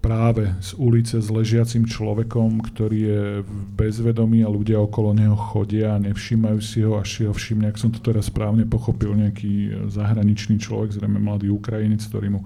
práve 0.03 0.51
z 0.59 0.75
ulice 0.75 1.23
s 1.23 1.31
ležiacim 1.31 1.87
človekom, 1.87 2.59
ktorý 2.59 2.99
je 2.99 3.23
v 3.39 3.59
bezvedomí 3.79 4.43
a 4.43 4.51
ľudia 4.51 4.83
okolo 4.83 5.15
neho 5.15 5.39
chodia 5.39 5.95
a 5.95 6.03
nevšímajú 6.03 6.59
si 6.59 6.83
ho, 6.83 6.99
až 6.99 7.07
si 7.07 7.21
ho 7.23 7.31
všimne, 7.31 7.71
ak 7.71 7.79
som 7.79 7.87
to 7.87 8.03
teraz 8.03 8.27
správne 8.27 8.67
pochopil, 8.67 9.15
nejaký 9.15 9.87
zahraničný 9.87 10.59
človek, 10.59 10.99
zrejme 10.99 11.23
mladý 11.23 11.47
Ukrajinec, 11.47 12.03
ktorý 12.03 12.35
mu, 12.35 12.43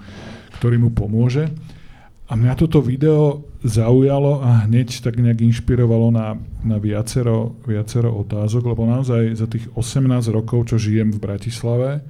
ktorý 0.61 0.77
mu 0.77 0.93
pomôže. 0.93 1.49
A 2.29 2.37
mňa 2.37 2.53
toto 2.59 2.83
video 2.83 3.49
zaujalo 3.65 4.45
a 4.45 4.69
hneď 4.69 5.01
tak 5.01 5.17
nejak 5.17 5.41
inšpirovalo 5.41 6.13
na, 6.13 6.37
na 6.61 6.77
viacero, 6.77 7.57
viacero 7.65 8.13
otázok, 8.21 8.69
lebo 8.69 8.85
naozaj 8.85 9.33
za 9.33 9.47
tých 9.49 9.65
18 9.73 10.29
rokov, 10.29 10.69
čo 10.69 10.77
žijem 10.77 11.09
v 11.09 11.23
Bratislave, 11.23 12.05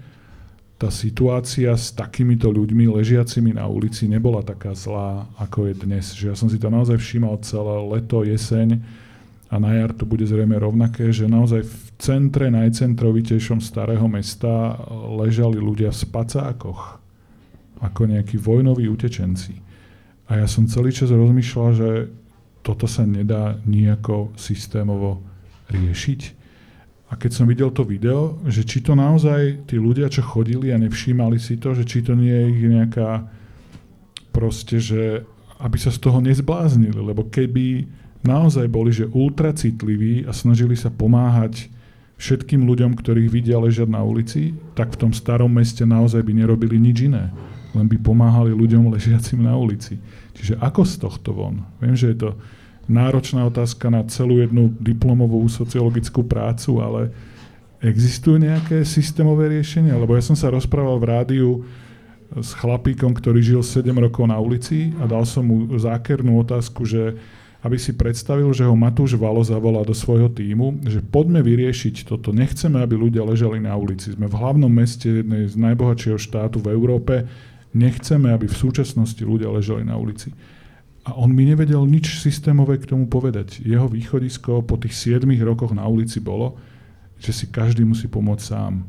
tá 0.78 0.94
situácia 0.94 1.74
s 1.74 1.90
takýmito 1.90 2.54
ľuďmi 2.54 2.86
ležiacimi 3.02 3.58
na 3.58 3.66
ulici 3.66 4.06
nebola 4.06 4.46
taká 4.46 4.78
zlá, 4.78 5.26
ako 5.42 5.70
je 5.70 5.74
dnes. 5.74 6.06
Že 6.13 6.26
ja 6.32 6.36
som 6.38 6.48
si 6.54 6.62
to 6.62 6.70
naozaj 6.70 7.02
všímal 7.02 7.42
celé 7.42 7.76
leto, 7.98 8.22
jeseň 8.22 8.78
a 9.50 9.58
na 9.58 9.74
jar 9.74 9.90
to 9.98 10.06
bude 10.06 10.22
zrejme 10.22 10.54
rovnaké, 10.54 11.10
že 11.10 11.26
naozaj 11.26 11.66
v 11.66 11.78
centre, 11.98 12.54
najcentrovitejšom 12.54 13.58
starého 13.58 14.06
mesta 14.06 14.78
ležali 15.18 15.58
ľudia 15.58 15.90
v 15.90 15.98
spacákoch, 15.98 17.02
ako 17.82 18.02
nejakí 18.06 18.38
vojnoví 18.38 18.86
utečenci. 18.86 19.58
A 20.30 20.46
ja 20.46 20.46
som 20.46 20.70
celý 20.70 20.94
čas 20.94 21.10
rozmýšľal, 21.10 21.70
že 21.74 21.90
toto 22.62 22.86
sa 22.86 23.02
nedá 23.08 23.58
nejako 23.66 24.36
systémovo 24.38 25.26
riešiť 25.74 26.38
a 27.08 27.13
keď 27.15 27.32
som 27.32 27.48
videl 27.48 27.72
to 27.72 27.88
video, 27.88 28.36
že 28.52 28.67
či 28.67 28.84
to 28.84 28.91
naozaj 28.91 29.63
tí 29.63 29.80
ľudia, 29.80 30.12
čo 30.12 30.28
chodili 30.28 30.76
a 30.76 30.82
nevšímali 30.82 31.39
si 31.39 31.56
to, 31.56 31.72
že 31.72 31.88
či 31.88 32.04
to 32.04 32.12
nie 32.20 32.32
je 32.32 32.46
ich 32.52 32.62
nejaká 32.67 33.10
proste, 34.36 34.78
že 34.84 35.24
aby 35.58 35.78
sa 35.80 35.89
z 35.89 36.04
toho 36.04 36.20
nezbláznili, 36.20 37.00
lebo 37.00 37.26
keby 37.32 37.88
naozaj 38.22 38.67
boli, 38.67 38.91
že 38.91 39.10
ultracitliví 39.10 40.28
a 40.28 40.36
snažili 40.36 40.76
sa 40.76 40.91
pomáhať 40.91 41.72
všetkým 42.17 42.65
ľuďom, 42.65 42.98
ktorých 42.98 43.30
vidia 43.30 43.58
ležať 43.62 43.88
na 43.88 44.02
ulici, 44.02 44.58
tak 44.74 44.93
v 44.93 45.08
tom 45.08 45.12
starom 45.13 45.54
meste 45.54 45.86
naozaj 45.86 46.22
by 46.26 46.34
nerobili 46.34 46.76
nič 46.82 47.08
iné. 47.08 47.30
Len 47.72 47.86
by 47.86 47.98
pomáhali 48.02 48.52
ľuďom 48.52 48.89
ležiacim 48.93 49.41
na 49.41 49.56
ulici. 49.56 49.96
Čiže 50.36 50.60
ako 50.60 50.82
z 50.84 50.93
tohto 51.02 51.30
von? 51.34 51.63
Viem, 51.80 51.96
že 51.96 52.13
je 52.13 52.17
to 52.20 52.30
náročná 52.88 53.45
otázka 53.47 53.91
na 53.91 54.04
celú 54.08 54.39
jednu 54.39 54.71
diplomovú 54.80 55.43
sociologickú 55.47 56.23
prácu, 56.23 56.80
ale 56.80 57.02
existujú 57.84 58.41
nejaké 58.41 58.82
systémové 58.88 59.51
riešenia? 59.51 59.93
Lebo 59.99 60.16
ja 60.18 60.24
som 60.24 60.34
sa 60.34 60.49
rozprával 60.49 60.97
v 60.97 61.09
rádiu 61.12 61.49
s 62.34 62.51
chlapíkom, 62.57 63.16
ktorý 63.16 63.39
žil 63.39 63.62
7 63.64 63.88
rokov 63.95 64.28
na 64.28 64.36
ulici 64.36 64.91
a 64.99 65.07
dal 65.07 65.24
som 65.24 65.47
mu 65.47 65.72
zákernú 65.80 66.43
otázku, 66.43 66.84
že 66.84 67.16
aby 67.66 67.76
si 67.76 67.95
predstavil, 67.95 68.47
že 68.53 68.64
ho 68.64 68.76
Matúš 68.78 69.18
Valo 69.18 69.41
zavolá 69.41 69.82
do 69.82 69.91
svojho 69.91 70.30
týmu, 70.30 70.78
že 70.86 71.01
poďme 71.01 71.41
vyriešiť 71.41 72.05
toto. 72.05 72.30
Nechceme, 72.30 72.80
aby 72.80 72.93
ľudia 72.93 73.26
ležali 73.26 73.57
na 73.57 73.74
ulici. 73.74 74.14
Sme 74.14 74.30
v 74.30 74.38
hlavnom 74.38 74.70
meste 74.70 75.26
jednej 75.26 75.49
z 75.49 75.57
najbohatšieho 75.57 76.22
štátu 76.22 76.62
v 76.62 76.72
Európe. 76.72 77.26
Nechceme, 77.74 78.30
aby 78.30 78.45
v 78.45 78.55
súčasnosti 78.55 79.20
ľudia 79.20 79.49
ležali 79.49 79.82
na 79.84 79.97
ulici. 79.97 80.30
A 81.08 81.16
on 81.16 81.32
mi 81.32 81.47
nevedel 81.47 81.88
nič 81.88 82.20
systémové 82.20 82.84
k 82.84 82.91
tomu 82.91 83.08
povedať. 83.08 83.64
Jeho 83.64 83.88
východisko 83.88 84.60
po 84.68 84.76
tých 84.76 84.91
7 84.91 85.24
rokoch 85.39 85.72
na 85.72 85.88
ulici 85.88 86.20
bolo, 86.20 86.60
že 87.16 87.32
si 87.32 87.47
každý 87.47 87.88
musí 87.88 88.12
pomôcť 88.12 88.43
sám. 88.43 88.84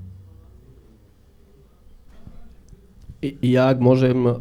ja 3.23 3.71
ak 3.71 3.79
môžem, 3.83 4.27
e, 4.27 4.33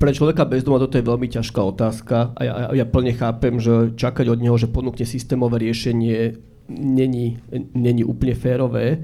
pre 0.00 0.10
človeka 0.16 0.48
bez 0.48 0.64
doma 0.64 0.80
toto 0.80 0.96
je 0.96 1.04
veľmi 1.04 1.28
ťažká 1.28 1.60
otázka 1.60 2.32
a 2.32 2.40
ja, 2.40 2.54
ja 2.72 2.86
plne 2.88 3.12
chápem, 3.12 3.60
že 3.60 3.92
čakať 3.92 4.32
od 4.32 4.40
neho, 4.40 4.56
že 4.56 4.72
ponúkne 4.72 5.04
systémové 5.04 5.60
riešenie, 5.60 6.40
není, 6.72 7.36
není 7.76 8.02
úplne 8.04 8.32
férové. 8.32 8.86
E, 8.96 8.98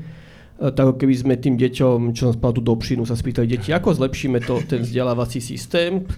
tak 0.73 0.97
keby 0.97 1.15
sme 1.17 1.35
tým 1.37 1.61
deťom, 1.61 2.17
čo 2.17 2.33
nám 2.33 2.37
spal 2.41 2.53
tú 2.57 2.65
dobšinu, 2.65 3.05
sa 3.05 3.17
spýtali 3.17 3.45
deti, 3.49 3.73
ako 3.73 3.93
zlepšíme 3.93 4.41
to, 4.41 4.65
ten 4.65 4.81
vzdelávací 4.81 5.45
systém, 5.45 6.09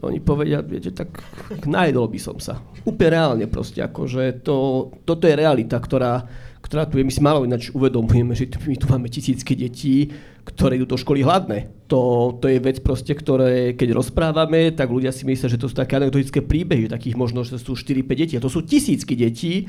oni 0.00 0.18
povedia, 0.24 0.64
viete, 0.64 0.96
tak 0.96 1.20
najedol 1.68 2.08
by 2.08 2.20
som 2.20 2.36
sa. 2.40 2.56
Úplne 2.88 3.10
reálne 3.12 3.46
proste, 3.52 3.84
akože 3.84 4.40
to, 4.40 4.88
toto 5.04 5.28
je 5.28 5.36
realita, 5.36 5.76
ktorá, 5.76 6.24
ktorá 6.64 6.88
tu 6.88 6.96
je. 6.96 7.04
My 7.04 7.12
si 7.12 7.20
malo 7.20 7.44
ináč 7.44 7.68
uvedomujeme, 7.68 8.32
že 8.32 8.48
my 8.64 8.76
tu 8.80 8.88
máme 8.88 9.12
tisícky 9.12 9.52
detí, 9.52 10.08
ktoré 10.40 10.80
idú 10.80 10.88
do 10.88 10.96
školy 10.96 11.20
hladné. 11.20 11.68
To, 11.92 12.32
to 12.40 12.48
je 12.48 12.64
vec 12.64 12.80
proste, 12.80 13.12
ktoré 13.12 13.76
keď 13.76 13.92
rozprávame, 13.92 14.72
tak 14.72 14.88
ľudia 14.88 15.12
si 15.12 15.28
myslia, 15.28 15.52
že 15.52 15.60
to 15.60 15.68
sú 15.68 15.76
také 15.76 16.00
anekdotické 16.00 16.40
príbehy, 16.40 16.88
takých 16.88 17.20
možno, 17.20 17.44
že 17.44 17.60
sú 17.60 17.76
4-5 17.76 18.08
detí. 18.16 18.34
A 18.40 18.44
to 18.44 18.48
sú 18.48 18.64
tisícky 18.64 19.12
detí. 19.12 19.68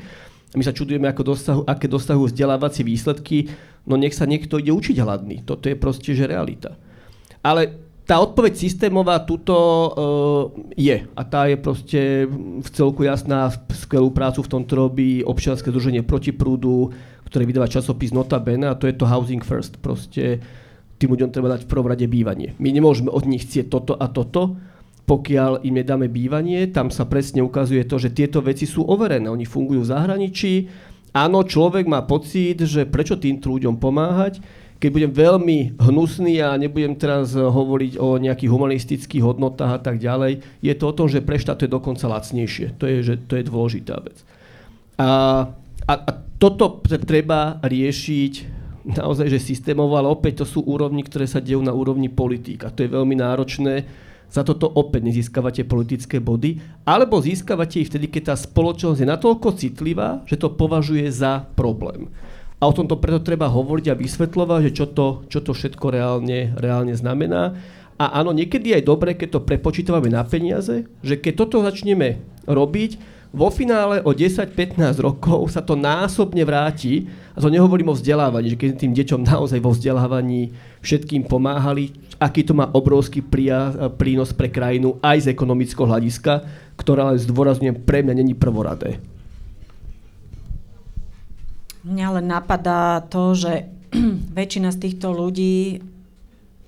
My 0.56 0.64
sa 0.64 0.72
čudujeme, 0.72 1.08
ako 1.12 1.22
dosahu, 1.32 1.62
aké 1.68 1.88
dosahujú 1.88 2.32
vzdelávacie 2.32 2.84
výsledky. 2.84 3.52
No 3.84 4.00
nech 4.00 4.16
sa 4.16 4.24
niekto 4.24 4.56
ide 4.56 4.72
učiť 4.72 4.96
hladný. 4.96 5.44
Toto 5.44 5.68
je 5.68 5.76
proste, 5.76 6.16
že 6.16 6.24
realita. 6.24 6.80
Ale 7.42 7.81
tá 8.02 8.18
odpoveď 8.18 8.58
systémová 8.58 9.22
tuto 9.22 9.54
uh, 9.54 9.90
je. 10.74 11.06
A 11.14 11.22
tá 11.22 11.46
je 11.46 11.56
proste 11.56 12.00
v 12.58 12.68
celku 12.74 13.06
jasná. 13.06 13.54
Skvelú 13.70 14.10
prácu 14.10 14.42
v 14.42 14.52
tomto 14.52 14.72
robí 14.74 15.10
občianske 15.22 15.70
združenie 15.70 16.02
proti 16.02 16.34
prúdu, 16.34 16.90
ktoré 17.30 17.46
vydáva 17.46 17.70
časopis 17.70 18.10
Notabene 18.10 18.68
a 18.68 18.78
to 18.78 18.90
je 18.90 18.94
to 18.98 19.06
Housing 19.06 19.40
First. 19.40 19.78
Proste 19.78 20.42
tým 20.98 21.14
ľuďom 21.14 21.30
treba 21.30 21.50
dať 21.54 21.66
v 21.66 21.70
prvom 21.70 21.90
rade 21.90 22.06
bývanie. 22.06 22.54
My 22.58 22.70
nemôžeme 22.70 23.10
od 23.10 23.26
nich 23.26 23.46
chcieť 23.46 23.70
toto 23.70 23.94
a 23.94 24.06
toto, 24.10 24.58
pokiaľ 25.02 25.66
im 25.66 25.82
nedáme 25.82 26.06
bývanie, 26.06 26.70
tam 26.70 26.94
sa 26.94 27.10
presne 27.10 27.42
ukazuje 27.42 27.82
to, 27.82 27.98
že 27.98 28.14
tieto 28.14 28.38
veci 28.38 28.70
sú 28.70 28.86
overené. 28.86 29.26
Oni 29.26 29.42
fungujú 29.42 29.82
v 29.82 29.90
zahraničí. 29.90 30.52
Áno, 31.12 31.42
človek 31.42 31.90
má 31.90 32.06
pocit, 32.06 32.62
že 32.62 32.86
prečo 32.86 33.18
týmto 33.18 33.50
ľuďom 33.50 33.82
pomáhať, 33.82 34.38
keď 34.82 34.90
budem 34.90 35.12
veľmi 35.14 35.78
hnusný 35.78 36.42
a 36.42 36.58
nebudem 36.58 36.98
teraz 36.98 37.38
hovoriť 37.38 38.02
o 38.02 38.18
nejakých 38.18 38.50
humanistických 38.50 39.22
hodnotách 39.22 39.78
a 39.78 39.80
tak 39.80 40.02
ďalej, 40.02 40.42
je 40.58 40.74
to 40.74 40.84
o 40.90 40.96
tom, 40.98 41.06
že 41.06 41.22
pre 41.22 41.38
štát 41.38 41.62
to 41.62 41.70
je 41.70 41.76
dokonca 41.78 42.10
lacnejšie. 42.10 42.74
To 42.82 42.90
je, 42.90 42.98
že 43.06 43.14
to 43.30 43.38
je 43.38 43.46
dôležitá 43.46 44.02
vec. 44.02 44.18
A, 44.98 45.46
a, 45.86 45.92
a 45.94 46.10
toto 46.42 46.82
treba 46.82 47.62
riešiť 47.62 48.32
naozaj 48.82 49.30
že 49.30 49.38
systémovo, 49.38 49.94
ale 49.94 50.10
opäť 50.10 50.42
to 50.42 50.58
sú 50.58 50.66
úrovni, 50.66 51.06
ktoré 51.06 51.30
sa 51.30 51.38
dejú 51.38 51.62
na 51.62 51.70
úrovni 51.70 52.10
politík 52.10 52.66
a 52.66 52.74
to 52.74 52.82
je 52.82 52.90
veľmi 52.90 53.14
náročné. 53.14 53.86
Za 54.32 54.42
toto 54.42 54.66
opäť 54.66 55.06
nezískavate 55.06 55.62
politické 55.68 56.16
body, 56.16 56.58
alebo 56.88 57.20
získavate 57.20 57.84
ich 57.84 57.92
vtedy, 57.92 58.08
keď 58.08 58.32
tá 58.32 58.34
spoločnosť 58.34 59.04
je 59.04 59.12
natoľko 59.12 59.48
citlivá, 59.54 60.24
že 60.24 60.40
to 60.40 60.50
považuje 60.50 61.04
za 61.12 61.46
problém. 61.54 62.08
A 62.62 62.70
o 62.70 62.76
tomto 62.76 62.94
preto 63.02 63.18
treba 63.18 63.50
hovoriť 63.50 63.90
a 63.90 63.98
vysvetľovať, 63.98 64.70
že 64.70 64.76
čo 64.78 64.86
to, 64.86 65.26
čo 65.26 65.42
to 65.42 65.50
všetko 65.50 65.82
reálne, 65.90 66.54
reálne 66.54 66.94
znamená. 66.94 67.58
A 67.98 68.22
áno, 68.22 68.30
niekedy 68.30 68.70
je 68.70 68.78
aj 68.78 68.84
dobre, 68.86 69.18
keď 69.18 69.34
to 69.34 69.46
prepočítavame 69.46 70.06
na 70.06 70.22
peniaze, 70.22 70.86
že 71.02 71.14
keď 71.18 71.32
toto 71.42 71.58
začneme 71.66 72.22
robiť, 72.46 73.18
vo 73.32 73.48
finále 73.48 74.04
o 74.04 74.12
10-15 74.12 74.78
rokov 75.00 75.56
sa 75.56 75.64
to 75.64 75.72
násobne 75.72 76.44
vráti, 76.44 77.08
a 77.32 77.40
to 77.40 77.48
nehovorím 77.48 77.90
o 77.90 77.96
vzdelávaní, 77.96 78.52
že 78.52 78.60
keď 78.60 78.68
tým 78.76 78.92
deťom 78.92 79.24
naozaj 79.24 79.58
vo 79.58 79.72
vzdelávaní 79.72 80.52
všetkým 80.84 81.24
pomáhali, 81.24 81.96
aký 82.20 82.44
to 82.44 82.52
má 82.52 82.68
obrovský 82.70 83.24
prínos 83.98 84.30
pre 84.36 84.52
krajinu 84.52 85.00
aj 85.00 85.26
z 85.26 85.26
ekonomického 85.32 85.88
hľadiska, 85.88 86.44
ktoré 86.76 87.08
ale 87.08 87.24
zdôrazňujem 87.24 87.82
pre 87.82 88.04
mňa 88.04 88.14
není 88.20 88.36
prvoradé. 88.36 89.00
Mňa 91.82 92.06
len 92.18 92.26
napadá 92.30 93.02
to, 93.02 93.34
že 93.34 93.66
väčšina 94.38 94.70
z 94.70 94.78
týchto 94.78 95.10
ľudí 95.10 95.82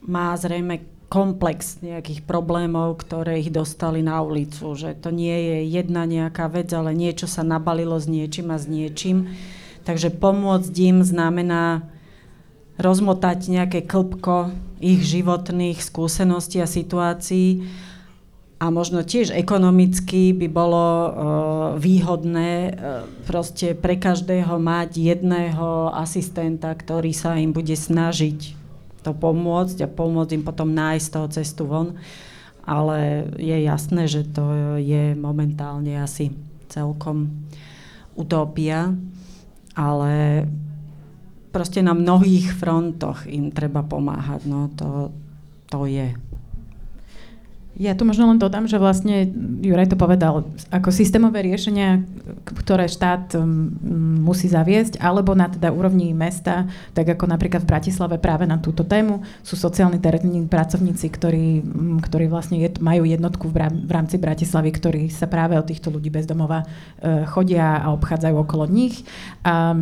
má 0.05 0.35
zrejme 0.35 0.83
komplex 1.07 1.79
nejakých 1.79 2.27
problémov, 2.27 2.99
ktoré 2.99 3.39
ich 3.39 3.55
dostali 3.55 4.03
na 4.03 4.19
ulicu. 4.19 4.75
Že 4.75 4.99
to 4.99 5.15
nie 5.15 5.31
je 5.31 5.59
jedna 5.71 6.11
nejaká 6.11 6.51
vec, 6.51 6.67
ale 6.75 6.91
niečo 6.91 7.31
sa 7.31 7.47
nabalilo 7.47 7.95
s 7.95 8.11
niečím 8.11 8.51
a 8.51 8.59
s 8.59 8.67
niečím. 8.67 9.31
Takže 9.87 10.11
pomôcť 10.11 10.75
im 10.83 11.07
znamená 11.07 11.87
rozmotať 12.75 13.47
nejaké 13.47 13.87
klpko 13.87 14.51
ich 14.83 15.07
životných 15.07 15.79
skúseností 15.79 16.59
a 16.59 16.67
situácií 16.67 17.63
a 18.65 18.73
možno 18.73 19.05
tiež 19.05 19.37
ekonomicky 19.37 20.33
by 20.33 20.49
bolo 20.49 20.85
uh, 20.89 21.11
výhodné 21.77 22.73
uh, 22.73 23.05
proste 23.29 23.77
pre 23.77 24.01
každého 24.01 24.57
mať 24.57 24.97
jedného 24.97 25.93
asistenta, 25.93 26.73
ktorý 26.73 27.13
sa 27.13 27.37
im 27.37 27.53
bude 27.53 27.77
snažiť 27.77 28.57
to 29.05 29.13
pomôcť 29.13 29.85
a 29.85 29.93
pomôcť 29.93 30.41
im 30.41 30.45
potom 30.49 30.73
nájsť 30.73 31.07
toho 31.13 31.29
cestu 31.29 31.69
von. 31.69 32.01
Ale 32.65 33.29
je 33.37 33.53
jasné, 33.69 34.09
že 34.09 34.25
to 34.25 34.57
je 34.81 35.13
momentálne 35.13 36.01
asi 36.01 36.33
celkom 36.73 37.45
utopia, 38.17 38.97
ale 39.77 40.49
proste 41.53 41.85
na 41.85 41.93
mnohých 41.93 42.57
frontoch 42.57 43.29
im 43.29 43.53
treba 43.53 43.85
pomáhať. 43.85 44.49
No 44.49 44.73
to, 44.73 45.13
to 45.69 45.85
je. 45.85 46.17
Ja 47.75 47.99
tu 47.99 48.07
možno 48.07 48.31
len 48.31 48.39
dodám, 48.39 48.71
že 48.71 48.79
vlastne 48.79 49.27
Juraj 49.59 49.91
to 49.91 49.99
povedal, 49.99 50.47
ako 50.71 50.95
systémové 50.95 51.43
riešenia, 51.43 52.07
ktoré 52.47 52.87
štát 52.87 53.35
um, 53.35 53.75
musí 54.23 54.47
zaviesť, 54.47 55.03
alebo 55.03 55.35
na 55.35 55.51
teda 55.51 55.75
úrovni 55.75 56.15
mesta, 56.15 56.71
tak 56.95 57.19
ako 57.19 57.27
napríklad 57.27 57.67
v 57.67 57.71
Bratislave 57.75 58.23
práve 58.23 58.47
na 58.47 58.63
túto 58.63 58.87
tému, 58.87 59.27
sú 59.43 59.59
sociálni 59.59 59.99
terénni 59.99 60.47
pracovníci, 60.47 61.11
ktorí, 61.11 61.47
um, 61.67 61.99
ktorí 61.99 62.31
vlastne 62.31 62.63
majú 62.79 63.03
jednotku 63.03 63.51
v, 63.51 63.67
rámci 63.91 64.23
Bratislavy, 64.23 64.71
ktorí 64.71 65.03
sa 65.11 65.27
práve 65.27 65.59
o 65.59 65.67
týchto 65.67 65.91
ľudí 65.91 66.15
bezdomova 66.15 66.63
uh, 66.63 67.27
chodia 67.27 67.83
a 67.83 67.91
obchádzajú 67.91 68.35
okolo 68.39 68.71
nich. 68.71 69.03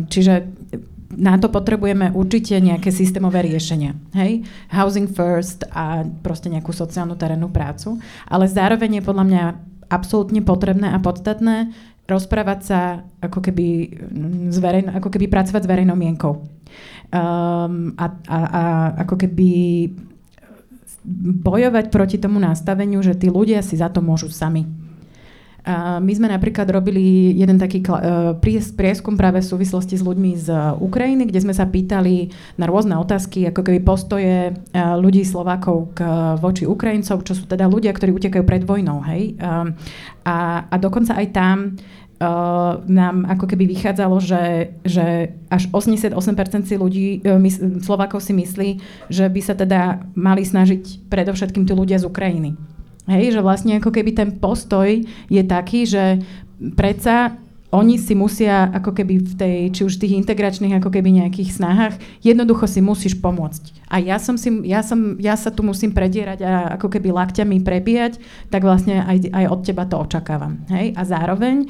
Čiže 0.09 0.49
na 1.17 1.37
to 1.37 1.47
potrebujeme 1.49 2.11
určite 2.13 2.57
nejaké 2.57 2.89
systémové 2.89 3.45
riešenia. 3.45 3.95
Hej? 4.13 4.45
Housing 4.73 5.09
first 5.09 5.65
a 5.71 6.05
proste 6.21 6.49
nejakú 6.49 6.73
sociálnu 6.73 7.15
terénnu 7.15 7.49
prácu. 7.53 7.97
Ale 8.27 8.49
zároveň 8.49 8.99
je 8.99 9.07
podľa 9.07 9.25
mňa 9.25 9.43
absolútne 9.89 10.41
potrebné 10.41 10.89
a 10.89 10.97
podstatné 10.97 11.73
rozprávať 12.03 12.59
sa, 12.61 12.79
ako 13.23 13.39
keby, 13.39 13.65
mm, 13.95 14.51
z 14.51 14.57
verejno, 14.59 14.89
ako 14.99 15.07
keby 15.07 15.31
pracovať 15.31 15.61
s 15.63 15.71
verejnou 15.71 15.95
mienkou. 15.95 16.43
Um, 17.13 17.95
a, 17.95 18.05
a, 18.27 18.39
a 18.43 18.63
ako 19.07 19.15
keby 19.15 19.49
bojovať 21.43 21.91
proti 21.91 22.17
tomu 22.19 22.39
nastaveniu, 22.39 22.99
že 23.03 23.15
tí 23.15 23.27
ľudia 23.27 23.59
si 23.63 23.79
za 23.79 23.91
to 23.91 23.99
môžu 23.99 24.31
sami 24.31 24.82
a 25.63 26.03
my 26.03 26.11
sme 26.11 26.27
napríklad 26.27 26.67
robili 26.67 27.31
jeden 27.39 27.55
taký 27.55 27.79
e, 27.79 28.35
prieskum 28.75 29.15
práve 29.15 29.39
v 29.39 29.47
súvislosti 29.47 29.95
s 29.95 30.03
ľuďmi 30.03 30.31
z 30.35 30.47
Ukrajiny, 30.83 31.23
kde 31.31 31.39
sme 31.39 31.55
sa 31.55 31.63
pýtali 31.63 32.35
na 32.59 32.67
rôzne 32.67 32.99
otázky, 32.99 33.47
ako 33.47 33.63
keby 33.63 33.79
postoje 33.79 34.51
e, 34.51 34.53
ľudí 34.75 35.23
Slovákov 35.23 35.95
k, 35.95 36.03
voči 36.43 36.67
Ukrajincov, 36.67 37.23
čo 37.23 37.31
sú 37.31 37.47
teda 37.47 37.71
ľudia, 37.71 37.95
ktorí 37.95 38.11
utekajú 38.11 38.43
pred 38.43 38.67
vojnou. 38.67 38.99
Hej? 39.07 39.39
A, 39.39 40.67
a 40.67 40.75
dokonca 40.75 41.15
aj 41.15 41.27
tam 41.31 41.57
Uh, 42.23 42.79
nám 42.87 43.27
ako 43.27 43.51
keby 43.51 43.67
vychádzalo, 43.75 44.15
že, 44.23 44.71
že 44.87 45.35
až 45.51 45.67
88% 45.75 46.15
si 46.63 46.79
ľudí, 46.79 47.19
mys- 47.35 47.59
Slovákov 47.83 48.23
si 48.23 48.31
myslí, 48.31 48.69
že 49.11 49.27
by 49.27 49.41
sa 49.43 49.57
teda 49.59 50.07
mali 50.15 50.47
snažiť 50.47 51.09
predovšetkým 51.11 51.67
tí 51.67 51.73
ľudia 51.75 51.99
z 51.99 52.07
Ukrajiny. 52.07 52.55
Hej, 53.03 53.35
že 53.35 53.41
vlastne 53.43 53.83
ako 53.83 53.91
keby 53.91 54.15
ten 54.15 54.29
postoj 54.39 54.87
je 55.27 55.43
taký, 55.43 55.83
že 55.83 56.23
predsa 56.79 57.35
oni 57.73 57.97
si 57.97 58.13
musia 58.13 58.69
ako 58.69 58.93
keby 58.93 59.13
v 59.17 59.33
tej, 59.33 59.57
či 59.73 59.81
už 59.81 59.97
tých 59.97 60.13
integračných 60.13 60.77
ako 60.77 60.93
keby 60.93 61.09
nejakých 61.09 61.57
snahách, 61.57 61.97
jednoducho 62.21 62.69
si 62.69 62.85
musíš 62.85 63.17
pomôcť. 63.17 63.89
A 63.89 63.97
ja, 63.97 64.21
som 64.21 64.37
si, 64.37 64.53
ja, 64.69 64.85
som, 64.85 65.17
ja 65.17 65.33
sa 65.33 65.49
tu 65.49 65.65
musím 65.65 65.89
predierať 65.89 66.45
a 66.45 66.77
ako 66.77 66.93
keby 66.93 67.09
lakťami 67.09 67.65
prebíjať, 67.65 68.21
tak 68.53 68.61
vlastne 68.61 69.01
aj, 69.01 69.25
aj 69.33 69.45
od 69.49 69.59
teba 69.65 69.89
to 69.89 69.97
očakávam. 69.97 70.61
Hej? 70.69 70.93
A 70.93 71.01
zároveň 71.01 71.65
e, 71.65 71.67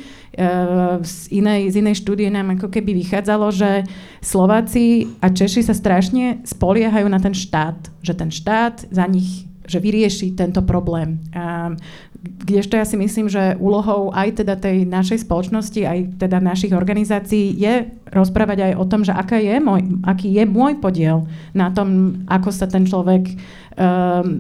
z, 1.07 1.39
inej, 1.39 1.71
z 1.71 1.75
inej 1.79 2.03
štúdie 2.03 2.27
nám 2.27 2.59
ako 2.59 2.67
keby 2.67 2.91
vychádzalo, 2.99 3.47
že 3.55 3.88
Slováci 4.19 5.07
a 5.23 5.31
Češi 5.31 5.63
sa 5.63 5.71
strašne 5.71 6.43
spoliehajú 6.43 7.07
na 7.07 7.23
ten 7.23 7.31
štát, 7.31 7.79
že 8.03 8.11
ten 8.11 8.27
štát 8.27 8.91
za 8.91 9.07
nich 9.07 9.47
že 9.64 9.80
vyrieši 9.80 10.36
tento 10.36 10.61
problém. 10.64 11.24
A 11.32 11.76
kdežto 12.24 12.80
ja 12.80 12.88
si 12.88 12.95
myslím, 12.95 13.28
že 13.28 13.59
úlohou 13.59 14.11
aj 14.16 14.43
teda 14.43 14.55
tej 14.55 14.88
našej 14.88 15.28
spoločnosti, 15.28 15.82
aj 15.84 15.99
teda 16.24 16.39
našich 16.39 16.72
organizácií 16.72 17.51
je 17.59 17.91
rozprávať 18.16 18.72
aj 18.72 18.74
o 18.80 18.86
tom, 18.88 19.03
že 19.03 19.11
aká 19.11 19.39
je 19.43 19.59
môj, 19.59 19.99
aký 20.07 20.32
je 20.32 20.43
môj 20.47 20.80
podiel 20.80 21.28
na 21.51 21.68
tom, 21.76 22.20
ako 22.32 22.49
sa 22.55 22.70
ten 22.72 22.88
človek 22.88 23.28
um, 23.28 23.36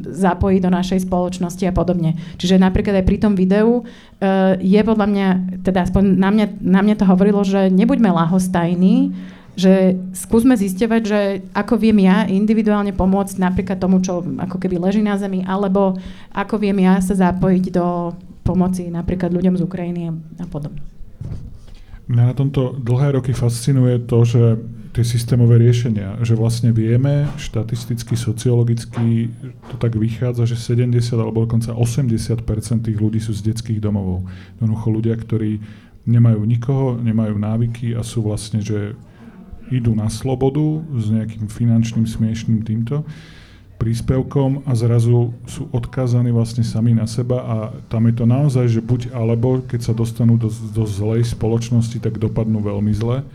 zapojí 0.07 0.63
do 0.63 0.71
našej 0.71 1.03
spoločnosti 1.03 1.63
a 1.67 1.75
podobne. 1.75 2.15
Čiže 2.39 2.61
napríklad 2.61 3.03
aj 3.03 3.07
pri 3.07 3.17
tom 3.19 3.33
videu 3.35 3.83
uh, 3.83 4.55
je 4.63 4.79
podľa 4.79 5.07
mňa, 5.09 5.27
teda 5.67 5.83
aspoň 5.83 6.03
na 6.15 6.29
mňa, 6.31 6.45
na 6.63 6.81
mňa 6.85 6.95
to 6.95 7.05
hovorilo, 7.09 7.43
že 7.43 7.67
nebuďme 7.67 8.07
lahostajní, 8.15 9.11
že 9.53 9.93
skúsme 10.17 10.57
zisťovať, 10.57 11.01
že 11.05 11.19
ako 11.53 11.77
viem 11.77 12.01
ja 12.01 12.25
individuálne 12.25 12.89
pomôcť 12.89 13.37
napríklad 13.37 13.77
tomu, 13.77 14.01
čo 14.01 14.25
ako 14.25 14.57
keby 14.57 14.81
leží 14.81 15.05
na 15.05 15.13
zemi, 15.17 15.45
alebo 15.45 15.97
ako 16.33 16.57
viem 16.57 16.81
ja 16.81 16.97
sa 16.99 17.13
zapojiť 17.13 17.65
do 17.69 18.17
pomoci 18.41 18.89
napríklad 18.89 19.31
ľuďom 19.31 19.55
z 19.55 19.65
Ukrajiny 19.65 20.01
a 20.41 20.45
podobne. 20.49 20.81
Mňa 22.03 22.23
na 22.29 22.35
tomto 22.35 22.75
dlhé 22.83 23.15
roky 23.15 23.31
fascinuje 23.31 23.95
to, 24.03 24.27
že 24.27 24.43
tie 24.93 25.01
systémové 25.01 25.57
riešenia, 25.57 26.21
že 26.21 26.37
vlastne 26.37 26.69
vieme, 26.69 27.25
štatisticky, 27.41 28.13
sociologicky 28.13 29.31
to 29.71 29.75
tak 29.81 29.97
vychádza, 29.97 30.53
že 30.53 30.57
70 30.59 31.17
alebo 31.17 31.49
dokonca 31.49 31.73
80% 31.73 32.45
tých 32.85 32.97
ľudí 33.01 33.17
sú 33.17 33.33
z 33.33 33.49
detských 33.49 33.81
domovov. 33.81 34.29
Jednoducho 34.59 34.87
ľudia, 34.93 35.15
ktorí 35.17 35.57
nemajú 36.05 36.41
nikoho, 36.45 36.99
nemajú 37.01 37.35
návyky 37.39 37.97
a 37.97 38.05
sú 38.05 38.21
vlastne, 38.21 38.61
že 38.61 38.93
idú 39.71 39.95
na 39.95 40.11
slobodu 40.11 40.83
s 40.97 41.11
nejakým 41.11 41.47
finančným 41.47 42.07
smiešným 42.07 42.65
týmto 42.65 43.05
príspevkom 43.83 44.63
a 44.63 44.71
zrazu 44.79 45.35
sú 45.43 45.67
odkázaní 45.75 46.31
vlastne 46.31 46.63
sami 46.63 46.95
na 46.95 47.03
seba 47.03 47.43
a 47.43 47.55
tam 47.91 48.07
je 48.07 48.15
to 48.15 48.23
naozaj, 48.23 48.65
že 48.71 48.79
buď 48.79 49.11
alebo, 49.11 49.59
keď 49.59 49.91
sa 49.91 49.93
dostanú 49.93 50.39
do, 50.39 50.47
do 50.47 50.87
zlej 50.87 51.27
spoločnosti, 51.35 51.99
tak 51.99 52.15
dopadnú 52.15 52.63
veľmi 52.63 52.95
zle, 52.95 53.27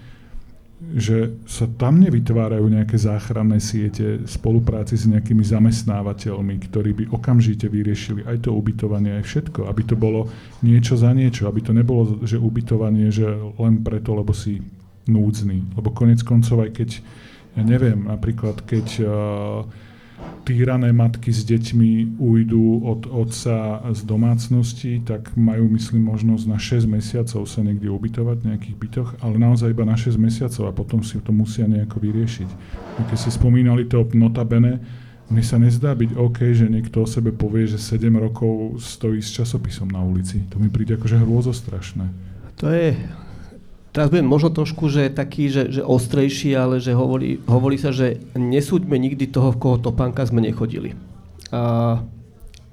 že 0.95 1.37
sa 1.45 1.67
tam 1.67 2.01
nevytvárajú 2.01 2.65
nejaké 2.65 2.97
záchranné 2.97 3.61
siete 3.61 4.25
spolupráci 4.25 4.97
s 4.97 5.11
nejakými 5.11 5.43
zamestnávateľmi, 5.45 6.55
ktorí 6.71 6.91
by 6.95 7.05
okamžite 7.13 7.69
vyriešili 7.69 8.25
aj 8.25 8.49
to 8.49 8.55
ubytovanie, 8.55 9.21
aj 9.21 9.29
všetko, 9.29 9.69
aby 9.69 9.83
to 9.85 10.01
bolo 10.01 10.31
niečo 10.65 10.97
za 10.97 11.13
niečo, 11.13 11.45
aby 11.45 11.61
to 11.61 11.75
nebolo, 11.77 12.23
že 12.25 12.41
ubytovanie, 12.41 13.11
že 13.13 13.27
len 13.59 13.83
preto, 13.83 14.17
lebo 14.17 14.31
si 14.31 14.63
núdzny. 15.09 15.75
Lebo 15.75 15.91
konec 15.91 16.21
koncov, 16.23 16.63
aj 16.63 16.71
keď, 16.77 16.91
ja 17.57 17.63
neviem, 17.65 18.07
napríklad 18.07 18.63
keď 18.63 18.87
uh, 19.03 19.09
týrané 20.45 20.97
matky 20.97 21.29
s 21.29 21.45
deťmi 21.45 22.17
ujdú 22.17 22.89
od 22.89 23.05
otca 23.05 23.85
z 23.93 24.01
domácnosti, 24.09 25.05
tak 25.05 25.37
majú, 25.37 25.69
myslím, 25.77 26.09
možnosť 26.09 26.45
na 26.49 26.59
6 26.59 26.89
mesiacov 26.89 27.45
sa 27.45 27.61
niekde 27.61 27.93
ubytovať 27.93 28.37
v 28.41 28.47
nejakých 28.53 28.77
bytoch, 28.81 29.09
ale 29.21 29.37
naozaj 29.37 29.77
iba 29.77 29.85
na 29.85 29.95
6 29.95 30.17
mesiacov 30.17 30.65
a 30.69 30.73
potom 30.73 31.05
si 31.05 31.21
to 31.21 31.31
musia 31.37 31.69
nejako 31.69 32.01
vyriešiť. 32.01 32.49
A 32.97 33.01
keď 33.07 33.17
ste 33.21 33.31
spomínali 33.37 33.85
to 33.85 34.01
notabene, 34.17 34.81
mne 35.29 35.45
sa 35.45 35.61
nezdá 35.61 35.93
byť 35.93 36.17
OK, 36.17 36.39
že 36.57 36.73
niekto 36.73 37.05
o 37.05 37.07
sebe 37.07 37.37
povie, 37.37 37.69
že 37.69 37.77
7 37.77 38.09
rokov 38.17 38.81
stojí 38.81 39.21
s 39.21 39.29
časopisom 39.37 39.93
na 39.93 40.01
ulici. 40.01 40.41
To 40.49 40.57
mi 40.57 40.73
príde 40.73 40.97
akože 40.97 41.21
hrôzostrašné. 41.21 42.09
To 42.65 42.73
je 42.73 42.97
teraz 43.93 44.13
budem 44.13 44.29
možno 44.29 44.53
trošku 44.53 44.89
že 44.93 45.09
taký, 45.13 45.49
že, 45.49 45.81
že 45.81 45.83
ostrejší, 45.83 46.55
ale 46.55 46.79
že 46.79 46.93
hovorí, 46.93 47.41
hovorí 47.49 47.77
sa, 47.81 47.93
že 47.95 48.21
nesúďme 48.37 48.97
nikdy 48.97 49.29
toho, 49.29 49.55
v 49.55 49.61
koho 49.61 49.77
topánka 49.81 50.25
sme 50.29 50.45
nechodili. 50.45 50.95
A 51.49 52.03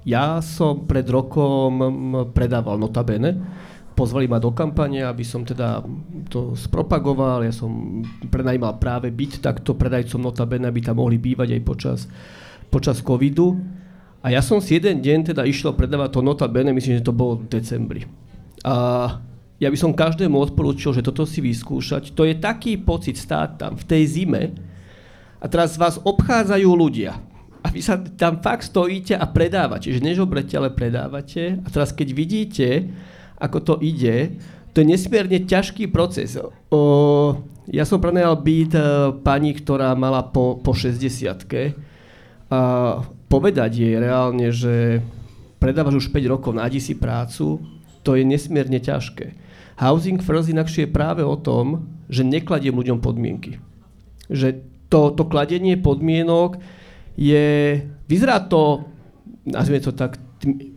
ja 0.06 0.38
som 0.38 0.86
pred 0.86 1.08
rokom 1.08 1.82
predával 2.30 2.78
notabene, 2.78 3.42
pozvali 3.96 4.28
ma 4.28 4.36
do 4.36 4.52
kampane, 4.52 5.00
aby 5.02 5.24
som 5.24 5.42
teda 5.42 5.80
to 6.28 6.52
spropagoval, 6.52 7.42
ja 7.42 7.50
som 7.50 8.04
prenajímal 8.28 8.76
práve 8.76 9.08
byt 9.08 9.40
takto 9.40 9.72
predajcom 9.72 10.20
notabene, 10.20 10.68
aby 10.68 10.84
tam 10.84 11.00
mohli 11.00 11.16
bývať 11.16 11.56
aj 11.56 11.62
počas, 11.64 12.00
počas 12.68 13.00
covidu. 13.00 13.56
A 14.20 14.30
ja 14.30 14.44
som 14.44 14.60
si 14.60 14.76
jeden 14.76 15.00
deň 15.00 15.32
teda 15.32 15.42
išiel 15.48 15.72
predávať 15.72 16.18
to 16.18 16.20
notabene, 16.20 16.76
myslím, 16.76 17.00
že 17.00 17.08
to 17.08 17.16
bolo 17.16 17.40
v 17.40 17.48
decembri. 17.48 18.04
A 18.62 18.74
ja 19.56 19.72
by 19.72 19.78
som 19.78 19.96
každému 19.96 20.36
odporúčil, 20.36 20.92
že 20.92 21.04
toto 21.04 21.24
si 21.24 21.40
vyskúšať. 21.40 22.12
To 22.12 22.28
je 22.28 22.36
taký 22.36 22.76
pocit 22.76 23.16
stáť 23.16 23.50
tam 23.56 23.72
v 23.80 23.84
tej 23.88 24.02
zime 24.04 24.42
a 25.40 25.48
teraz 25.48 25.80
vás 25.80 25.96
obchádzajú 26.00 26.68
ľudia. 26.68 27.16
A 27.64 27.72
vy 27.72 27.82
sa 27.82 27.98
tam 27.98 28.38
fakt 28.44 28.68
stojíte 28.68 29.18
a 29.18 29.26
predávate, 29.26 29.90
že 29.90 30.04
nežobrete, 30.04 30.54
ale 30.54 30.70
predávate. 30.70 31.58
A 31.64 31.68
teraz 31.72 31.90
keď 31.90 32.08
vidíte, 32.14 32.86
ako 33.42 33.58
to 33.64 33.74
ide, 33.82 34.38
to 34.70 34.84
je 34.84 34.92
nesmierne 34.92 35.40
ťažký 35.48 35.88
proces. 35.88 36.36
O, 36.68 36.80
ja 37.66 37.88
som 37.88 37.98
prenajal 37.98 38.38
byt 38.38 38.72
e, 38.76 38.82
pani, 39.24 39.56
ktorá 39.56 39.96
mala 39.96 40.20
po, 40.20 40.60
po 40.60 40.76
60 40.76 41.00
a 42.46 42.60
povedať 43.26 43.70
jej 43.82 43.94
reálne, 43.98 44.54
že 44.54 45.02
predávaš 45.58 46.06
už 46.06 46.14
5 46.14 46.30
rokov, 46.30 46.54
nájdi 46.54 46.78
si 46.78 46.94
prácu, 46.94 47.58
to 48.06 48.14
je 48.14 48.22
nesmierne 48.22 48.78
ťažké. 48.78 49.45
Housing 49.76 50.24
first 50.24 50.48
inakšie 50.48 50.88
je 50.88 50.94
práve 50.96 51.20
o 51.20 51.36
tom, 51.36 51.88
že 52.08 52.24
nekladiem 52.24 52.72
ľuďom 52.72 52.98
podmienky. 53.04 53.60
Že 54.32 54.64
to, 54.88 55.12
to 55.12 55.28
kladenie 55.28 55.76
podmienok 55.76 56.56
je, 57.18 57.80
vyzerá 58.08 58.40
to, 58.48 58.88
nazvime 59.44 59.84
to 59.84 59.92
tak, 59.92 60.16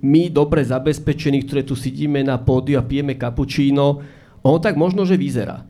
my 0.01 0.31
dobre 0.31 0.63
zabezpečení, 0.63 1.43
ktoré 1.45 1.61
tu 1.67 1.75
sedíme 1.75 2.23
na 2.23 2.39
pódiu 2.39 2.79
a 2.79 2.87
pijeme 2.87 3.15
kapučíno, 3.19 4.01
on 4.43 4.57
tak 4.59 4.79
možno, 4.79 5.03
že 5.03 5.19
vyzerá. 5.19 5.67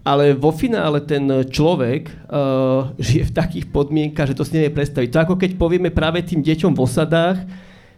Ale 0.00 0.32
vo 0.32 0.48
finále 0.48 1.04
ten 1.04 1.28
človek 1.44 2.08
uh, 2.08 2.96
žije 2.96 3.28
v 3.28 3.36
takých 3.36 3.66
podmienkach, 3.68 4.32
že 4.32 4.36
to 4.36 4.44
si 4.48 4.56
nevie 4.56 4.72
predstaviť. 4.72 5.08
To 5.12 5.18
ako 5.20 5.34
keď 5.36 5.60
povieme 5.60 5.92
práve 5.92 6.24
tým 6.24 6.40
deťom 6.40 6.72
v 6.72 6.80
osadách, 6.80 7.38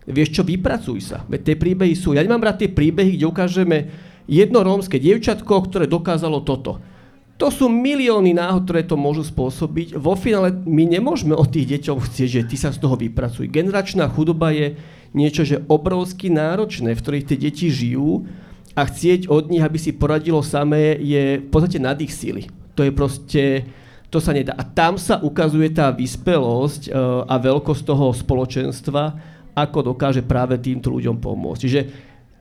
vieš 0.07 0.35
čo, 0.35 0.43
vypracuj 0.43 0.99
sa. 0.99 1.22
Veď 1.30 1.53
tie 1.53 1.57
príbehy 1.59 1.95
sú. 1.95 2.14
Ja 2.14 2.26
nemám 2.26 2.43
rád 2.43 2.59
tie 2.59 2.70
príbehy, 2.70 3.14
kde 3.14 3.30
ukážeme, 3.30 3.78
jedno 4.31 4.62
rómske 4.62 4.99
dievčatko, 4.99 5.68
ktoré 5.68 5.91
dokázalo 5.91 6.43
toto. 6.43 6.79
To 7.41 7.51
sú 7.51 7.66
milióny 7.66 8.39
náhod, 8.39 8.70
ktoré 8.70 8.87
to 8.87 8.95
môžu 8.95 9.27
spôsobiť. 9.27 9.99
Vo 9.99 10.14
finále 10.14 10.55
my 10.62 10.87
nemôžeme 10.87 11.35
od 11.35 11.51
tých 11.51 11.75
deťov 11.75 12.07
chcieť, 12.07 12.29
že 12.31 12.47
ty 12.47 12.55
sa 12.55 12.70
z 12.70 12.79
toho 12.79 12.95
vypracuj. 12.95 13.51
Generačná 13.51 14.07
chudoba 14.07 14.55
je 14.55 14.79
niečo, 15.11 15.43
že 15.43 15.64
obrovsky 15.66 16.31
náročné, 16.31 16.95
v 16.95 17.03
ktorých 17.03 17.27
tie 17.27 17.39
deti 17.41 17.66
žijú 17.66 18.29
a 18.79 18.87
chcieť 18.87 19.27
od 19.27 19.51
nich, 19.51 19.64
aby 19.64 19.75
si 19.75 19.91
poradilo 19.91 20.39
samé, 20.41 20.97
je 21.03 21.43
v 21.43 21.49
podstate 21.51 21.83
nad 21.83 21.99
ich 21.99 22.14
síly. 22.14 22.47
To 22.79 22.87
je 22.87 22.93
proste, 22.95 23.66
to 24.09 24.23
sa 24.23 24.31
nedá. 24.33 24.55
A 24.55 24.62
tam 24.62 24.95
sa 24.97 25.18
ukazuje 25.18 25.75
tá 25.75 25.91
vyspelosť 25.91 26.89
uh, 26.89 27.27
a 27.27 27.37
veľkosť 27.43 27.83
toho 27.83 28.14
spoločenstva, 28.14 29.03
ako 29.53 29.93
dokáže 29.93 30.25
práve 30.25 30.57
týmto 30.57 30.89
ľuďom 30.89 31.20
pomôcť. 31.20 31.61
Čiže 31.61 31.81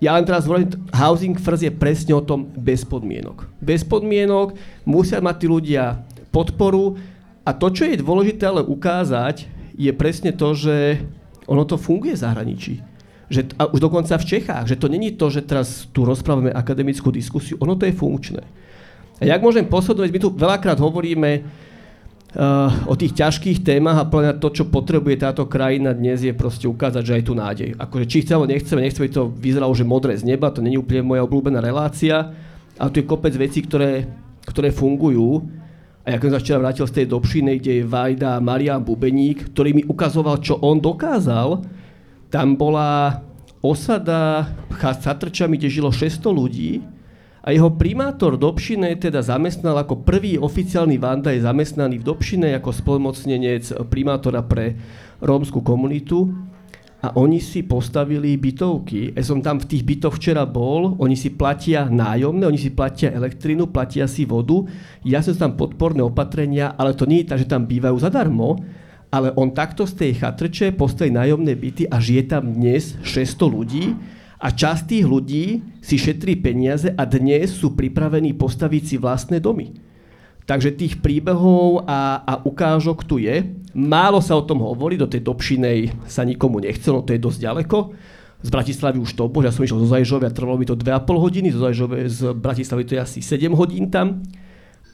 ja 0.02 0.18
len 0.18 0.26
teraz 0.26 0.50
hovorím, 0.50 0.74
housing 0.90 1.38
first 1.38 1.62
je 1.62 1.70
presne 1.70 2.18
o 2.18 2.26
tom 2.26 2.50
bez 2.58 2.82
podmienok. 2.82 3.46
Bez 3.62 3.86
podmienok 3.86 4.58
musia 4.82 5.22
mať 5.22 5.36
tí 5.38 5.48
ľudia 5.48 6.02
podporu 6.34 6.98
a 7.46 7.54
to, 7.54 7.70
čo 7.70 7.86
je 7.86 8.02
dôležité 8.02 8.50
ale 8.50 8.66
ukázať, 8.66 9.46
je 9.78 9.94
presne 9.94 10.34
to, 10.34 10.58
že 10.58 11.06
ono 11.46 11.70
to 11.70 11.78
funguje 11.78 12.18
v 12.18 12.24
zahraničí. 12.26 12.74
Že, 13.32 13.56
a 13.62 13.70
už 13.70 13.80
dokonca 13.80 14.18
v 14.18 14.28
Čechách, 14.28 14.66
že 14.68 14.76
to 14.76 14.90
není 14.90 15.14
to, 15.14 15.30
že 15.30 15.46
teraz 15.46 15.88
tu 15.94 16.04
rozprávame 16.04 16.50
akademickú 16.50 17.14
diskusiu, 17.14 17.62
ono 17.62 17.78
to 17.78 17.86
je 17.86 17.96
funkčné. 17.96 18.44
A 19.22 19.24
jak 19.30 19.40
môžem 19.40 19.70
posledovať, 19.70 20.10
my 20.10 20.20
tu 20.20 20.30
veľakrát 20.34 20.82
hovoríme, 20.82 21.46
o 22.88 22.94
tých 22.96 23.12
ťažkých 23.12 23.60
témach 23.60 24.00
a 24.00 24.08
plne 24.08 24.32
to, 24.40 24.48
čo 24.56 24.72
potrebuje 24.72 25.20
táto 25.20 25.44
krajina 25.52 25.92
dnes 25.92 26.24
je 26.24 26.32
proste 26.32 26.64
ukázať, 26.64 27.04
že 27.04 27.16
aj 27.20 27.24
tu 27.28 27.34
nádej. 27.36 27.70
Akože 27.76 28.06
či 28.08 28.24
chceme, 28.24 28.48
nechceme, 28.48 28.80
nechceme, 28.80 29.12
to 29.12 29.28
vyzeralo, 29.28 29.76
že 29.76 29.84
modré 29.84 30.16
z 30.16 30.24
neba, 30.24 30.48
to 30.48 30.64
není 30.64 30.80
úplne 30.80 31.04
moja 31.04 31.28
obľúbená 31.28 31.60
relácia, 31.60 32.32
ale 32.80 32.90
tu 32.96 33.04
je 33.04 33.10
kopec 33.12 33.36
vecí, 33.36 33.60
ktoré, 33.68 34.08
ktoré 34.48 34.72
fungujú. 34.72 35.44
A 36.02 36.16
ja 36.16 36.18
som 36.18 36.34
sa 36.34 36.42
včera 36.42 36.64
vrátil 36.64 36.88
z 36.88 37.04
tej 37.04 37.06
Dobšiny, 37.12 37.62
kde 37.62 37.72
je 37.78 37.84
Vajda 37.86 38.42
Marian 38.42 38.82
Bubeník, 38.82 39.52
ktorý 39.54 39.76
mi 39.76 39.84
ukazoval, 39.86 40.40
čo 40.40 40.58
on 40.64 40.82
dokázal. 40.82 41.62
Tam 42.32 42.56
bola 42.56 43.22
osada 43.62 44.50
s 44.72 45.04
Satrčami, 45.04 45.60
kde 45.60 45.70
žilo 45.70 45.94
600 45.94 46.26
ľudí, 46.32 46.82
a 47.42 47.50
jeho 47.50 47.74
primátor 47.74 48.38
Dobšine 48.38 48.94
teda 49.02 49.26
zamestnal 49.26 49.74
ako 49.82 50.06
prvý 50.06 50.38
oficiálny 50.38 51.02
Vanda 51.02 51.34
zamestnaný 51.34 51.98
v 51.98 52.08
Dobšine 52.14 52.54
ako 52.62 52.70
spolmocnenec 52.70 53.66
primátora 53.90 54.46
pre 54.46 54.78
rómsku 55.26 55.66
komunitu. 55.66 56.30
A 57.02 57.18
oni 57.18 57.42
si 57.42 57.66
postavili 57.66 58.38
bytovky. 58.38 59.18
Ja 59.18 59.26
som 59.26 59.42
tam 59.42 59.58
v 59.58 59.74
tých 59.74 59.82
bytoch 59.82 60.22
včera 60.22 60.46
bol, 60.46 61.02
oni 61.02 61.18
si 61.18 61.34
platia 61.34 61.90
nájomné, 61.90 62.46
oni 62.46 62.62
si 62.62 62.70
platia 62.70 63.10
elektrinu, 63.10 63.74
platia 63.74 64.06
si 64.06 64.22
vodu, 64.22 64.70
ja 65.02 65.26
som 65.26 65.34
tam 65.34 65.58
podporné 65.58 66.06
opatrenia, 66.06 66.78
ale 66.78 66.94
to 66.94 67.10
nie 67.10 67.26
je 67.26 67.34
tak, 67.34 67.42
že 67.42 67.50
tam 67.50 67.66
bývajú 67.66 67.98
zadarmo, 67.98 68.62
ale 69.10 69.34
on 69.34 69.50
takto 69.50 69.90
z 69.90 69.98
tej 69.98 70.12
chatrče 70.22 70.78
postaví 70.78 71.10
nájomné 71.10 71.58
byty 71.58 71.90
a 71.90 71.98
žije 71.98 72.38
tam 72.38 72.54
dnes 72.54 72.94
600 73.02 73.50
ľudí 73.50 73.98
a 74.42 74.48
časť 74.50 74.90
tých 74.90 75.06
ľudí 75.06 75.46
si 75.86 76.02
šetrí 76.02 76.34
peniaze 76.42 76.90
a 76.90 77.06
dnes 77.06 77.54
sú 77.54 77.78
pripravení 77.78 78.34
postaviť 78.34 78.84
si 78.84 78.96
vlastné 78.98 79.38
domy. 79.38 79.78
Takže 80.50 80.74
tých 80.74 80.98
príbehov 80.98 81.86
a, 81.86 82.26
a 82.26 82.34
ukážok 82.42 83.06
tu 83.06 83.22
je. 83.22 83.46
Málo 83.78 84.18
sa 84.20 84.34
o 84.34 84.44
tom 84.44 84.66
hovorí, 84.66 84.98
do 84.98 85.06
tej 85.06 85.22
Dobšinej 85.22 86.10
sa 86.10 86.26
nikomu 86.26 86.58
nechcelo, 86.58 87.06
to 87.06 87.14
je 87.14 87.22
dosť 87.22 87.40
ďaleko. 87.40 87.78
Z 88.42 88.50
Bratislavy 88.50 88.98
už 88.98 89.14
to 89.14 89.30
bol, 89.30 89.46
ja 89.46 89.54
som 89.54 89.62
išiel 89.62 89.86
zo 89.86 89.94
Zajžove 89.94 90.26
a 90.26 90.34
trvalo 90.34 90.58
mi 90.58 90.66
to 90.66 90.74
2,5 90.74 91.06
hodiny, 91.14 91.54
zo 91.54 91.62
Zajžove 91.62 92.10
z 92.10 92.34
Bratislavy 92.34 92.84
to 92.90 92.98
je 92.98 93.02
asi 93.06 93.20
7 93.22 93.54
hodín 93.54 93.94
tam. 93.94 94.26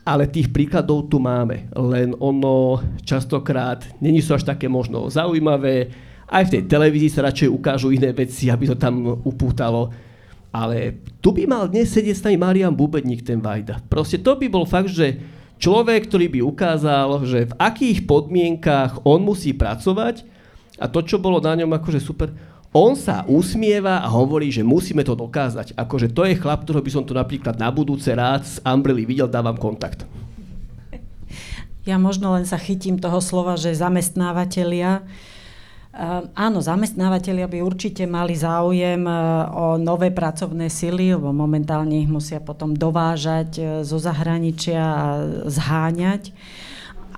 Ale 0.04 0.28
tých 0.28 0.52
príkladov 0.52 1.08
tu 1.08 1.20
máme, 1.20 1.72
len 1.76 2.16
ono 2.20 2.80
častokrát 3.04 3.88
není 4.04 4.20
sú 4.20 4.36
až 4.36 4.43
také 4.43 4.68
možno 4.68 5.08
zaujímavé. 5.08 5.91
Aj 6.28 6.43
v 6.43 6.59
tej 6.59 6.63
televízii 6.67 7.11
sa 7.11 7.23
radšej 7.23 7.47
ukážu 7.47 7.95
iné 7.95 8.11
veci, 8.11 8.51
aby 8.51 8.67
to 8.67 8.75
tam 8.75 9.23
upútalo. 9.23 9.91
Ale 10.51 10.99
tu 11.23 11.32
by 11.32 11.47
mal 11.47 11.71
dnes 11.71 11.88
sedieť 11.88 12.15
s 12.19 12.23
nami 12.28 12.36
Marian 12.36 12.75
Bubeník, 12.75 13.23
ten 13.23 13.39
Vajda. 13.39 13.84
Proste 13.88 14.19
to 14.19 14.36
by 14.36 14.47
bol 14.51 14.67
fakt, 14.67 14.91
že 14.91 15.19
človek, 15.55 16.07
ktorý 16.11 16.28
by 16.28 16.39
ukázal, 16.43 17.23
že 17.23 17.47
v 17.47 17.53
akých 17.55 18.03
podmienkách 18.03 19.07
on 19.07 19.23
musí 19.23 19.55
pracovať 19.55 20.28
a 20.78 20.86
to, 20.91 20.99
čo 21.01 21.17
bolo 21.17 21.39
na 21.39 21.57
ňom 21.57 21.71
akože 21.73 22.03
super, 22.03 22.30
on 22.75 22.93
sa 22.93 23.23
usmieva 23.25 24.03
a 24.03 24.07
hovorí, 24.11 24.51
že 24.51 24.61
musíme 24.61 25.01
to 25.01 25.17
dokázať. 25.17 25.73
Akože 25.73 26.13
to 26.13 26.28
je 26.28 26.38
chlap, 26.38 26.67
ktorého 26.67 26.84
by 26.84 26.91
som 26.91 27.03
tu 27.07 27.15
napríklad 27.15 27.55
na 27.57 27.71
budúce 27.71 28.11
rád 28.13 28.45
z 28.45 28.59
Umbrely 28.61 29.07
videl, 29.07 29.25
dávam 29.32 29.55
kontakt. 29.57 30.03
Ja 31.88 31.95
možno 31.95 32.36
len 32.36 32.43
sa 32.43 32.59
chytím 32.59 32.99
toho 32.99 33.23
slova, 33.23 33.55
že 33.55 33.71
zamestnávateľia. 33.71 35.07
Uh, 35.98 36.30
áno, 36.38 36.62
zamestnávateľia 36.62 37.50
by 37.50 37.66
určite 37.66 38.06
mali 38.06 38.38
záujem 38.38 39.02
uh, 39.02 39.50
o 39.50 39.66
nové 39.82 40.14
pracovné 40.14 40.70
sily, 40.70 41.18
lebo 41.18 41.34
momentálne 41.34 41.98
ich 41.98 42.06
musia 42.06 42.38
potom 42.38 42.78
dovážať 42.78 43.50
uh, 43.58 43.66
zo 43.82 43.98
zahraničia 43.98 44.78
a 44.78 45.06
zháňať. 45.50 46.38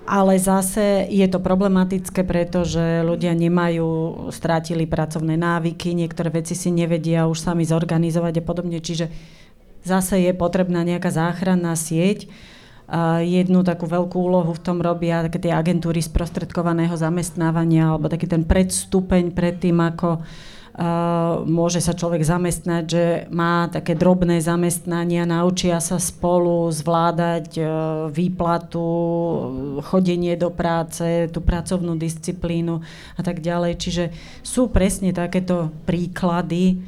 Ale 0.08 0.40
zase 0.40 1.04
je 1.12 1.28
to 1.28 1.44
problematické, 1.44 2.24
pretože 2.24 3.04
ľudia 3.04 3.36
nemajú, 3.36 4.32
strátili 4.32 4.88
pracovné 4.88 5.36
návyky, 5.36 5.92
niektoré 5.92 6.32
veci 6.40 6.56
si 6.56 6.72
nevedia 6.72 7.28
už 7.28 7.36
sami 7.36 7.68
zorganizovať 7.68 8.40
a 8.40 8.46
podobne, 8.48 8.80
čiže 8.80 9.12
zase 9.84 10.24
je 10.24 10.32
potrebná 10.32 10.88
nejaká 10.88 11.12
záchranná 11.12 11.76
sieť. 11.76 12.32
Jednu 13.22 13.62
takú 13.62 13.86
veľkú 13.86 14.18
úlohu 14.18 14.50
v 14.50 14.64
tom 14.66 14.82
robia 14.82 15.22
také 15.22 15.38
tie 15.46 15.54
agentúry 15.54 16.02
sprostredkovaného 16.02 16.98
zamestnávania 16.98 17.94
alebo 17.94 18.10
taký 18.10 18.26
ten 18.26 18.42
predstupeň 18.42 19.30
pred 19.30 19.62
tým, 19.62 19.78
ako 19.78 20.18
uh, 20.18 20.24
môže 21.46 21.78
sa 21.78 21.94
človek 21.94 22.24
zamestnať, 22.24 22.84
že 22.86 23.04
má 23.30 23.70
také 23.70 23.94
drobné 23.94 24.42
zamestnania, 24.42 25.28
naučia 25.28 25.78
sa 25.78 26.00
spolu 26.00 26.72
zvládať 26.72 27.46
e, 27.58 27.62
výplatu, 28.08 28.86
chodenie 29.84 30.38
do 30.40 30.48
práce, 30.48 31.28
tú 31.28 31.44
pracovnú 31.44 31.98
disciplínu 32.00 32.80
a 33.18 33.20
tak 33.20 33.44
ďalej. 33.44 33.72
Čiže 33.76 34.04
sú 34.40 34.72
presne 34.72 35.12
takéto 35.12 35.68
príklady 35.84 36.80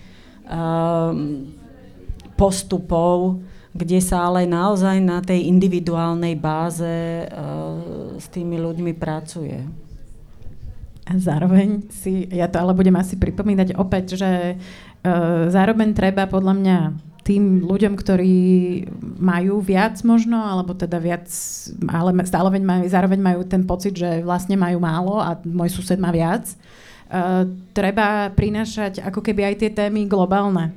postupov, 2.36 3.40
kde 3.72 3.98
sa 4.04 4.28
ale 4.28 4.44
naozaj 4.44 5.00
na 5.00 5.24
tej 5.24 5.48
individuálnej 5.48 6.36
báze 6.36 7.24
s 8.20 8.26
tými 8.28 8.60
ľuďmi 8.60 8.92
pracuje. 8.96 9.64
A 11.02 11.18
zároveň 11.18 11.82
si, 11.90 12.30
ja 12.30 12.46
to 12.46 12.62
ale 12.62 12.78
budem 12.78 12.94
asi 12.94 13.18
pripomínať 13.18 13.74
opäť, 13.74 14.14
že 14.14 14.54
uh, 14.54 15.50
zároveň 15.50 15.90
treba 15.98 16.30
podľa 16.30 16.54
mňa 16.54 16.78
tým 17.22 17.66
ľuďom, 17.66 17.94
ktorí 17.98 18.38
majú 19.18 19.62
viac 19.62 19.98
možno, 20.02 20.38
alebo 20.38 20.74
teda 20.74 20.98
viac, 20.98 21.26
ale 21.86 22.10
stále 22.26 22.50
majú, 22.58 22.82
zároveň 22.86 23.18
majú 23.18 23.40
ten 23.46 23.62
pocit, 23.66 23.94
že 23.94 24.22
vlastne 24.22 24.58
majú 24.58 24.78
málo 24.82 25.18
a 25.22 25.38
môj 25.42 25.74
sused 25.74 25.98
má 25.98 26.14
viac, 26.14 26.46
uh, 27.10 27.50
treba 27.74 28.30
prinášať 28.30 29.02
ako 29.02 29.26
keby 29.26 29.54
aj 29.54 29.54
tie 29.58 29.70
témy 29.74 30.06
globálne. 30.06 30.70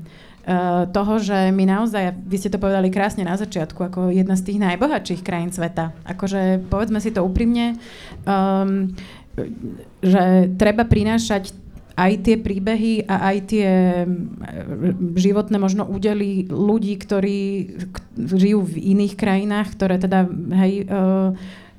Uh, 0.46 0.86
toho, 0.94 1.18
že 1.18 1.50
my 1.50 1.66
naozaj, 1.66 2.14
vy 2.22 2.38
ste 2.38 2.54
to 2.54 2.62
povedali 2.62 2.94
krásne 2.94 3.26
na 3.26 3.34
začiatku, 3.34 3.82
ako 3.82 4.14
jedna 4.14 4.38
z 4.38 4.46
tých 4.46 4.62
najbohatších 4.62 5.26
krajín 5.26 5.50
sveta. 5.50 5.98
Akože 6.06 6.62
povedzme 6.70 7.02
si 7.02 7.10
to 7.10 7.26
úprimne, 7.26 7.82
um, 8.30 8.94
že 10.06 10.54
treba 10.54 10.86
prinášať 10.86 11.66
aj 11.96 12.12
tie 12.28 12.36
príbehy 12.36 13.08
a 13.08 13.32
aj 13.32 13.38
tie 13.48 13.68
životné 15.16 15.56
možno 15.56 15.88
údely 15.88 16.44
ľudí, 16.52 17.00
ktorí 17.00 17.40
žijú 18.20 18.68
v 18.68 18.76
iných 18.96 19.16
krajinách, 19.16 19.72
ktoré 19.80 19.96
teda 19.96 20.28
hej, 20.60 20.84
e, 20.84 20.96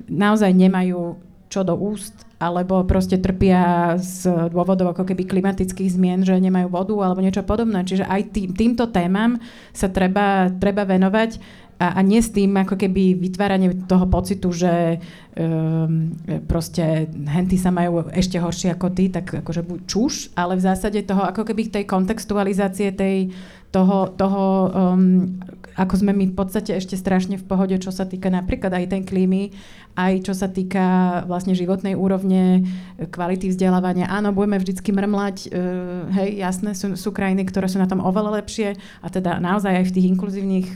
naozaj 0.09 0.57
nemajú 0.57 1.21
čo 1.47 1.63
do 1.63 1.75
úst, 1.75 2.13
alebo 2.37 2.85
proste 2.85 3.17
trpia 3.17 3.95
z 3.97 4.51
dôvodov 4.53 4.93
ako 4.93 5.09
keby 5.09 5.25
klimatických 5.25 5.89
zmien, 5.95 6.21
že 6.21 6.37
nemajú 6.37 6.69
vodu 6.69 6.93
alebo 7.01 7.23
niečo 7.23 7.41
podobné. 7.41 7.81
Čiže 7.81 8.05
aj 8.05 8.21
tým, 8.35 8.49
týmto 8.53 8.91
témam 8.93 9.41
sa 9.73 9.89
treba, 9.89 10.51
treba 10.53 10.85
venovať 10.85 11.41
a, 11.77 11.97
a 11.97 11.99
nie 12.01 12.21
s 12.21 12.33
tým 12.33 12.57
ako 12.57 12.73
keby 12.73 13.17
vytváranie 13.17 13.85
toho 13.85 14.09
pocitu, 14.09 14.49
že 14.49 14.97
um, 15.37 16.13
proste 16.49 17.05
henty 17.09 17.57
sa 17.57 17.69
majú 17.69 18.09
ešte 18.09 18.41
horšie 18.41 18.73
ako 18.73 18.87
ty, 18.97 19.13
tak 19.13 19.45
akože 19.45 19.61
buď 19.61 19.79
čuš, 19.85 20.33
ale 20.33 20.57
v 20.57 20.65
zásade 20.65 21.05
toho 21.05 21.21
ako 21.21 21.45
keby 21.45 21.69
tej 21.69 21.85
kontextualizácie 21.85 22.97
tej, 22.97 23.29
toho, 23.69 24.09
toho 24.13 24.73
um, 24.73 25.37
ako 25.77 25.93
sme 26.01 26.17
my 26.17 26.33
v 26.33 26.35
podstate 26.35 26.73
ešte 26.73 26.97
strašne 26.97 27.37
v 27.37 27.45
pohode, 27.45 27.77
čo 27.77 27.93
sa 27.93 28.09
týka 28.09 28.33
napríklad 28.33 28.73
aj 28.73 28.97
tej 28.97 29.01
klímy, 29.05 29.53
aj 29.97 30.29
čo 30.29 30.33
sa 30.37 30.45
týka 30.45 31.19
vlastne 31.25 31.57
životnej 31.57 31.97
úrovne, 31.97 32.61
kvality 33.09 33.49
vzdelávania. 33.49 34.05
Áno, 34.05 34.29
budeme 34.29 34.61
vždycky 34.61 34.93
mrmlať, 34.93 35.49
uh, 35.49 36.05
hej, 36.13 36.37
jasné, 36.37 36.77
sú, 36.77 36.93
sú 36.93 37.09
krajiny, 37.09 37.49
ktoré 37.49 37.65
sú 37.65 37.81
na 37.81 37.89
tom 37.89 38.05
oveľa 38.05 38.45
lepšie 38.45 38.77
a 39.01 39.07
teda 39.09 39.41
naozaj 39.41 39.73
aj 39.73 39.85
v 39.89 39.95
tých 39.97 40.09
inkluzívnych 40.13 40.67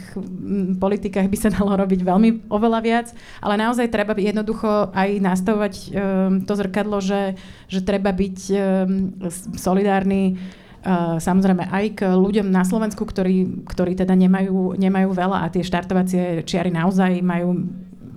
politikách 0.81 1.29
by 1.29 1.37
sa 1.37 1.53
dalo 1.61 1.77
robiť 1.77 2.01
veľmi 2.01 2.49
oveľa 2.49 2.79
viac, 2.81 3.07
ale 3.45 3.61
naozaj 3.61 3.93
treba 3.93 4.17
jednoducho 4.17 4.89
aj 4.89 5.09
nastavovať 5.21 5.73
um, 5.77 5.91
to 6.41 6.53
zrkadlo, 6.57 6.97
že, 6.97 7.37
že 7.69 7.85
treba 7.85 8.09
byť 8.09 8.37
um, 8.49 9.21
solidárny 9.53 10.41
samozrejme 11.21 11.69
aj 11.69 11.85
k 11.93 11.99
ľuďom 12.09 12.49
na 12.49 12.65
Slovensku, 12.65 13.05
ktorí, 13.05 13.65
ktorí 13.69 13.93
teda 13.93 14.17
nemajú, 14.17 14.73
nemajú 14.81 15.13
veľa 15.13 15.45
a 15.45 15.51
tie 15.53 15.61
štartovacie 15.61 16.41
čiary 16.41 16.73
naozaj 16.73 17.21
majú 17.21 17.69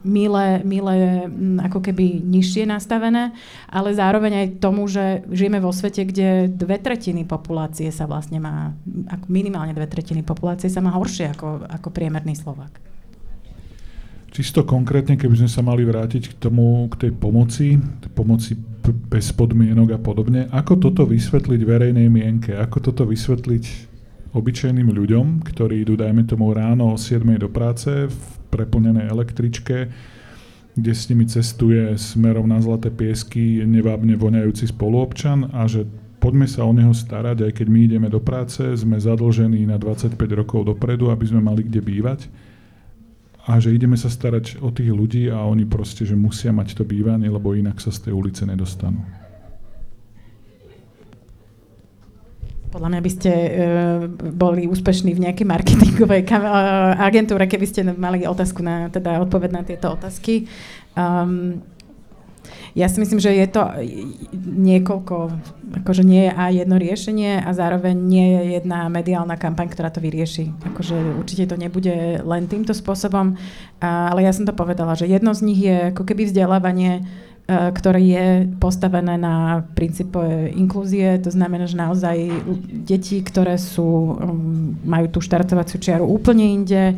milé, 0.04 0.60
milé 0.62 1.26
ako 1.64 1.80
keby 1.80 2.20
nižšie 2.20 2.68
nastavené, 2.68 3.32
ale 3.66 3.96
zároveň 3.96 4.32
aj 4.44 4.46
tomu, 4.60 4.84
že 4.86 5.24
žijeme 5.32 5.58
vo 5.58 5.72
svete, 5.72 6.04
kde 6.04 6.52
dve 6.52 6.76
tretiny 6.78 7.24
populácie 7.24 7.88
sa 7.88 8.04
vlastne 8.04 8.38
má, 8.38 8.76
minimálne 9.26 9.72
dve 9.72 9.88
tretiny 9.88 10.20
populácie 10.20 10.68
sa 10.68 10.84
má 10.84 10.92
horšie 10.92 11.32
ako, 11.32 11.64
ako 11.66 11.88
priemerný 11.90 12.36
Slovak. 12.36 12.76
Čisto 14.34 14.66
konkrétne, 14.66 15.14
keby 15.14 15.46
sme 15.46 15.50
sa 15.50 15.62
mali 15.62 15.86
vrátiť 15.86 16.34
k 16.34 16.38
tomu, 16.42 16.90
k 16.90 17.06
tej 17.06 17.12
pomoci, 17.14 17.78
pomoci 18.18 18.58
bez 19.06 19.30
podmienok 19.30 19.94
a 19.94 19.98
podobne. 20.02 20.50
Ako 20.50 20.82
toto 20.82 21.06
vysvetliť 21.06 21.60
verejnej 21.62 22.10
mienke? 22.10 22.50
Ako 22.58 22.82
toto 22.82 23.06
vysvetliť 23.06 23.94
obyčajným 24.34 24.90
ľuďom, 24.90 25.46
ktorí 25.46 25.86
idú, 25.86 25.94
dajme 25.94 26.26
tomu, 26.26 26.50
ráno 26.50 26.90
o 26.90 26.98
7 26.98 27.22
do 27.38 27.46
práce 27.46 28.10
v 28.10 28.18
preplnenej 28.54 29.10
električke, 29.10 29.90
kde 30.78 30.92
s 30.94 31.10
nimi 31.10 31.26
cestuje 31.26 31.98
smerom 31.98 32.46
na 32.46 32.62
Zlaté 32.62 32.94
piesky 32.94 33.66
nevábne 33.66 34.14
voňajúci 34.14 34.70
spoluobčan 34.70 35.50
a 35.50 35.66
že 35.66 35.86
poďme 36.22 36.46
sa 36.46 36.62
o 36.62 36.72
neho 36.74 36.94
starať, 36.94 37.50
aj 37.50 37.52
keď 37.58 37.66
my 37.66 37.80
ideme 37.90 38.08
do 38.10 38.22
práce, 38.22 38.62
sme 38.62 38.98
zadlžení 38.98 39.66
na 39.66 39.78
25 39.78 40.14
rokov 40.34 40.70
dopredu, 40.70 41.10
aby 41.10 41.26
sme 41.26 41.42
mali 41.42 41.66
kde 41.66 41.82
bývať 41.82 42.20
a 43.44 43.60
že 43.60 43.76
ideme 43.76 43.98
sa 43.98 44.08
starať 44.08 44.62
o 44.64 44.72
tých 44.72 44.88
ľudí 44.88 45.28
a 45.28 45.44
oni 45.44 45.68
proste, 45.68 46.08
že 46.08 46.16
musia 46.16 46.48
mať 46.48 46.80
to 46.80 46.84
bývanie, 46.86 47.28
lebo 47.28 47.52
inak 47.52 47.76
sa 47.76 47.92
z 47.92 48.08
tej 48.08 48.12
ulice 48.16 48.48
nedostanú. 48.48 49.23
Podľa 52.74 52.90
mňa 52.90 53.00
by 53.06 53.10
ste 53.14 53.30
uh, 53.30 53.50
boli 54.34 54.66
úspešní 54.66 55.14
v 55.14 55.30
nejakej 55.30 55.46
marketingovej 55.46 56.26
kam- 56.26 56.42
uh, 56.42 56.98
agentúre, 56.98 57.46
keby 57.46 57.66
ste 57.70 57.86
mali 57.86 58.26
otázku 58.26 58.66
na, 58.66 58.90
teda 58.90 59.22
odpoveď 59.22 59.50
na 59.54 59.62
tieto 59.62 59.94
otázky. 59.94 60.50
Um, 60.98 61.62
ja 62.74 62.90
si 62.90 62.98
myslím, 62.98 63.22
že 63.22 63.30
je 63.30 63.46
to 63.46 63.62
niekoľko, 64.42 65.30
akože 65.86 66.02
nie 66.02 66.26
je 66.26 66.32
a 66.34 66.50
jedno 66.50 66.74
riešenie 66.74 67.46
a 67.46 67.50
zároveň 67.54 67.94
nie 67.94 68.26
je 68.34 68.42
jedna 68.58 68.90
mediálna 68.90 69.38
kampaň, 69.38 69.70
ktorá 69.70 69.94
to 69.94 70.02
vyrieši. 70.02 70.50
Akože 70.74 71.14
určite 71.14 71.46
to 71.46 71.56
nebude 71.56 72.18
len 72.26 72.50
týmto 72.50 72.74
spôsobom, 72.74 73.38
ale 73.78 74.26
ja 74.26 74.34
som 74.34 74.42
to 74.42 74.50
povedala, 74.50 74.98
že 74.98 75.06
jedno 75.06 75.30
z 75.30 75.40
nich 75.46 75.60
je 75.62 75.94
ako 75.94 76.02
keby 76.02 76.26
vzdelávanie 76.26 77.06
ktoré 77.44 78.00
je 78.00 78.26
postavené 78.56 79.20
na 79.20 79.68
princípe 79.76 80.48
inklúzie. 80.56 81.20
To 81.20 81.28
znamená, 81.28 81.68
že 81.68 81.76
naozaj 81.76 82.16
deti, 82.88 83.20
ktoré 83.20 83.60
sú, 83.60 83.84
um, 83.84 84.72
majú 84.80 85.12
tú 85.12 85.20
štartovaciu 85.20 85.76
čiaru 85.76 86.08
úplne 86.08 86.44
inde, 86.56 86.96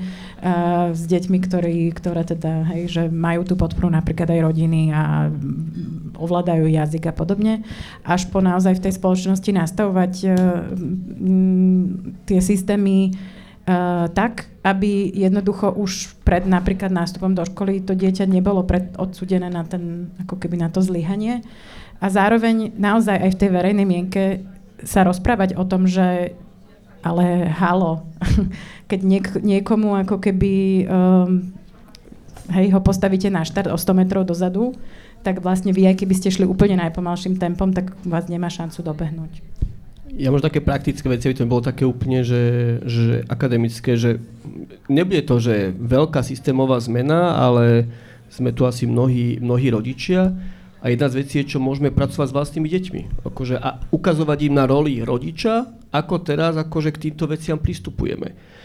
s 0.93 1.03
deťmi, 1.09 1.39
ktorí, 1.49 1.91
ktoré 1.97 2.21
teda, 2.23 2.69
hej, 2.71 2.83
že 2.93 3.03
majú 3.09 3.43
tú 3.49 3.57
podporu 3.57 3.89
napríklad 3.89 4.29
aj 4.29 4.45
rodiny 4.45 4.93
a 4.93 5.33
ovládajú 6.21 6.69
jazyk 6.69 7.09
a 7.09 7.15
podobne, 7.17 7.65
až 8.05 8.29
po 8.29 8.45
naozaj 8.45 8.77
v 8.77 8.85
tej 8.85 8.93
spoločnosti 9.01 9.51
nastavovať 9.51 10.13
uh, 10.29 10.37
tie 12.29 12.41
systémy 12.45 13.17
Uh, 13.67 14.07
tak, 14.15 14.47
aby 14.63 15.11
jednoducho 15.11 15.75
už 15.75 16.15
pred 16.23 16.47
napríklad 16.47 16.95
nástupom 16.95 17.35
do 17.35 17.43
školy 17.43 17.83
to 17.83 17.99
dieťa 17.99 18.23
nebolo 18.31 18.63
pred 18.63 18.95
odsudené 18.95 19.51
na 19.51 19.67
ten, 19.67 20.15
ako 20.23 20.39
keby 20.39 20.55
na 20.55 20.71
to 20.71 20.79
zlyhanie. 20.79 21.43
A 21.99 22.07
zároveň 22.07 22.71
naozaj 22.79 23.19
aj 23.19 23.31
v 23.35 23.41
tej 23.43 23.51
verejnej 23.51 23.83
mienke 23.83 24.47
sa 24.87 25.03
rozprávať 25.03 25.59
o 25.59 25.67
tom, 25.67 25.91
že 25.91 26.39
ale 27.03 27.51
halo, 27.55 28.07
keď 28.91 29.01
niek- 29.03 29.43
niekomu 29.43 29.99
ako 29.99 30.19
keby 30.19 30.87
um, 30.87 31.55
hej, 32.51 32.71
ho 32.75 32.81
postavíte 32.83 33.31
na 33.31 33.47
štart 33.47 33.71
o 33.71 33.79
100 33.79 33.99
metrov 33.99 34.27
dozadu, 34.27 34.75
tak 35.23 35.43
vlastne 35.43 35.75
vy, 35.75 35.91
aj 35.91 36.03
keby 36.03 36.15
ste 36.15 36.31
šli 36.31 36.47
úplne 36.47 36.79
najpomalším 36.79 37.39
tempom, 37.39 37.75
tak 37.75 37.95
vás 38.07 38.31
nemá 38.31 38.47
šancu 38.47 38.83
dobehnúť. 38.83 39.43
Ja 40.15 40.31
možno 40.31 40.47
také 40.47 40.63
praktické 40.63 41.07
veci, 41.11 41.27
aby 41.27 41.37
to 41.37 41.51
bolo 41.51 41.67
také 41.67 41.83
úplne, 41.83 42.23
že, 42.23 42.79
že 42.87 43.27
akademické, 43.27 43.99
že 43.99 44.23
nebude 44.87 45.27
to, 45.27 45.43
že 45.43 45.75
veľká 45.75 46.23
systémová 46.23 46.79
zmena, 46.79 47.35
ale 47.37 47.91
sme 48.31 48.55
tu 48.55 48.65
asi 48.65 48.87
mnohí, 48.87 49.43
mnohí 49.43 49.67
rodičia 49.71 50.31
a 50.81 50.87
jedna 50.89 51.11
z 51.11 51.19
vecí 51.25 51.35
je, 51.43 51.57
čo 51.57 51.59
môžeme 51.59 51.91
pracovať 51.91 52.31
s 52.31 52.37
vlastnými 52.37 52.69
deťmi. 52.71 53.03
Akože 53.27 53.59
a 53.59 53.83
ukazovať 53.91 54.39
im 54.47 54.55
na 54.55 54.65
roli 54.71 55.03
rodiča, 55.03 55.67
ako 55.91 56.23
teraz 56.23 56.55
akože 56.55 56.95
k 56.95 57.11
týmto 57.11 57.27
veciam 57.27 57.59
pristupujeme 57.59 58.57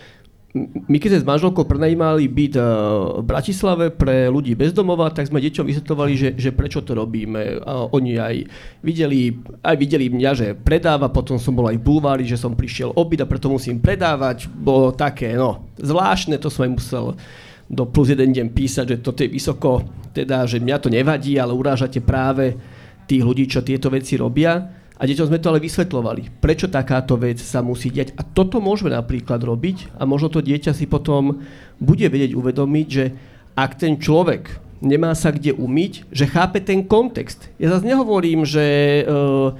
my 0.60 0.98
keď 1.00 1.16
sme 1.16 1.22
s 1.24 1.30
manželkou 1.32 1.64
prenajímali 1.64 2.28
byt 2.28 2.60
eh, 2.60 2.66
v 3.20 3.24
Bratislave 3.24 3.88
pre 3.88 4.28
ľudí 4.28 4.52
bezdomova, 4.60 5.08
tak 5.12 5.32
sme 5.32 5.40
deťom 5.40 5.64
vysvetlovali, 5.64 6.14
že, 6.20 6.30
že 6.36 6.52
prečo 6.52 6.84
to 6.84 6.92
robíme. 6.92 7.64
A 7.64 7.88
oni 7.88 8.20
aj 8.20 8.36
videli, 8.84 9.32
aj 9.64 9.76
videli 9.80 10.12
mňa, 10.12 10.32
že 10.36 10.48
predáva, 10.52 11.08
potom 11.08 11.40
som 11.40 11.56
bol 11.56 11.72
aj 11.72 11.80
v 11.80 11.86
bulvári, 11.88 12.24
že 12.28 12.36
som 12.36 12.52
prišiel 12.52 12.92
obyt 12.92 13.24
a 13.24 13.30
preto 13.30 13.48
musím 13.48 13.80
predávať. 13.80 14.52
Bolo 14.52 14.92
také, 14.92 15.40
no, 15.40 15.72
zvláštne, 15.80 16.36
to 16.36 16.52
som 16.52 16.68
aj 16.68 16.72
musel 16.76 17.06
do 17.72 17.88
plus 17.88 18.12
jeden 18.12 18.36
deň 18.36 18.52
písať, 18.52 18.86
že 18.92 18.98
toto 19.00 19.24
je 19.24 19.32
vysoko, 19.32 19.88
teda, 20.12 20.44
že 20.44 20.60
mňa 20.60 20.78
to 20.84 20.92
nevadí, 20.92 21.40
ale 21.40 21.56
urážate 21.56 22.04
práve 22.04 22.60
tých 23.08 23.24
ľudí, 23.24 23.48
čo 23.48 23.64
tieto 23.64 23.88
veci 23.88 24.20
robia. 24.20 24.81
A 25.02 25.10
deťom 25.10 25.34
sme 25.34 25.42
to 25.42 25.50
ale 25.50 25.66
vysvetlovali, 25.66 26.30
prečo 26.38 26.70
takáto 26.70 27.18
vec 27.18 27.42
sa 27.42 27.66
musí 27.66 27.90
diať. 27.90 28.14
A 28.14 28.22
toto 28.22 28.62
môžeme 28.62 28.94
napríklad 28.94 29.42
robiť 29.42 29.98
a 29.98 30.06
možno 30.06 30.30
to 30.30 30.46
dieťa 30.46 30.78
si 30.78 30.86
potom 30.86 31.42
bude 31.82 32.06
vedieť 32.06 32.38
uvedomiť, 32.38 32.86
že 32.86 33.06
ak 33.58 33.82
ten 33.82 33.98
človek 33.98 34.62
nemá 34.86 35.18
sa 35.18 35.34
kde 35.34 35.58
umyť, 35.58 36.06
že 36.14 36.30
chápe 36.30 36.62
ten 36.62 36.86
kontext. 36.86 37.50
Ja 37.58 37.74
zase 37.74 37.90
nehovorím, 37.90 38.46
že 38.46 38.66
uh, 39.02 39.58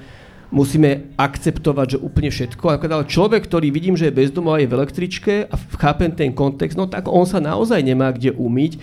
musíme 0.54 1.10
akceptovať, 1.18 1.98
že 1.98 2.02
úplne 2.02 2.30
všetko. 2.30 2.78
Ale 2.78 3.10
človek, 3.10 3.42
ktorý 3.42 3.74
vidím, 3.74 3.98
že 3.98 4.14
je 4.14 4.18
bezdomová, 4.22 4.62
je 4.62 4.70
v 4.70 4.76
električke 4.78 5.34
a 5.50 5.54
chápem 5.80 6.14
ten 6.14 6.30
kontext, 6.30 6.78
no 6.78 6.86
tak 6.86 7.10
on 7.10 7.26
sa 7.26 7.42
naozaj 7.42 7.82
nemá 7.82 8.14
kde 8.14 8.30
umyť. 8.30 8.78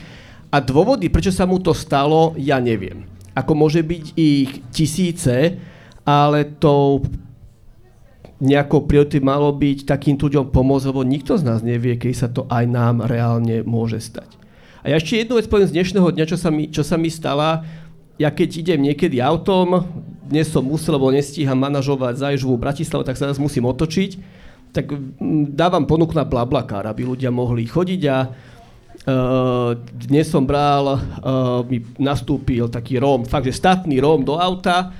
A 0.49 0.59
dôvody, 0.59 1.07
prečo 1.07 1.29
sa 1.29 1.45
mu 1.47 1.61
to 1.61 1.71
stalo, 1.77 2.33
ja 2.35 2.57
neviem. 2.57 3.05
Ako 3.37 3.53
môže 3.53 3.85
byť 3.85 4.05
ich 4.17 4.65
tisíce, 4.73 5.61
ale 6.09 6.41
to 6.57 7.05
nejakou 8.41 8.87
prioritou 8.89 9.21
malo 9.21 9.53
byť 9.53 9.85
takým 9.85 10.17
ľuďom 10.17 10.49
pomôcť, 10.49 10.89
lebo 10.89 11.05
nikto 11.05 11.37
z 11.37 11.43
nás 11.45 11.61
nevie, 11.61 11.99
keď 11.99 12.13
sa 12.15 12.27
to 12.31 12.49
aj 12.49 12.65
nám 12.65 13.05
reálne 13.05 13.61
môže 13.67 14.01
stať. 14.01 14.39
A 14.81 14.89
ja 14.89 14.95
ešte 14.95 15.19
jednu 15.19 15.37
vec 15.37 15.51
poviem 15.51 15.69
z 15.69 15.75
dnešného 15.75 16.09
dňa, 16.09 16.25
čo 16.25 16.37
sa 16.39 16.49
mi, 16.49 16.71
čo 16.71 16.81
sa 16.87 16.95
mi 16.95 17.11
stala. 17.11 17.67
Ja 18.15 18.31
keď 18.31 18.49
idem 18.63 18.79
niekedy 18.89 19.19
autom, 19.19 19.83
dnes 20.23 20.47
som 20.47 20.63
musel, 20.63 20.95
lebo 20.95 21.11
nestíham 21.11 21.59
manažovať 21.59 22.15
záježbu 22.15 22.55
v 22.55 22.63
Bratislave, 22.63 23.03
tak 23.03 23.19
sa 23.19 23.27
teraz 23.27 23.37
musím 23.37 23.67
otočiť, 23.67 24.11
tak 24.71 24.87
dávam 25.51 25.83
ponuku 25.83 26.15
na 26.15 26.23
Blablakár, 26.23 26.87
aby 26.87 27.03
ľudia 27.03 27.33
mohli 27.33 27.67
chodiť 27.67 28.01
a 28.07 28.17
uh, 28.23 29.75
dnes 29.83 30.31
som 30.31 30.47
bral, 30.47 30.95
uh, 30.95 30.99
mi 31.67 31.83
nastúpil 31.99 32.71
taký 32.71 33.03
Róm, 33.03 33.27
fakt, 33.27 33.51
že 33.51 33.59
statný 33.59 33.99
Róm 33.99 34.23
do 34.23 34.39
auta, 34.39 34.95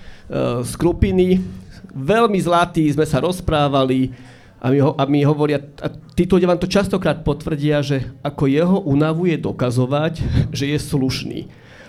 z 0.63 0.71
Krupiny. 0.77 1.41
Veľmi 1.89 2.37
zlatý, 2.37 2.85
sme 2.93 3.03
sa 3.03 3.17
rozprávali 3.17 4.13
a 4.61 4.69
mi, 4.69 4.79
ho, 4.83 4.93
a 4.93 5.03
mi 5.09 5.25
hovoria, 5.25 5.57
a 5.81 5.87
títo 6.13 6.37
ľudia 6.37 6.51
vám 6.51 6.61
to 6.61 6.69
častokrát 6.69 7.25
potvrdia, 7.25 7.81
že 7.81 8.05
ako 8.21 8.45
jeho 8.45 8.77
unavuje 8.85 9.39
dokazovať, 9.41 10.21
že 10.53 10.69
je 10.69 10.77
slušný. 10.77 11.39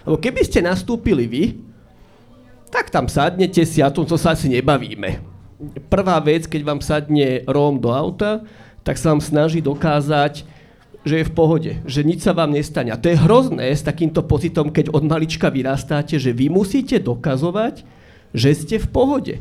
Lebo 0.08 0.16
keby 0.16 0.40
ste 0.46 0.64
nastúpili 0.64 1.28
vy, 1.28 1.44
tak 2.70 2.88
tam 2.88 3.10
sadnete 3.10 3.66
si 3.66 3.82
a 3.82 3.90
tom 3.90 4.06
to 4.06 4.14
sa 4.14 4.32
asi 4.32 4.46
nebavíme. 4.48 5.20
Prvá 5.92 6.16
vec, 6.22 6.48
keď 6.48 6.60
vám 6.64 6.80
sadne 6.80 7.44
Róm 7.44 7.76
do 7.76 7.92
auta, 7.92 8.40
tak 8.80 8.96
sa 8.96 9.12
vám 9.12 9.20
snaží 9.20 9.60
dokázať, 9.60 10.48
že 11.04 11.14
je 11.20 11.28
v 11.28 11.36
pohode, 11.36 11.72
že 11.84 12.00
nič 12.00 12.24
sa 12.24 12.32
vám 12.32 12.54
nestane. 12.54 12.94
A 12.94 13.00
to 13.00 13.12
je 13.12 13.20
hrozné 13.20 13.72
s 13.72 13.84
takýmto 13.84 14.24
pocitom, 14.24 14.72
keď 14.72 14.94
od 14.94 15.04
malička 15.04 15.52
vyrastáte, 15.52 16.16
že 16.16 16.32
vy 16.32 16.48
musíte 16.48 16.96
dokazovať, 16.96 17.84
že 18.34 18.54
ste 18.54 18.76
v 18.78 18.88
pohode. 18.90 19.34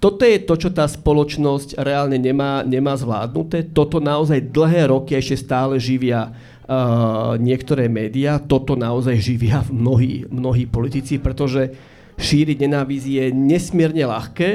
Toto 0.00 0.24
je 0.24 0.40
to, 0.40 0.56
čo 0.56 0.72
tá 0.72 0.88
spoločnosť 0.88 1.76
reálne 1.76 2.16
nemá, 2.16 2.64
nemá 2.64 2.96
zvládnuté. 2.96 3.68
Toto 3.68 4.00
naozaj 4.00 4.48
dlhé 4.48 4.88
roky 4.88 5.12
ešte 5.12 5.44
stále 5.44 5.76
živia 5.76 6.32
uh, 6.32 7.36
niektoré 7.36 7.84
médiá. 7.92 8.40
Toto 8.40 8.80
naozaj 8.80 9.20
živia 9.20 9.60
mnohí, 9.68 10.24
mnohí 10.32 10.64
politici, 10.64 11.20
pretože 11.20 11.76
šíriť 12.16 12.56
nenávisť 12.64 13.06
je 13.12 13.24
nesmierne 13.28 14.04
ľahké 14.08 14.50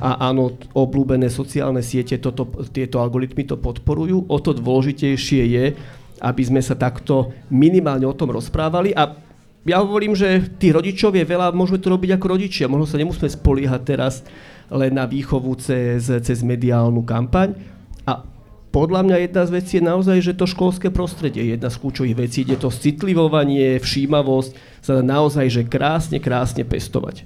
a 0.00 0.32
áno, 0.32 0.56
obľúbené 0.72 1.28
sociálne 1.28 1.84
siete 1.84 2.16
toto, 2.16 2.48
tieto 2.72 3.04
algoritmy 3.04 3.44
to 3.44 3.60
podporujú. 3.60 4.24
O 4.24 4.36
to 4.40 4.56
dôležitejšie 4.56 5.42
je, 5.52 5.64
aby 6.24 6.42
sme 6.42 6.64
sa 6.64 6.72
takto 6.72 7.36
minimálne 7.52 8.08
o 8.08 8.16
tom 8.16 8.32
rozprávali 8.32 8.96
a 8.96 9.27
ja 9.68 9.84
hovorím, 9.84 10.16
že 10.16 10.48
tí 10.56 10.72
rodičovia 10.72 11.28
veľa 11.28 11.52
môžeme 11.52 11.78
to 11.78 11.92
robiť 11.92 12.16
ako 12.16 12.26
rodičia. 12.32 12.72
Možno 12.72 12.88
sa 12.88 12.96
nemusíme 12.96 13.28
spoliehať 13.28 13.82
teraz 13.84 14.24
len 14.72 14.96
na 14.96 15.04
výchovu 15.04 15.52
cez, 15.60 16.08
cez 16.08 16.38
mediálnu 16.40 17.04
kampaň. 17.04 17.52
A 18.08 18.24
podľa 18.68 19.04
mňa 19.04 19.16
jedna 19.28 19.42
z 19.48 19.50
vecí 19.52 19.72
je 19.80 19.88
naozaj, 19.88 20.18
že 20.20 20.36
to 20.36 20.44
školské 20.48 20.88
prostredie 20.92 21.44
je 21.44 21.52
jedna 21.56 21.68
z 21.72 21.80
kľúčových 21.80 22.16
vecí. 22.16 22.44
Ide 22.44 22.60
to 22.60 22.72
citlivovanie, 22.72 23.80
všímavosť, 23.80 24.50
sa 24.84 25.00
dá 25.00 25.02
naozaj 25.04 25.46
že 25.48 25.62
krásne, 25.64 26.20
krásne 26.20 26.64
pestovať. 26.64 27.24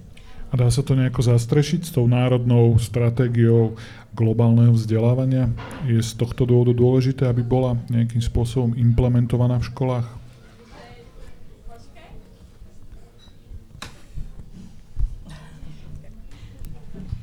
A 0.52 0.60
dá 0.60 0.68
sa 0.68 0.84
to 0.84 0.92
nejako 0.92 1.24
zastrešiť 1.24 1.80
s 1.88 1.90
tou 1.96 2.04
národnou 2.04 2.76
stratégiou 2.76 3.72
globálneho 4.12 4.76
vzdelávania? 4.76 5.48
Je 5.88 5.96
z 5.98 6.12
tohto 6.12 6.44
dôvodu 6.44 6.76
dôležité, 6.76 7.24
aby 7.24 7.40
bola 7.40 7.80
nejakým 7.88 8.20
spôsobom 8.20 8.76
implementovaná 8.76 9.56
v 9.58 9.68
školách? 9.72 10.21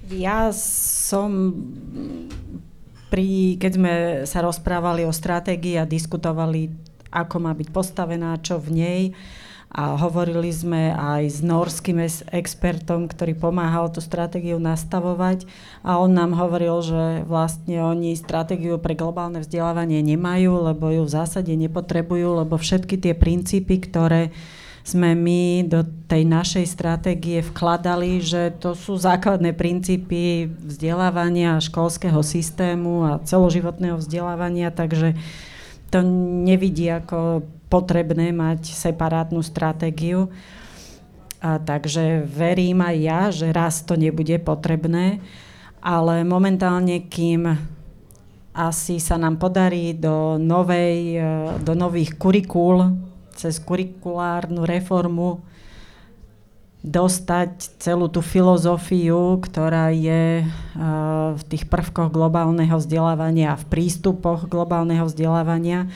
Ja 0.09 0.49
som 0.53 1.53
pri, 3.09 3.57
keď 3.57 3.71
sme 3.73 3.93
sa 4.25 4.41
rozprávali 4.41 5.05
o 5.05 5.13
stratégii 5.13 5.77
a 5.77 5.89
diskutovali, 5.89 6.69
ako 7.09 7.35
má 7.41 7.53
byť 7.57 7.69
postavená, 7.73 8.37
čo 8.41 8.61
v 8.61 8.69
nej, 8.73 9.01
a 9.69 9.93
hovorili 10.01 10.49
sme 10.49 10.97
aj 10.97 11.23
s 11.29 11.39
norským 11.45 12.01
expertom, 12.33 13.05
ktorý 13.05 13.37
pomáhal 13.37 13.93
tú 13.93 14.01
stratégiu 14.01 14.57
nastavovať 14.57 15.45
a 15.85 16.01
on 16.01 16.09
nám 16.09 16.33
hovoril, 16.33 16.81
že 16.81 17.03
vlastne 17.29 17.77
oni 17.77 18.17
stratégiu 18.17 18.81
pre 18.81 18.97
globálne 18.97 19.45
vzdelávanie 19.45 20.01
nemajú, 20.01 20.73
lebo 20.73 20.89
ju 20.89 21.05
v 21.05 21.13
zásade 21.13 21.53
nepotrebujú, 21.53 22.41
lebo 22.41 22.57
všetky 22.57 22.97
tie 22.97 23.13
princípy, 23.13 23.77
ktoré 23.77 24.33
sme 24.89 25.13
my 25.13 25.69
do 25.69 25.85
tej 26.09 26.25
našej 26.25 26.65
stratégie 26.65 27.45
vkladali, 27.45 28.17
že 28.17 28.49
to 28.57 28.73
sú 28.73 28.97
základné 28.97 29.53
princípy 29.53 30.49
vzdelávania 30.49 31.61
školského 31.61 32.25
systému 32.25 33.05
a 33.05 33.21
celoživotného 33.21 34.01
vzdelávania, 34.01 34.73
takže 34.73 35.13
to 35.93 36.01
nevidí 36.45 36.89
ako 36.89 37.45
potrebné 37.69 38.33
mať 38.33 38.73
separátnu 38.73 39.45
stratégiu. 39.45 40.33
A 41.39 41.61
takže 41.61 42.25
verím 42.25 42.81
aj 42.81 42.95
ja, 42.97 43.21
že 43.29 43.53
raz 43.53 43.85
to 43.85 43.93
nebude 43.93 44.41
potrebné, 44.41 45.21
ale 45.79 46.25
momentálne, 46.25 47.05
kým 47.05 47.47
asi 48.51 48.99
sa 48.99 49.15
nám 49.15 49.39
podarí 49.39 49.95
do, 49.95 50.35
novej, 50.35 51.21
do 51.63 51.77
nových 51.77 52.17
kurikúl 52.19 52.91
cez 53.39 53.55
kurikulárnu 53.63 54.67
reformu 54.67 55.39
dostať 56.79 57.79
celú 57.79 58.07
tú 58.11 58.19
filozofiu, 58.23 59.39
ktorá 59.39 59.91
je 59.91 60.47
v 61.35 61.43
tých 61.47 61.67
prvkoch 61.67 62.11
globálneho 62.11 62.75
vzdelávania 62.79 63.55
a 63.55 63.59
v 63.59 63.67
prístupoch 63.67 64.47
globálneho 64.47 65.07
vzdelávania, 65.07 65.91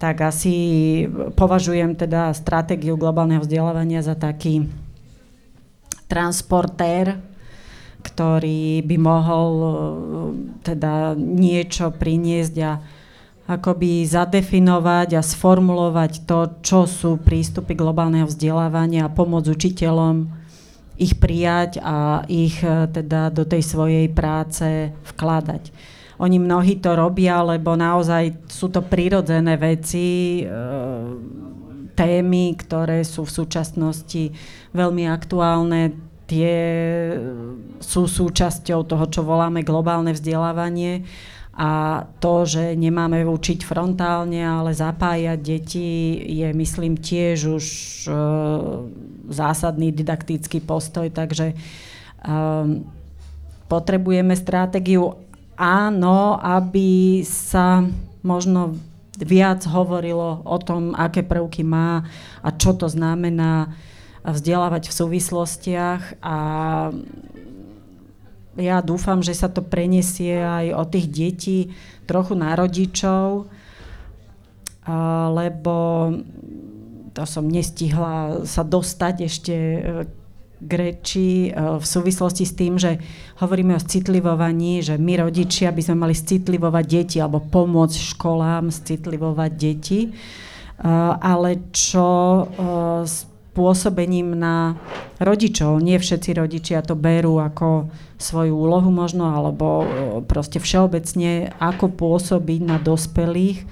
tak 0.00 0.24
asi 0.24 1.04
považujem 1.36 1.96
teda 1.96 2.32
stratégiu 2.32 2.96
globálneho 2.96 3.44
vzdelávania 3.44 4.00
za 4.00 4.16
taký 4.16 4.68
transportér, 6.08 7.20
ktorý 8.00 8.80
by 8.84 8.96
mohol 8.96 9.52
teda 10.64 11.16
niečo 11.16 11.92
priniesť 11.92 12.54
a 12.64 12.80
akoby 13.50 14.06
zadefinovať 14.06 15.18
a 15.18 15.22
sformulovať 15.26 16.22
to, 16.22 16.62
čo 16.62 16.86
sú 16.86 17.18
prístupy 17.18 17.74
globálneho 17.74 18.30
vzdelávania 18.30 19.10
a 19.10 19.12
pomôcť 19.12 19.50
učiteľom 19.50 20.30
ich 21.00 21.18
prijať 21.18 21.82
a 21.82 22.22
ich 22.30 22.62
e, 22.62 22.86
teda 22.86 23.34
do 23.34 23.42
tej 23.42 23.64
svojej 23.66 24.06
práce 24.12 24.94
vkladať. 25.16 25.74
Oni 26.20 26.36
mnohí 26.36 26.78
to 26.78 26.92
robia, 26.92 27.40
lebo 27.40 27.74
naozaj 27.74 28.44
sú 28.46 28.68
to 28.68 28.84
prírodzené 28.84 29.56
veci, 29.56 30.40
e, 30.40 30.52
témy, 31.96 32.54
ktoré 32.54 33.02
sú 33.02 33.26
v 33.26 33.34
súčasnosti 33.34 34.30
veľmi 34.76 35.10
aktuálne, 35.10 35.96
tie 36.30 36.54
sú 37.82 38.06
súčasťou 38.06 38.86
toho, 38.86 39.04
čo 39.10 39.26
voláme 39.26 39.66
globálne 39.66 40.14
vzdelávanie 40.14 41.02
a 41.60 42.02
to, 42.24 42.48
že 42.48 42.72
nemáme 42.72 43.20
učiť 43.28 43.68
frontálne, 43.68 44.40
ale 44.40 44.72
zapájať 44.72 45.38
deti, 45.44 46.16
je 46.40 46.48
myslím 46.56 46.96
tiež 46.96 47.38
už 47.52 47.66
e, 48.08 48.12
zásadný 49.28 49.92
didaktický 49.92 50.64
postoj, 50.64 51.12
takže 51.12 51.52
e, 51.52 51.54
potrebujeme 53.68 54.32
stratégiu. 54.32 55.20
Áno, 55.60 56.40
aby 56.40 57.20
sa 57.28 57.84
možno 58.24 58.80
viac 59.20 59.60
hovorilo 59.68 60.40
o 60.40 60.56
tom, 60.64 60.96
aké 60.96 61.20
prvky 61.20 61.60
má 61.60 62.08
a 62.40 62.56
čo 62.56 62.72
to 62.72 62.88
znamená 62.88 63.76
vzdelávať 64.24 64.88
v 64.88 64.96
súvislostiach 64.96 66.24
a 66.24 66.36
ja 68.58 68.82
dúfam, 68.82 69.22
že 69.22 69.36
sa 69.36 69.46
to 69.46 69.62
preniesie 69.62 70.34
aj 70.34 70.66
od 70.74 70.88
tých 70.90 71.06
detí 71.06 71.58
trochu 72.06 72.34
na 72.34 72.58
rodičov, 72.58 73.46
lebo 75.30 75.76
to 77.12 77.22
som 77.26 77.46
nestihla 77.50 78.46
sa 78.46 78.62
dostať 78.62 79.14
ešte 79.26 79.54
e, 79.54 79.80
k 80.60 80.70
reči 80.70 81.50
e, 81.50 81.78
v 81.78 81.84
súvislosti 81.84 82.44
s 82.46 82.54
tým, 82.54 82.78
že 82.78 83.02
hovoríme 83.42 83.74
o 83.74 83.82
citlivovaní, 83.82 84.80
že 84.84 84.94
my 84.94 85.26
rodičia 85.26 85.74
by 85.74 85.82
sme 85.82 86.06
mali 86.06 86.14
citlivovať 86.14 86.84
deti 86.86 87.16
alebo 87.18 87.42
pomôcť 87.42 87.98
školám 88.14 88.70
citlivovať 88.70 89.50
deti. 89.58 90.00
E, 90.06 90.10
ale 91.18 91.74
čo 91.74 92.46
pôsobením 93.50 94.38
na 94.38 94.78
rodičov. 95.18 95.82
Nie 95.82 95.98
všetci 95.98 96.30
rodičia 96.38 96.86
to 96.86 96.94
berú 96.94 97.42
ako 97.42 97.90
svoju 98.20 98.54
úlohu 98.54 98.88
možno, 98.92 99.26
alebo 99.26 99.84
proste 100.28 100.62
všeobecne, 100.62 101.50
ako 101.58 101.90
pôsobiť 101.92 102.60
na 102.62 102.76
dospelých. 102.78 103.66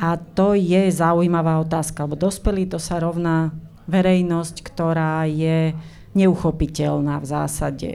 A 0.00 0.16
to 0.16 0.56
je 0.56 0.88
zaujímavá 0.88 1.60
otázka, 1.60 2.08
lebo 2.08 2.16
dospelí 2.16 2.64
to 2.70 2.80
sa 2.80 3.02
rovná 3.02 3.52
verejnosť, 3.90 4.56
ktorá 4.64 5.26
je 5.28 5.76
neuchopiteľná 6.14 7.20
v 7.20 7.26
zásade. 7.26 7.90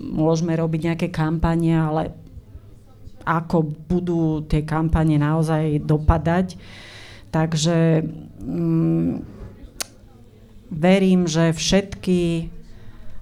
Môžeme 0.00 0.52
robiť 0.58 0.80
nejaké 0.92 1.08
kampanie, 1.08 1.76
ale 1.78 2.12
ako 3.24 3.72
budú 3.88 4.44
tie 4.44 4.64
kampane 4.64 5.20
naozaj 5.20 5.84
dopadať. 5.84 6.56
Takže 7.30 8.02
mm, 8.42 9.39
verím, 10.70 11.26
že 11.26 11.52
všetky 11.52 12.48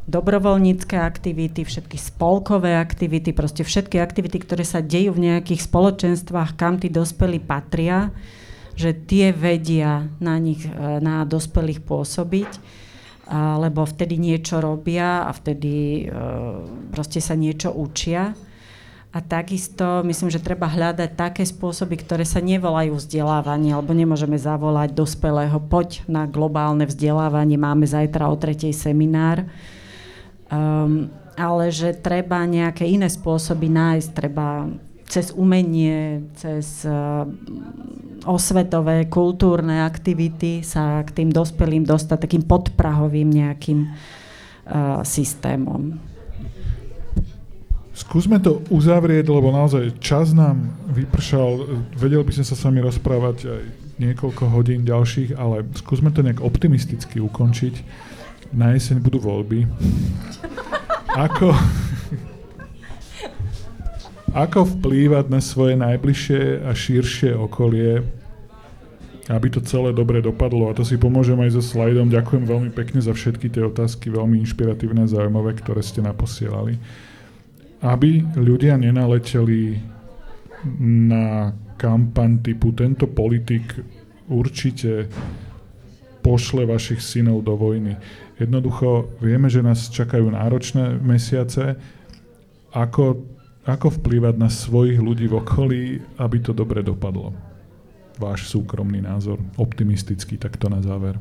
dobrovoľnícke 0.08 0.96
aktivity, 0.96 1.68
všetky 1.68 2.00
spolkové 2.00 2.80
aktivity, 2.80 3.36
proste 3.36 3.60
všetky 3.60 4.00
aktivity, 4.00 4.40
ktoré 4.40 4.64
sa 4.64 4.80
dejú 4.80 5.12
v 5.12 5.32
nejakých 5.32 5.68
spoločenstvách, 5.68 6.56
kam 6.56 6.80
tí 6.80 6.88
dospelí 6.88 7.44
patria, 7.44 8.08
že 8.72 8.96
tie 8.96 9.36
vedia 9.36 10.08
na 10.16 10.40
nich, 10.40 10.64
e, 10.64 10.72
na 11.02 11.28
dospelých 11.28 11.84
pôsobiť, 11.84 12.52
lebo 13.60 13.84
vtedy 13.84 14.16
niečo 14.16 14.56
robia 14.56 15.28
a 15.28 15.30
vtedy 15.36 16.08
e, 16.08 16.16
proste 16.88 17.20
sa 17.20 17.36
niečo 17.36 17.68
učia. 17.76 18.32
A 19.08 19.24
takisto 19.24 20.04
myslím, 20.04 20.28
že 20.28 20.44
treba 20.44 20.68
hľadať 20.68 21.16
také 21.16 21.40
spôsoby, 21.48 21.96
ktoré 21.96 22.28
sa 22.28 22.44
nevolajú 22.44 22.92
vzdelávanie, 22.92 23.72
alebo 23.72 23.96
nemôžeme 23.96 24.36
zavolať 24.36 24.92
dospelého, 24.92 25.56
poď 25.64 26.04
na 26.04 26.28
globálne 26.28 26.84
vzdelávanie, 26.84 27.56
máme 27.56 27.88
zajtra 27.88 28.28
o 28.28 28.36
tretej 28.36 28.76
seminár. 28.76 29.48
Um, 30.52 31.08
ale 31.40 31.72
že 31.72 31.96
treba 31.96 32.44
nejaké 32.44 32.84
iné 32.84 33.08
spôsoby 33.08 33.72
nájsť, 33.72 34.08
treba 34.12 34.68
cez 35.08 35.32
umenie, 35.32 36.28
cez 36.36 36.84
uh, 36.84 37.24
osvetové, 38.28 39.08
kultúrne 39.08 39.88
aktivity 39.88 40.60
sa 40.60 41.00
k 41.00 41.24
tým 41.24 41.32
dospelým 41.32 41.88
dostať 41.88 42.28
takým 42.28 42.44
podprahovým 42.44 43.32
nejakým 43.32 43.88
uh, 43.88 45.00
systémom. 45.00 45.96
Skúsme 47.98 48.38
to 48.38 48.62
uzavrieť, 48.70 49.26
lebo 49.26 49.50
naozaj 49.50 49.98
čas 49.98 50.30
nám 50.30 50.70
vypršal. 50.86 51.66
Vedel 51.98 52.22
by 52.22 52.30
som 52.30 52.46
sa 52.46 52.54
s 52.54 52.62
vami 52.62 52.78
rozprávať 52.78 53.36
aj 53.50 53.62
niekoľko 53.98 54.54
hodín 54.54 54.86
ďalších, 54.86 55.34
ale 55.34 55.66
skúsme 55.74 56.14
to 56.14 56.22
nejak 56.22 56.38
optimisticky 56.38 57.18
ukončiť. 57.18 57.74
Na 58.54 58.70
jeseň 58.70 59.02
budú 59.02 59.18
voľby. 59.18 59.66
Ako, 61.10 61.50
ako 64.30 64.58
vplývať 64.78 65.26
na 65.26 65.42
svoje 65.42 65.74
najbližšie 65.74 66.70
a 66.70 66.70
širšie 66.70 67.34
okolie, 67.34 68.06
aby 69.26 69.46
to 69.50 69.58
celé 69.66 69.90
dobre 69.90 70.22
dopadlo. 70.22 70.70
A 70.70 70.76
to 70.78 70.86
si 70.86 70.94
pomôžem 71.02 71.36
aj 71.42 71.58
so 71.58 71.62
slajdom. 71.66 72.14
Ďakujem 72.14 72.46
veľmi 72.46 72.70
pekne 72.70 73.02
za 73.02 73.10
všetky 73.10 73.50
tie 73.50 73.66
otázky, 73.66 74.06
veľmi 74.06 74.38
inšpiratívne 74.46 75.02
a 75.02 75.10
zaujímavé, 75.10 75.58
ktoré 75.58 75.82
ste 75.82 75.98
naposielali 75.98 76.78
aby 77.82 78.26
ľudia 78.34 78.74
nenaleteli 78.74 79.78
na 80.98 81.54
kampaň 81.78 82.42
typu 82.42 82.74
tento 82.74 83.06
politik 83.06 83.78
určite 84.26 85.06
pošle 86.20 86.66
vašich 86.66 86.98
synov 86.98 87.46
do 87.46 87.54
vojny. 87.54 87.94
Jednoducho 88.36 89.14
vieme, 89.22 89.46
že 89.46 89.62
nás 89.62 89.88
čakajú 89.88 90.34
náročné 90.34 90.98
mesiace. 90.98 91.78
Ako, 92.74 93.24
ako 93.64 93.86
vplývať 94.02 94.34
na 94.36 94.50
svojich 94.50 94.98
ľudí 94.98 95.30
v 95.30 95.38
okolí, 95.38 95.82
aby 96.18 96.36
to 96.42 96.52
dobre 96.52 96.82
dopadlo? 96.82 97.32
Váš 98.18 98.50
súkromný 98.50 98.98
názor, 98.98 99.38
optimistický, 99.56 100.36
takto 100.36 100.66
na 100.66 100.82
záver. 100.82 101.16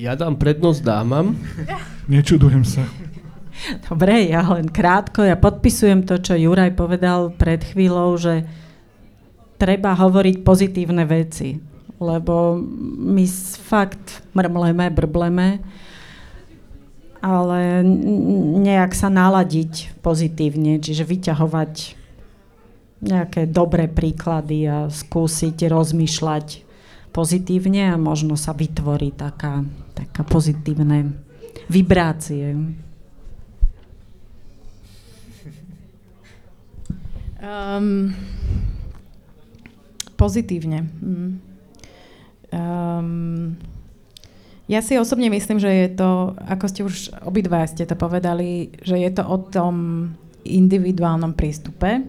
Ja 0.00 0.16
dám 0.16 0.40
prednosť 0.40 0.80
dámam. 0.80 1.36
Nečudujem 2.08 2.64
sa. 2.64 2.88
Dobre, 3.84 4.32
ja 4.32 4.40
len 4.48 4.72
krátko, 4.72 5.20
ja 5.20 5.36
podpisujem 5.36 6.08
to, 6.08 6.16
čo 6.16 6.40
Juraj 6.40 6.72
povedal 6.72 7.28
pred 7.36 7.60
chvíľou, 7.60 8.16
že 8.16 8.48
treba 9.60 9.92
hovoriť 9.92 10.40
pozitívne 10.40 11.04
veci, 11.04 11.60
lebo 12.00 12.56
my 12.96 13.28
fakt 13.60 14.24
mrmleme, 14.32 14.88
brbleme, 14.88 15.60
ale 17.20 17.84
nejak 18.64 18.96
sa 18.96 19.12
naladiť 19.12 20.00
pozitívne, 20.00 20.80
čiže 20.80 21.04
vyťahovať 21.04 21.72
nejaké 23.04 23.44
dobré 23.52 23.84
príklady 23.84 24.64
a 24.64 24.88
skúsiť 24.88 25.68
rozmýšľať 25.68 26.69
pozitívne 27.10 27.94
a 27.94 27.96
možno 27.98 28.38
sa 28.38 28.54
vytvorí 28.54 29.10
taká, 29.14 29.66
taká 29.94 30.22
pozitívne 30.22 31.10
vibrácie. 31.66 32.54
Um, 37.40 38.12
pozitívne. 40.14 40.86
Um, 42.52 43.56
ja 44.70 44.84
si 44.86 44.94
osobne 44.94 45.26
myslím, 45.32 45.58
že 45.58 45.70
je 45.72 45.88
to, 45.98 46.38
ako 46.46 46.64
ste 46.70 46.80
už 46.86 46.94
obidva 47.26 47.66
ste 47.66 47.88
to 47.88 47.98
povedali, 47.98 48.70
že 48.84 49.00
je 49.00 49.10
to 49.10 49.26
o 49.26 49.38
tom 49.50 49.74
individuálnom 50.46 51.34
prístupe, 51.34 52.06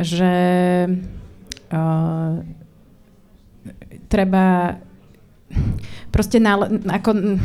že 0.00 0.32
uh, 1.74 2.32
treba 4.06 4.76
proste 6.10 6.40
na, 6.40 6.56
ako, 6.88 7.38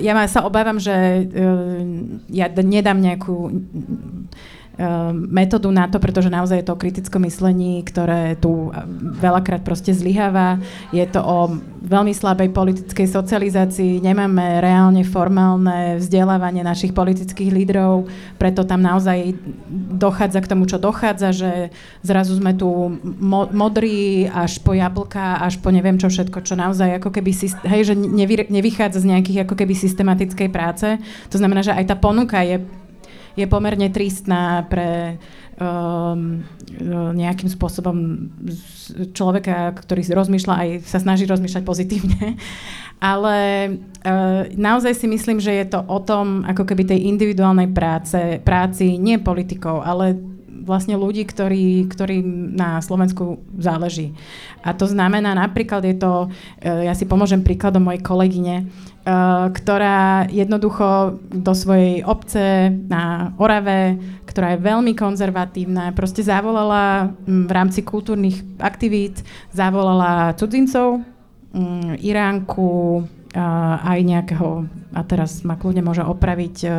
ja 0.00 0.16
sa 0.24 0.48
obávam, 0.48 0.80
že 0.80 1.28
uh, 1.28 1.84
ja 2.32 2.48
nedám 2.48 2.96
nejakú 2.96 3.52
metódu 5.12 5.72
na 5.72 5.88
to, 5.88 5.96
pretože 5.96 6.28
naozaj 6.28 6.60
je 6.60 6.66
to 6.68 6.74
o 6.76 6.80
kritickom 6.80 7.24
myslení, 7.24 7.80
ktoré 7.80 8.36
tu 8.36 8.68
veľakrát 9.16 9.64
proste 9.64 9.96
zlyháva. 9.96 10.60
Je 10.92 11.04
to 11.08 11.24
o 11.24 11.56
veľmi 11.86 12.12
slabej 12.12 12.52
politickej 12.52 13.08
socializácii, 13.08 14.04
nemáme 14.04 14.60
reálne 14.60 15.00
formálne 15.06 15.96
vzdelávanie 15.96 16.60
našich 16.60 16.92
politických 16.92 17.54
lídrov, 17.54 18.10
preto 18.36 18.68
tam 18.68 18.84
naozaj 18.84 19.38
dochádza 19.96 20.44
k 20.44 20.50
tomu, 20.50 20.68
čo 20.68 20.76
dochádza, 20.76 21.32
že 21.32 21.52
zrazu 22.04 22.36
sme 22.36 22.52
tu 22.52 22.68
mo- 23.00 23.48
modrí 23.54 24.28
až 24.28 24.60
po 24.60 24.76
jablka, 24.76 25.40
až 25.40 25.56
po 25.62 25.72
neviem 25.72 25.96
čo 25.96 26.12
všetko, 26.12 26.44
čo 26.44 26.58
naozaj 26.58 27.00
ako 27.00 27.14
keby, 27.16 27.32
hej, 27.64 27.82
že 27.86 27.94
nevy, 27.96 28.44
nevychádza 28.50 29.00
z 29.00 29.08
nejakých 29.16 29.48
ako 29.48 29.54
keby 29.56 29.72
systematickej 29.72 30.48
práce. 30.52 31.00
To 31.32 31.36
znamená, 31.40 31.64
že 31.64 31.72
aj 31.72 31.86
tá 31.86 31.96
ponuka 31.96 32.42
je 32.44 32.60
je 33.36 33.46
pomerne 33.46 33.92
tristná 33.92 34.64
pre 34.66 35.20
um, 35.60 36.40
nejakým 37.12 37.52
spôsobom 37.52 38.28
človeka, 39.12 39.76
ktorý 39.76 40.02
rozmýšľa 40.08 40.54
aj 40.56 40.68
sa 40.88 40.98
snaží 40.98 41.28
rozmýšľať 41.28 41.62
pozitívne. 41.62 42.40
Ale 42.96 43.36
uh, 43.76 44.48
naozaj 44.56 44.96
si 44.96 45.06
myslím, 45.06 45.36
že 45.36 45.52
je 45.52 45.66
to 45.68 45.84
o 45.84 46.00
tom, 46.00 46.48
ako 46.48 46.64
keby 46.64 46.88
tej 46.88 47.04
individuálnej 47.12 47.68
práce, 47.76 48.40
práci, 48.40 48.96
nie 48.96 49.20
politikov, 49.20 49.84
ale 49.84 50.16
vlastne 50.66 50.98
ľudí, 50.98 51.22
ktorí, 51.22 51.86
ktorí 51.86 52.24
na 52.56 52.82
Slovensku 52.82 53.38
záleží. 53.54 54.16
A 54.66 54.74
to 54.74 54.90
znamená, 54.90 55.36
napríklad 55.38 55.86
je 55.86 55.94
to, 55.94 56.32
ja 56.64 56.90
si 56.96 57.06
pomôžem 57.06 57.44
príkladom 57.46 57.86
mojej 57.86 58.02
kolegyne, 58.02 58.66
ktorá 59.54 60.26
jednoducho 60.26 61.22
do 61.30 61.54
svojej 61.54 62.02
obce 62.02 62.74
na 62.90 63.30
Orave, 63.38 64.02
ktorá 64.26 64.58
je 64.58 64.66
veľmi 64.66 64.98
konzervatívna, 64.98 65.94
proste 65.94 66.26
zavolala 66.26 67.14
mm, 67.14 67.46
v 67.46 67.52
rámci 67.54 67.80
kultúrnych 67.86 68.42
aktivít, 68.58 69.22
zavolala 69.54 70.34
cudzincov, 70.34 71.06
mm, 71.54 72.02
Iránku, 72.02 73.06
eh, 73.30 73.38
aj 73.78 73.98
nejakého, 74.02 74.66
a 74.90 75.00
teraz 75.06 75.46
ma 75.46 75.54
kľudne 75.54 75.86
môže 75.86 76.02
opraviť, 76.02 76.56
eh, 76.66 76.70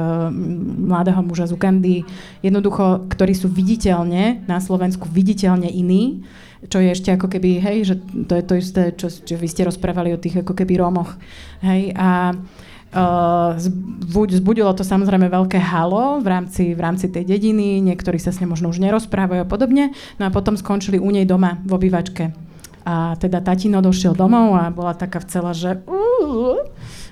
mladého 0.83 1.23
muža 1.23 1.47
z 1.47 1.55
Ugandy, 1.55 2.03
jednoducho, 2.43 3.07
ktorí 3.07 3.39
sú 3.39 3.47
viditeľne 3.47 4.43
na 4.51 4.59
Slovensku 4.59 5.07
viditeľne 5.07 5.71
iní 5.71 6.27
čo 6.65 6.81
je 6.81 6.89
ešte 6.89 7.13
ako 7.13 7.29
keby, 7.29 7.61
hej, 7.61 7.77
že 7.93 7.95
to 8.25 8.33
je 8.33 8.43
to 8.43 8.53
isté, 8.57 8.81
čo, 8.97 9.13
čo 9.13 9.37
vy 9.37 9.45
ste 9.45 9.69
rozprávali 9.69 10.09
o 10.13 10.21
tých 10.21 10.41
ako 10.41 10.57
keby 10.57 10.81
Rómoch, 10.81 11.13
hej, 11.61 11.93
a 11.93 12.33
Uh, 12.87 13.59
zbudilo 14.31 14.71
to 14.71 14.79
samozrejme 14.79 15.27
veľké 15.27 15.59
halo 15.59 16.23
v 16.23 16.27
rámci, 16.31 16.71
v 16.71 16.79
rámci 16.79 17.11
tej 17.11 17.27
dediny, 17.27 17.83
niektorí 17.83 18.15
sa 18.15 18.31
s 18.31 18.39
ňou 18.39 18.55
možno 18.55 18.71
už 18.71 18.79
nerozprávajú 18.79 19.43
a 19.43 19.45
podobne, 19.45 19.91
no 20.15 20.23
a 20.23 20.31
potom 20.31 20.55
skončili 20.55 20.95
u 20.95 21.11
nej 21.11 21.27
doma 21.27 21.59
v 21.67 21.75
obývačke. 21.75 22.31
A 22.87 23.19
teda 23.19 23.43
tatino 23.43 23.83
došiel 23.83 24.15
domov 24.15 24.55
a 24.55 24.71
bola 24.71 24.95
taká 24.95 25.19
vcela, 25.19 25.51
že 25.51 25.83
uh, 25.83 26.63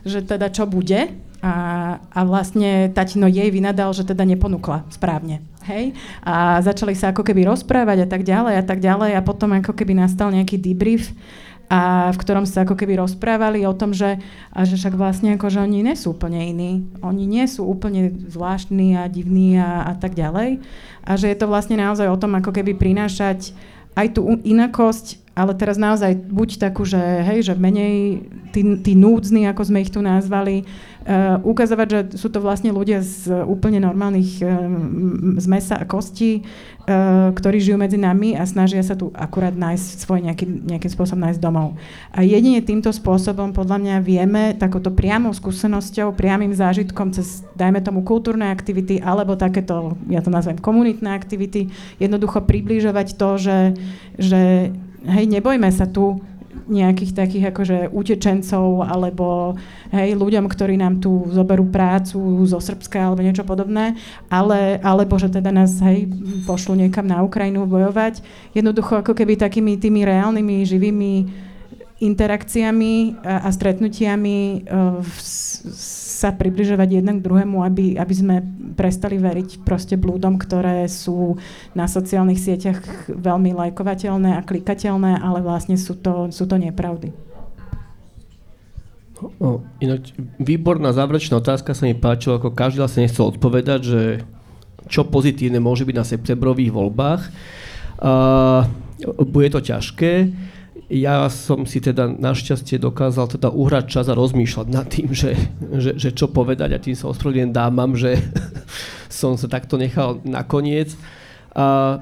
že 0.05 0.21
teda 0.21 0.53
čo 0.53 0.69
bude 0.69 1.11
a, 1.41 1.53
a 1.99 2.19
vlastne 2.23 2.93
tatino 2.93 3.25
jej 3.27 3.49
vynadal, 3.49 3.91
že 3.91 4.05
teda 4.05 4.23
neponúkla 4.23 4.85
správne. 4.93 5.41
Hej? 5.65 5.97
A 6.21 6.61
začali 6.61 6.93
sa 6.93 7.11
ako 7.11 7.25
keby 7.25 7.49
rozprávať 7.49 8.05
a 8.05 8.07
tak 8.07 8.21
ďalej 8.21 8.53
a 8.61 8.63
tak 8.63 8.79
ďalej 8.79 9.17
a 9.17 9.25
potom 9.25 9.53
ako 9.57 9.73
keby 9.73 9.97
nastal 9.97 10.29
nejaký 10.29 10.61
debrief 10.61 11.11
a 11.65 12.13
v 12.13 12.17
ktorom 12.21 12.45
sa 12.45 12.61
ako 12.61 12.77
keby 12.77 13.01
rozprávali 13.01 13.65
o 13.65 13.73
tom, 13.73 13.89
že, 13.89 14.21
a 14.53 14.59
že 14.69 14.77
však 14.77 14.93
vlastne 14.93 15.33
ako, 15.33 15.49
že 15.49 15.59
oni 15.65 15.81
nie 15.81 15.97
sú 15.97 16.13
úplne 16.13 16.37
iní. 16.45 16.85
Oni 17.01 17.25
nie 17.25 17.45
sú 17.49 17.65
úplne 17.65 18.13
zvláštni 18.13 18.93
a 19.01 19.09
divní 19.09 19.57
a, 19.57 19.89
a 19.89 19.93
tak 19.97 20.13
ďalej. 20.13 20.61
A 21.01 21.11
že 21.17 21.33
je 21.33 21.37
to 21.37 21.49
vlastne 21.49 21.81
naozaj 21.81 22.05
o 22.05 22.21
tom, 22.21 22.37
ako 22.37 22.53
keby 22.53 22.77
prinášať 22.77 23.57
aj 23.97 24.07
tú 24.13 24.37
inakosť, 24.45 25.23
ale 25.33 25.55
teraz 25.55 25.79
naozaj 25.79 26.15
buď 26.27 26.59
takú, 26.59 26.83
že 26.83 26.99
hej, 26.99 27.49
že 27.49 27.53
menej 27.55 28.27
tí, 28.51 28.61
tí 28.83 28.93
núdzny, 28.93 29.47
ako 29.49 29.67
sme 29.67 29.81
ich 29.81 29.91
tu 29.91 30.03
nazvali, 30.03 30.67
ukazovať, 31.45 31.87
že 31.87 31.99
sú 32.17 32.33
to 32.33 32.41
vlastne 32.41 32.73
ľudia 32.73 33.05
z 33.05 33.29
úplne 33.45 33.77
normálnych 33.77 34.41
uh, 34.41 34.49
z 35.37 35.45
mesa 35.45 35.77
a 35.77 35.85
kosti, 35.85 36.41
uh, 36.41 37.29
ktorí 37.29 37.61
žijú 37.61 37.77
medzi 37.77 38.01
nami 38.01 38.33
a 38.33 38.41
snažia 38.49 38.81
sa 38.81 38.97
tu 38.97 39.13
akurát 39.13 39.53
nájsť 39.53 39.87
svoj 40.01 40.19
nejaký, 40.25 40.45
nejakým 40.65 40.91
spôsobom 40.91 41.21
nájsť 41.29 41.41
domov. 41.41 41.77
A 42.09 42.25
jedine 42.25 42.57
týmto 42.65 42.89
spôsobom 42.89 43.53
podľa 43.53 43.77
mňa 43.77 43.95
vieme 44.01 44.57
takouto 44.57 44.89
priamou 44.89 45.29
skúsenosťou, 45.29 46.17
priamým 46.17 46.57
zážitkom 46.57 47.13
cez, 47.13 47.45
dajme 47.53 47.85
tomu, 47.85 48.01
kultúrne 48.01 48.49
aktivity 48.49 48.97
alebo 48.97 49.37
takéto, 49.37 49.93
ja 50.09 50.25
to 50.25 50.33
nazvem 50.33 50.57
komunitné 50.57 51.13
aktivity, 51.13 51.69
jednoducho 52.01 52.41
približovať 52.41 53.07
to, 53.13 53.29
že 53.37 53.57
že 54.17 54.71
hej, 55.05 55.25
nebojme 55.27 55.69
sa 55.69 55.85
tu 55.85 56.19
nejakých 56.65 57.11
takých 57.13 57.45
akože 57.53 57.77
utečencov 57.91 58.87
alebo 58.87 59.57
hej, 59.91 60.15
ľuďom, 60.15 60.47
ktorí 60.47 60.79
nám 60.79 61.03
tu 61.03 61.27
zoberú 61.29 61.67
prácu 61.67 62.17
zo 62.47 62.57
Srbska 62.57 63.11
alebo 63.11 63.21
niečo 63.21 63.43
podobné, 63.43 63.99
ale, 64.31 64.79
alebo 64.79 65.19
že 65.19 65.29
teda 65.29 65.51
nás 65.51 65.77
hej, 65.83 66.09
pošlu 66.47 66.79
niekam 66.79 67.05
na 67.05 67.21
Ukrajinu 67.21 67.67
bojovať. 67.67 68.23
Jednoducho 68.55 69.03
ako 69.03 69.13
keby 69.13 69.37
takými 69.37 69.77
tými 69.77 70.07
reálnymi, 70.07 70.65
živými 70.65 71.13
interakciami 71.95 73.23
a, 73.23 73.47
a 73.47 73.49
stretnutiami 73.55 74.67
uh, 74.67 74.99
v, 74.99 75.09
sa 76.15 76.31
približovať 76.31 77.03
jednak 77.03 77.19
k 77.19 77.25
druhému, 77.27 77.59
aby, 77.59 77.99
aby 77.99 78.13
sme 78.15 78.39
prestali 78.79 79.19
veriť 79.19 79.67
proste 79.67 79.99
blúdom, 79.99 80.39
ktoré 80.39 80.87
sú 80.87 81.35
na 81.75 81.91
sociálnych 81.91 82.39
sieťach 82.39 83.11
veľmi 83.11 83.51
lajkovateľné 83.51 84.39
a 84.39 84.45
klikateľné, 84.47 85.19
ale 85.19 85.43
vlastne 85.43 85.75
sú 85.75 85.99
to, 85.99 86.31
sú 86.31 86.47
to 86.47 86.55
nepravdy. 86.55 87.11
O, 89.39 89.63
ináč, 89.83 90.15
výborná 90.39 90.95
záverečná 90.95 91.39
otázka 91.39 91.75
sa 91.75 91.83
mi 91.87 91.95
páčila, 91.95 92.39
ako 92.39 92.55
každý 92.55 92.83
sa 92.87 93.03
nechcel 93.03 93.31
odpovedať, 93.31 93.79
že 93.83 94.01
čo 94.87 95.03
pozitívne 95.03 95.59
môže 95.59 95.83
byť 95.83 95.95
na 95.95 96.05
septembrových 96.07 96.71
voľbách. 96.71 97.21
Uh, 97.95 98.67
bude 99.23 99.51
to 99.51 99.63
ťažké 99.63 100.31
ja 100.85 101.25
som 101.33 101.65
si 101.65 101.81
teda 101.81 102.05
našťastie 102.13 102.77
dokázal 102.77 103.37
teda 103.37 103.49
uhrať 103.49 103.85
čas 103.89 104.05
a 104.05 104.13
rozmýšľať 104.13 104.67
nad 104.69 104.85
tým, 104.85 105.09
že, 105.17 105.33
že, 105.81 105.97
že 105.97 106.09
čo 106.13 106.29
povedať 106.29 106.77
a 106.77 106.81
tým 106.81 106.93
sa 106.93 107.09
ospravedlňujem 107.09 107.53
dámam, 107.53 107.97
že 107.97 108.21
som 109.09 109.33
sa 109.33 109.49
takto 109.49 109.81
nechal 109.81 110.21
nakoniec. 110.21 110.93
A 111.57 111.97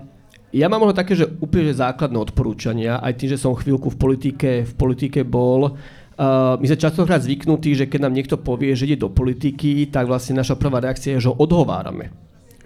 ja 0.51 0.67
mám 0.67 0.83
možno 0.83 0.99
také, 0.99 1.15
že 1.15 1.31
úplne 1.39 1.71
základné 1.71 2.19
odporúčania, 2.19 2.99
aj 2.99 3.13
tým, 3.23 3.29
že 3.31 3.41
som 3.41 3.55
chvíľku 3.55 3.87
v 3.95 3.97
politike, 3.97 4.51
v 4.67 4.73
politike 4.75 5.23
bol. 5.23 5.79
Uh, 6.13 6.59
my 6.61 6.65
sme 6.69 6.77
častokrát 6.77 7.25
zvyknutí, 7.25 7.73
že 7.73 7.89
keď 7.89 8.05
nám 8.05 8.13
niekto 8.13 8.37
povie, 8.37 8.77
že 8.77 8.85
ide 8.85 9.01
do 9.01 9.09
politiky, 9.09 9.89
tak 9.89 10.05
vlastne 10.05 10.37
naša 10.37 10.59
prvá 10.59 10.77
reakcia 10.77 11.17
je, 11.17 11.25
že 11.25 11.31
ho 11.31 11.39
odhovárame. 11.39 12.13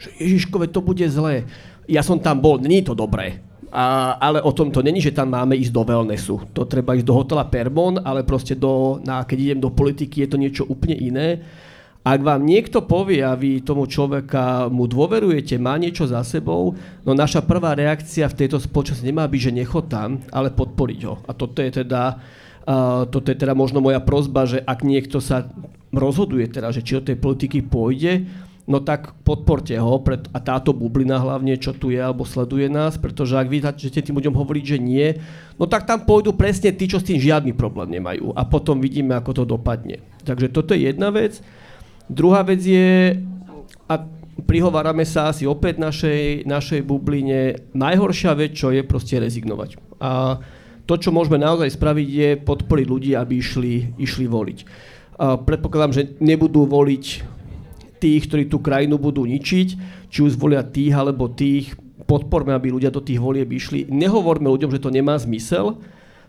Že 0.01 0.09
Ježiškové, 0.19 0.67
to 0.67 0.83
bude 0.83 1.05
zlé. 1.07 1.47
Ja 1.87 2.03
som 2.03 2.19
tam 2.19 2.43
bol, 2.43 2.59
je 2.59 2.83
to 2.83 2.97
dobré 2.97 3.39
a, 3.77 4.17
ale 4.17 4.41
o 4.41 4.49
tom 4.49 4.73
to 4.73 4.81
není, 4.81 4.97
že 4.97 5.13
tam 5.13 5.37
máme 5.37 5.53
ísť 5.53 5.69
do 5.69 5.85
wellnessu. 5.85 6.41
To 6.57 6.65
treba 6.65 6.97
ísť 6.97 7.05
do 7.05 7.13
hotela 7.13 7.45
Permon, 7.45 8.01
ale 8.01 8.25
proste 8.25 8.57
do, 8.57 8.97
na, 9.05 9.21
keď 9.21 9.37
idem 9.37 9.59
do 9.61 9.69
politiky, 9.69 10.25
je 10.25 10.29
to 10.33 10.41
niečo 10.41 10.63
úplne 10.65 10.97
iné. 10.97 11.45
Ak 12.01 12.25
vám 12.25 12.41
niekto 12.41 12.81
povie 12.81 13.21
a 13.21 13.37
vy 13.37 13.61
tomu 13.61 13.85
človeka 13.85 14.65
mu 14.73 14.89
dôverujete, 14.89 15.61
má 15.61 15.77
niečo 15.77 16.09
za 16.09 16.25
sebou, 16.25 16.73
no 17.05 17.11
naša 17.13 17.45
prvá 17.45 17.77
reakcia 17.77 18.25
v 18.25 18.37
tejto 18.41 18.57
spoločnosti 18.57 19.05
nemá 19.05 19.29
byť, 19.29 19.41
že 19.45 19.57
nechod 19.61 19.85
tam, 19.91 20.25
ale 20.33 20.49
podporiť 20.49 20.99
ho. 21.05 21.21
A 21.29 21.37
toto 21.37 21.61
je 21.61 21.83
teda, 21.83 22.17
uh, 22.65 23.05
toto 23.05 23.29
je 23.29 23.37
teda 23.37 23.53
možno 23.53 23.83
moja 23.83 24.01
prozba, 24.01 24.49
že 24.49 24.63
ak 24.63 24.87
niekto 24.87 25.21
sa 25.21 25.51
rozhoduje 25.93 26.49
teda, 26.49 26.73
že 26.73 26.81
či 26.81 26.97
do 26.97 27.13
tej 27.13 27.17
politiky 27.19 27.61
pôjde, 27.61 28.25
no 28.67 28.83
tak 28.83 29.15
podporte 29.23 29.71
ho 29.79 29.95
pred, 30.03 30.27
a 30.35 30.43
táto 30.43 30.75
bublina 30.75 31.17
hlavne, 31.17 31.55
čo 31.55 31.71
tu 31.71 31.87
je 31.87 32.03
alebo 32.03 32.27
sleduje 32.27 32.67
nás, 32.67 32.99
pretože 32.99 33.39
ak 33.39 33.47
vy 33.47 33.63
začnete 33.63 34.03
tým 34.03 34.19
ľuďom 34.19 34.35
hovoriť, 34.35 34.63
že 34.67 34.77
nie, 34.77 35.15
no 35.55 35.65
tak 35.71 35.87
tam 35.87 36.03
pôjdu 36.03 36.35
presne 36.35 36.75
tí, 36.75 36.85
čo 36.85 36.99
s 36.99 37.07
tým 37.07 37.17
žiadny 37.17 37.55
problém 37.55 37.95
nemajú 37.95 38.35
a 38.35 38.43
potom 38.43 38.83
vidíme, 38.83 39.15
ako 39.15 39.31
to 39.41 39.43
dopadne. 39.47 40.03
Takže 40.27 40.51
toto 40.51 40.75
je 40.75 40.91
jedna 40.91 41.09
vec. 41.15 41.39
Druhá 42.11 42.43
vec 42.43 42.59
je, 42.59 43.15
a 43.87 43.95
prihovárame 44.43 45.07
sa 45.07 45.31
asi 45.31 45.47
opäť 45.47 45.79
našej, 45.79 46.43
našej 46.43 46.83
bubline, 46.83 47.71
najhoršia 47.71 48.35
vec, 48.35 48.51
čo 48.51 48.75
je 48.75 48.83
proste 48.83 49.15
rezignovať. 49.15 49.79
A 50.03 50.43
to, 50.87 50.95
čo 50.99 51.15
môžeme 51.15 51.39
naozaj 51.39 51.71
spraviť, 51.71 52.07
je 52.07 52.29
podporiť 52.43 52.85
ľudí, 52.87 53.11
aby 53.15 53.39
išli, 53.39 53.95
išli 53.99 54.27
voliť. 54.27 54.59
A 55.17 55.35
predpokladám, 55.39 55.95
že 55.95 56.03
nebudú 56.19 56.63
voliť 56.67 57.36
tých, 57.97 58.29
ktorí 58.29 58.49
tú 58.49 58.61
krajinu 58.61 59.01
budú 59.01 59.25
ničiť, 59.27 59.67
či 60.07 60.19
už 60.21 60.37
zvolia 60.37 60.63
tých 60.63 60.93
alebo 60.93 61.29
tých, 61.29 61.75
podporme, 62.07 62.55
aby 62.55 62.71
ľudia 62.71 62.93
do 62.93 63.03
tých 63.03 63.19
volieb 63.19 63.51
išli. 63.51 63.89
Nehovorme 63.91 64.47
ľuďom, 64.47 64.71
že 64.71 64.79
to 64.79 64.93
nemá 64.93 65.19
zmysel, 65.19 65.75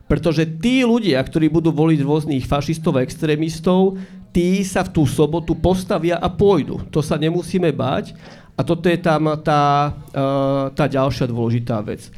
Pretože 0.09 0.49
tí 0.49 0.81
ľudia, 0.89 1.21
ktorí 1.21 1.53
budú 1.53 1.69
voliť 1.69 2.01
rôznych 2.01 2.49
fašistov 2.49 2.97
a 2.97 3.05
extrémistov, 3.05 4.01
tí 4.33 4.65
sa 4.65 4.81
v 4.81 4.97
tú 4.97 5.03
sobotu 5.05 5.53
postavia 5.53 6.17
a 6.17 6.33
pôjdu. 6.33 6.81
To 6.89 7.05
sa 7.05 7.21
nemusíme 7.21 7.69
báť. 7.77 8.17
A 8.59 8.65
toto 8.65 8.89
je 8.89 8.99
tam 8.99 9.39
tá, 9.45 9.93
uh, 9.93 10.73
tá 10.73 10.89
ďalšia 10.89 11.29
dôležitá 11.29 11.79
vec. 11.85 12.09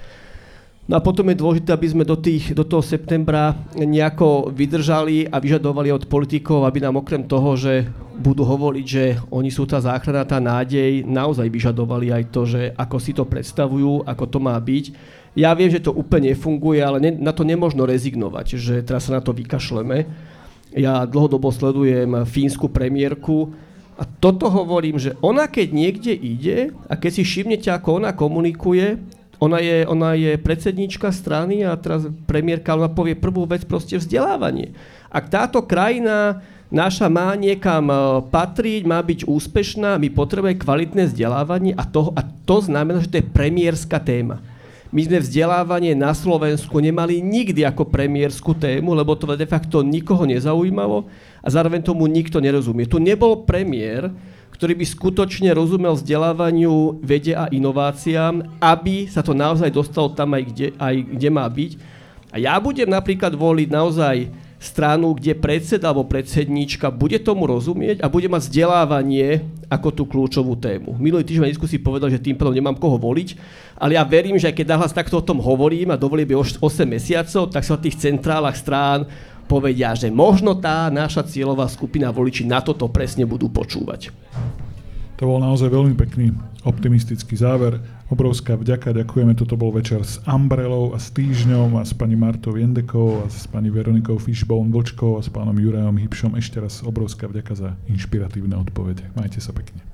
No 0.90 0.98
a 0.98 1.06
potom 1.06 1.30
je 1.30 1.38
dôležité, 1.38 1.70
aby 1.70 1.86
sme 1.86 2.02
do, 2.02 2.18
tých, 2.18 2.50
do 2.50 2.66
toho 2.66 2.82
septembra 2.82 3.54
nejako 3.78 4.50
vydržali 4.50 5.30
a 5.30 5.38
vyžadovali 5.38 5.94
od 5.94 6.10
politikov, 6.10 6.66
aby 6.66 6.82
nám 6.82 6.98
okrem 6.98 7.30
toho, 7.30 7.54
že 7.54 7.86
budú 8.18 8.42
hovoriť, 8.42 8.86
že 8.90 9.04
oni 9.30 9.54
sú 9.54 9.70
tá 9.70 9.78
záchrana, 9.78 10.26
tá 10.26 10.42
nádej, 10.42 11.06
naozaj 11.06 11.46
vyžadovali 11.46 12.10
aj 12.10 12.24
to, 12.34 12.42
že 12.42 12.74
ako 12.74 12.96
si 12.98 13.14
to 13.14 13.22
predstavujú, 13.22 14.02
ako 14.02 14.24
to 14.26 14.38
má 14.42 14.58
byť. 14.58 14.84
Ja 15.38 15.54
viem, 15.54 15.70
že 15.70 15.78
to 15.78 15.94
úplne 15.94 16.34
nefunguje, 16.34 16.82
ale 16.82 16.98
ne, 16.98 17.14
na 17.22 17.30
to 17.30 17.46
nemôžno 17.46 17.86
rezignovať, 17.86 18.58
že 18.58 18.82
teraz 18.82 19.06
sa 19.06 19.14
na 19.14 19.22
to 19.22 19.30
vykašleme. 19.30 20.10
Ja 20.74 21.06
dlhodobo 21.06 21.54
sledujem 21.54 22.26
fínsku 22.26 22.66
premiérku 22.66 23.54
a 23.94 24.02
toto 24.02 24.50
hovorím, 24.50 24.98
že 24.98 25.14
ona 25.22 25.46
keď 25.46 25.68
niekde 25.70 26.12
ide 26.18 26.74
a 26.90 26.98
keď 26.98 27.10
si 27.14 27.22
všimnete, 27.22 27.70
ako 27.70 28.02
ona 28.02 28.10
komunikuje, 28.10 29.19
ona 29.40 29.58
je, 29.58 29.88
ona 29.88 30.12
je 30.12 30.36
predsednička 30.36 31.08
strany 31.08 31.64
a 31.64 31.72
teraz 31.80 32.04
premiérka, 32.28 32.76
ona 32.76 32.92
povie 32.92 33.16
prvú 33.16 33.48
vec 33.48 33.64
proste 33.64 33.96
vzdelávanie. 33.96 34.76
Ak 35.08 35.32
táto 35.32 35.64
krajina 35.64 36.44
naša 36.68 37.08
má 37.08 37.32
niekam 37.34 37.88
e, 37.88 37.96
patriť, 38.28 38.84
má 38.84 39.00
byť 39.00 39.26
úspešná, 39.26 39.96
my 39.96 40.12
potrebujeme 40.12 40.60
kvalitné 40.60 41.08
vzdelávanie 41.08 41.72
a 41.72 41.82
to, 41.88 42.12
a 42.12 42.22
to 42.22 42.56
znamená, 42.62 43.00
že 43.00 43.10
to 43.10 43.18
je 43.18 43.32
premiérska 43.32 43.96
téma. 43.98 44.38
My 44.90 45.06
sme 45.06 45.22
vzdelávanie 45.22 45.94
na 45.94 46.10
Slovensku 46.10 46.82
nemali 46.82 47.22
nikdy 47.22 47.62
ako 47.62 47.86
premiérskú 47.88 48.58
tému, 48.58 48.92
lebo 48.92 49.14
to 49.14 49.24
de 49.38 49.46
facto 49.46 49.86
nikoho 49.86 50.26
nezaujímalo 50.26 51.06
a 51.40 51.48
zároveň 51.48 51.80
tomu 51.80 52.10
nikto 52.10 52.42
nerozumie. 52.42 52.90
Tu 52.90 52.98
nebol 52.98 53.46
premiér, 53.46 54.10
ktorý 54.60 54.76
by 54.76 54.86
skutočne 54.92 55.48
rozumel 55.56 55.96
vzdelávaniu, 55.96 57.00
vede 57.00 57.32
a 57.32 57.48
inováciám, 57.48 58.60
aby 58.60 59.08
sa 59.08 59.24
to 59.24 59.32
naozaj 59.32 59.72
dostalo 59.72 60.12
tam 60.12 60.36
aj 60.36 60.52
kde, 60.52 60.68
aj 60.76 60.94
kde 61.16 61.28
má 61.32 61.48
byť. 61.48 61.80
A 62.28 62.36
ja 62.36 62.60
budem 62.60 62.92
napríklad 62.92 63.32
voliť 63.32 63.68
naozaj 63.72 64.28
stranu, 64.60 65.16
kde 65.16 65.32
predseda 65.32 65.88
alebo 65.88 66.04
predsedníčka 66.04 66.92
bude 66.92 67.16
tomu 67.24 67.48
rozumieť 67.48 68.04
a 68.04 68.12
bude 68.12 68.28
mať 68.28 68.52
vzdelávanie 68.52 69.48
ako 69.72 69.88
tú 69.96 70.04
kľúčovú 70.04 70.52
tému. 70.60 70.92
Minulý 71.00 71.24
týždeň 71.24 71.48
na 71.48 71.52
diskusii 71.56 71.80
povedal, 71.80 72.12
že 72.12 72.20
tým 72.20 72.36
pádom 72.36 72.52
nemám 72.52 72.76
koho 72.76 73.00
voliť, 73.00 73.40
ale 73.80 73.96
ja 73.96 74.04
verím, 74.04 74.36
že 74.36 74.52
aj 74.52 74.60
keď 74.60 74.76
nahlas 74.76 74.92
takto 74.92 75.16
o 75.16 75.24
tom 75.24 75.40
hovorím 75.40 75.88
a 75.88 75.96
dovolím 75.96 76.36
8 76.36 76.60
mesiacov, 76.84 77.48
tak 77.48 77.64
sa 77.64 77.80
v 77.80 77.88
tých 77.88 77.96
centrálach 77.96 78.60
strán 78.60 79.08
povedia, 79.50 79.98
že 79.98 80.14
možno 80.14 80.54
tá 80.54 80.86
naša 80.86 81.26
cieľová 81.26 81.66
skupina 81.66 82.14
voliči 82.14 82.46
na 82.46 82.62
toto 82.62 82.86
presne 82.86 83.26
budú 83.26 83.50
počúvať. 83.50 84.14
To 85.18 85.28
bol 85.28 85.42
naozaj 85.42 85.68
veľmi 85.68 85.98
pekný 85.98 86.32
optimistický 86.64 87.36
záver. 87.36 87.82
Obrovská 88.08 88.56
vďaka, 88.56 88.96
ďakujeme. 88.96 89.36
Toto 89.36 89.58
bol 89.58 89.68
večer 89.68 90.00
s 90.00 90.16
Umbrelou 90.24 90.96
a 90.96 90.98
s 91.02 91.12
Týždňom 91.12 91.76
a 91.76 91.84
s 91.84 91.92
pani 91.92 92.16
Martou 92.16 92.56
Jendekou 92.56 93.20
a 93.20 93.28
s 93.28 93.44
pani 93.44 93.68
Veronikou 93.68 94.16
Fishbone 94.16 94.72
Vlčkou 94.72 95.18
a 95.18 95.20
s 95.20 95.28
pánom 95.28 95.52
Jurajom 95.52 96.00
Hybšom. 96.00 96.40
Ešte 96.40 96.64
raz 96.64 96.80
obrovská 96.80 97.28
vďaka 97.28 97.52
za 97.52 97.68
inšpiratívne 97.92 98.56
odpovede. 98.56 99.12
Majte 99.12 99.44
sa 99.44 99.52
pekne. 99.52 99.84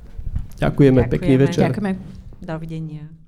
Ďakujeme, 0.62 1.10
Ďakujeme. 1.10 1.12
pekný 1.12 1.34
večer. 1.42 1.62
Ďakujeme. 1.66 1.92
Dovidenia. 2.46 3.25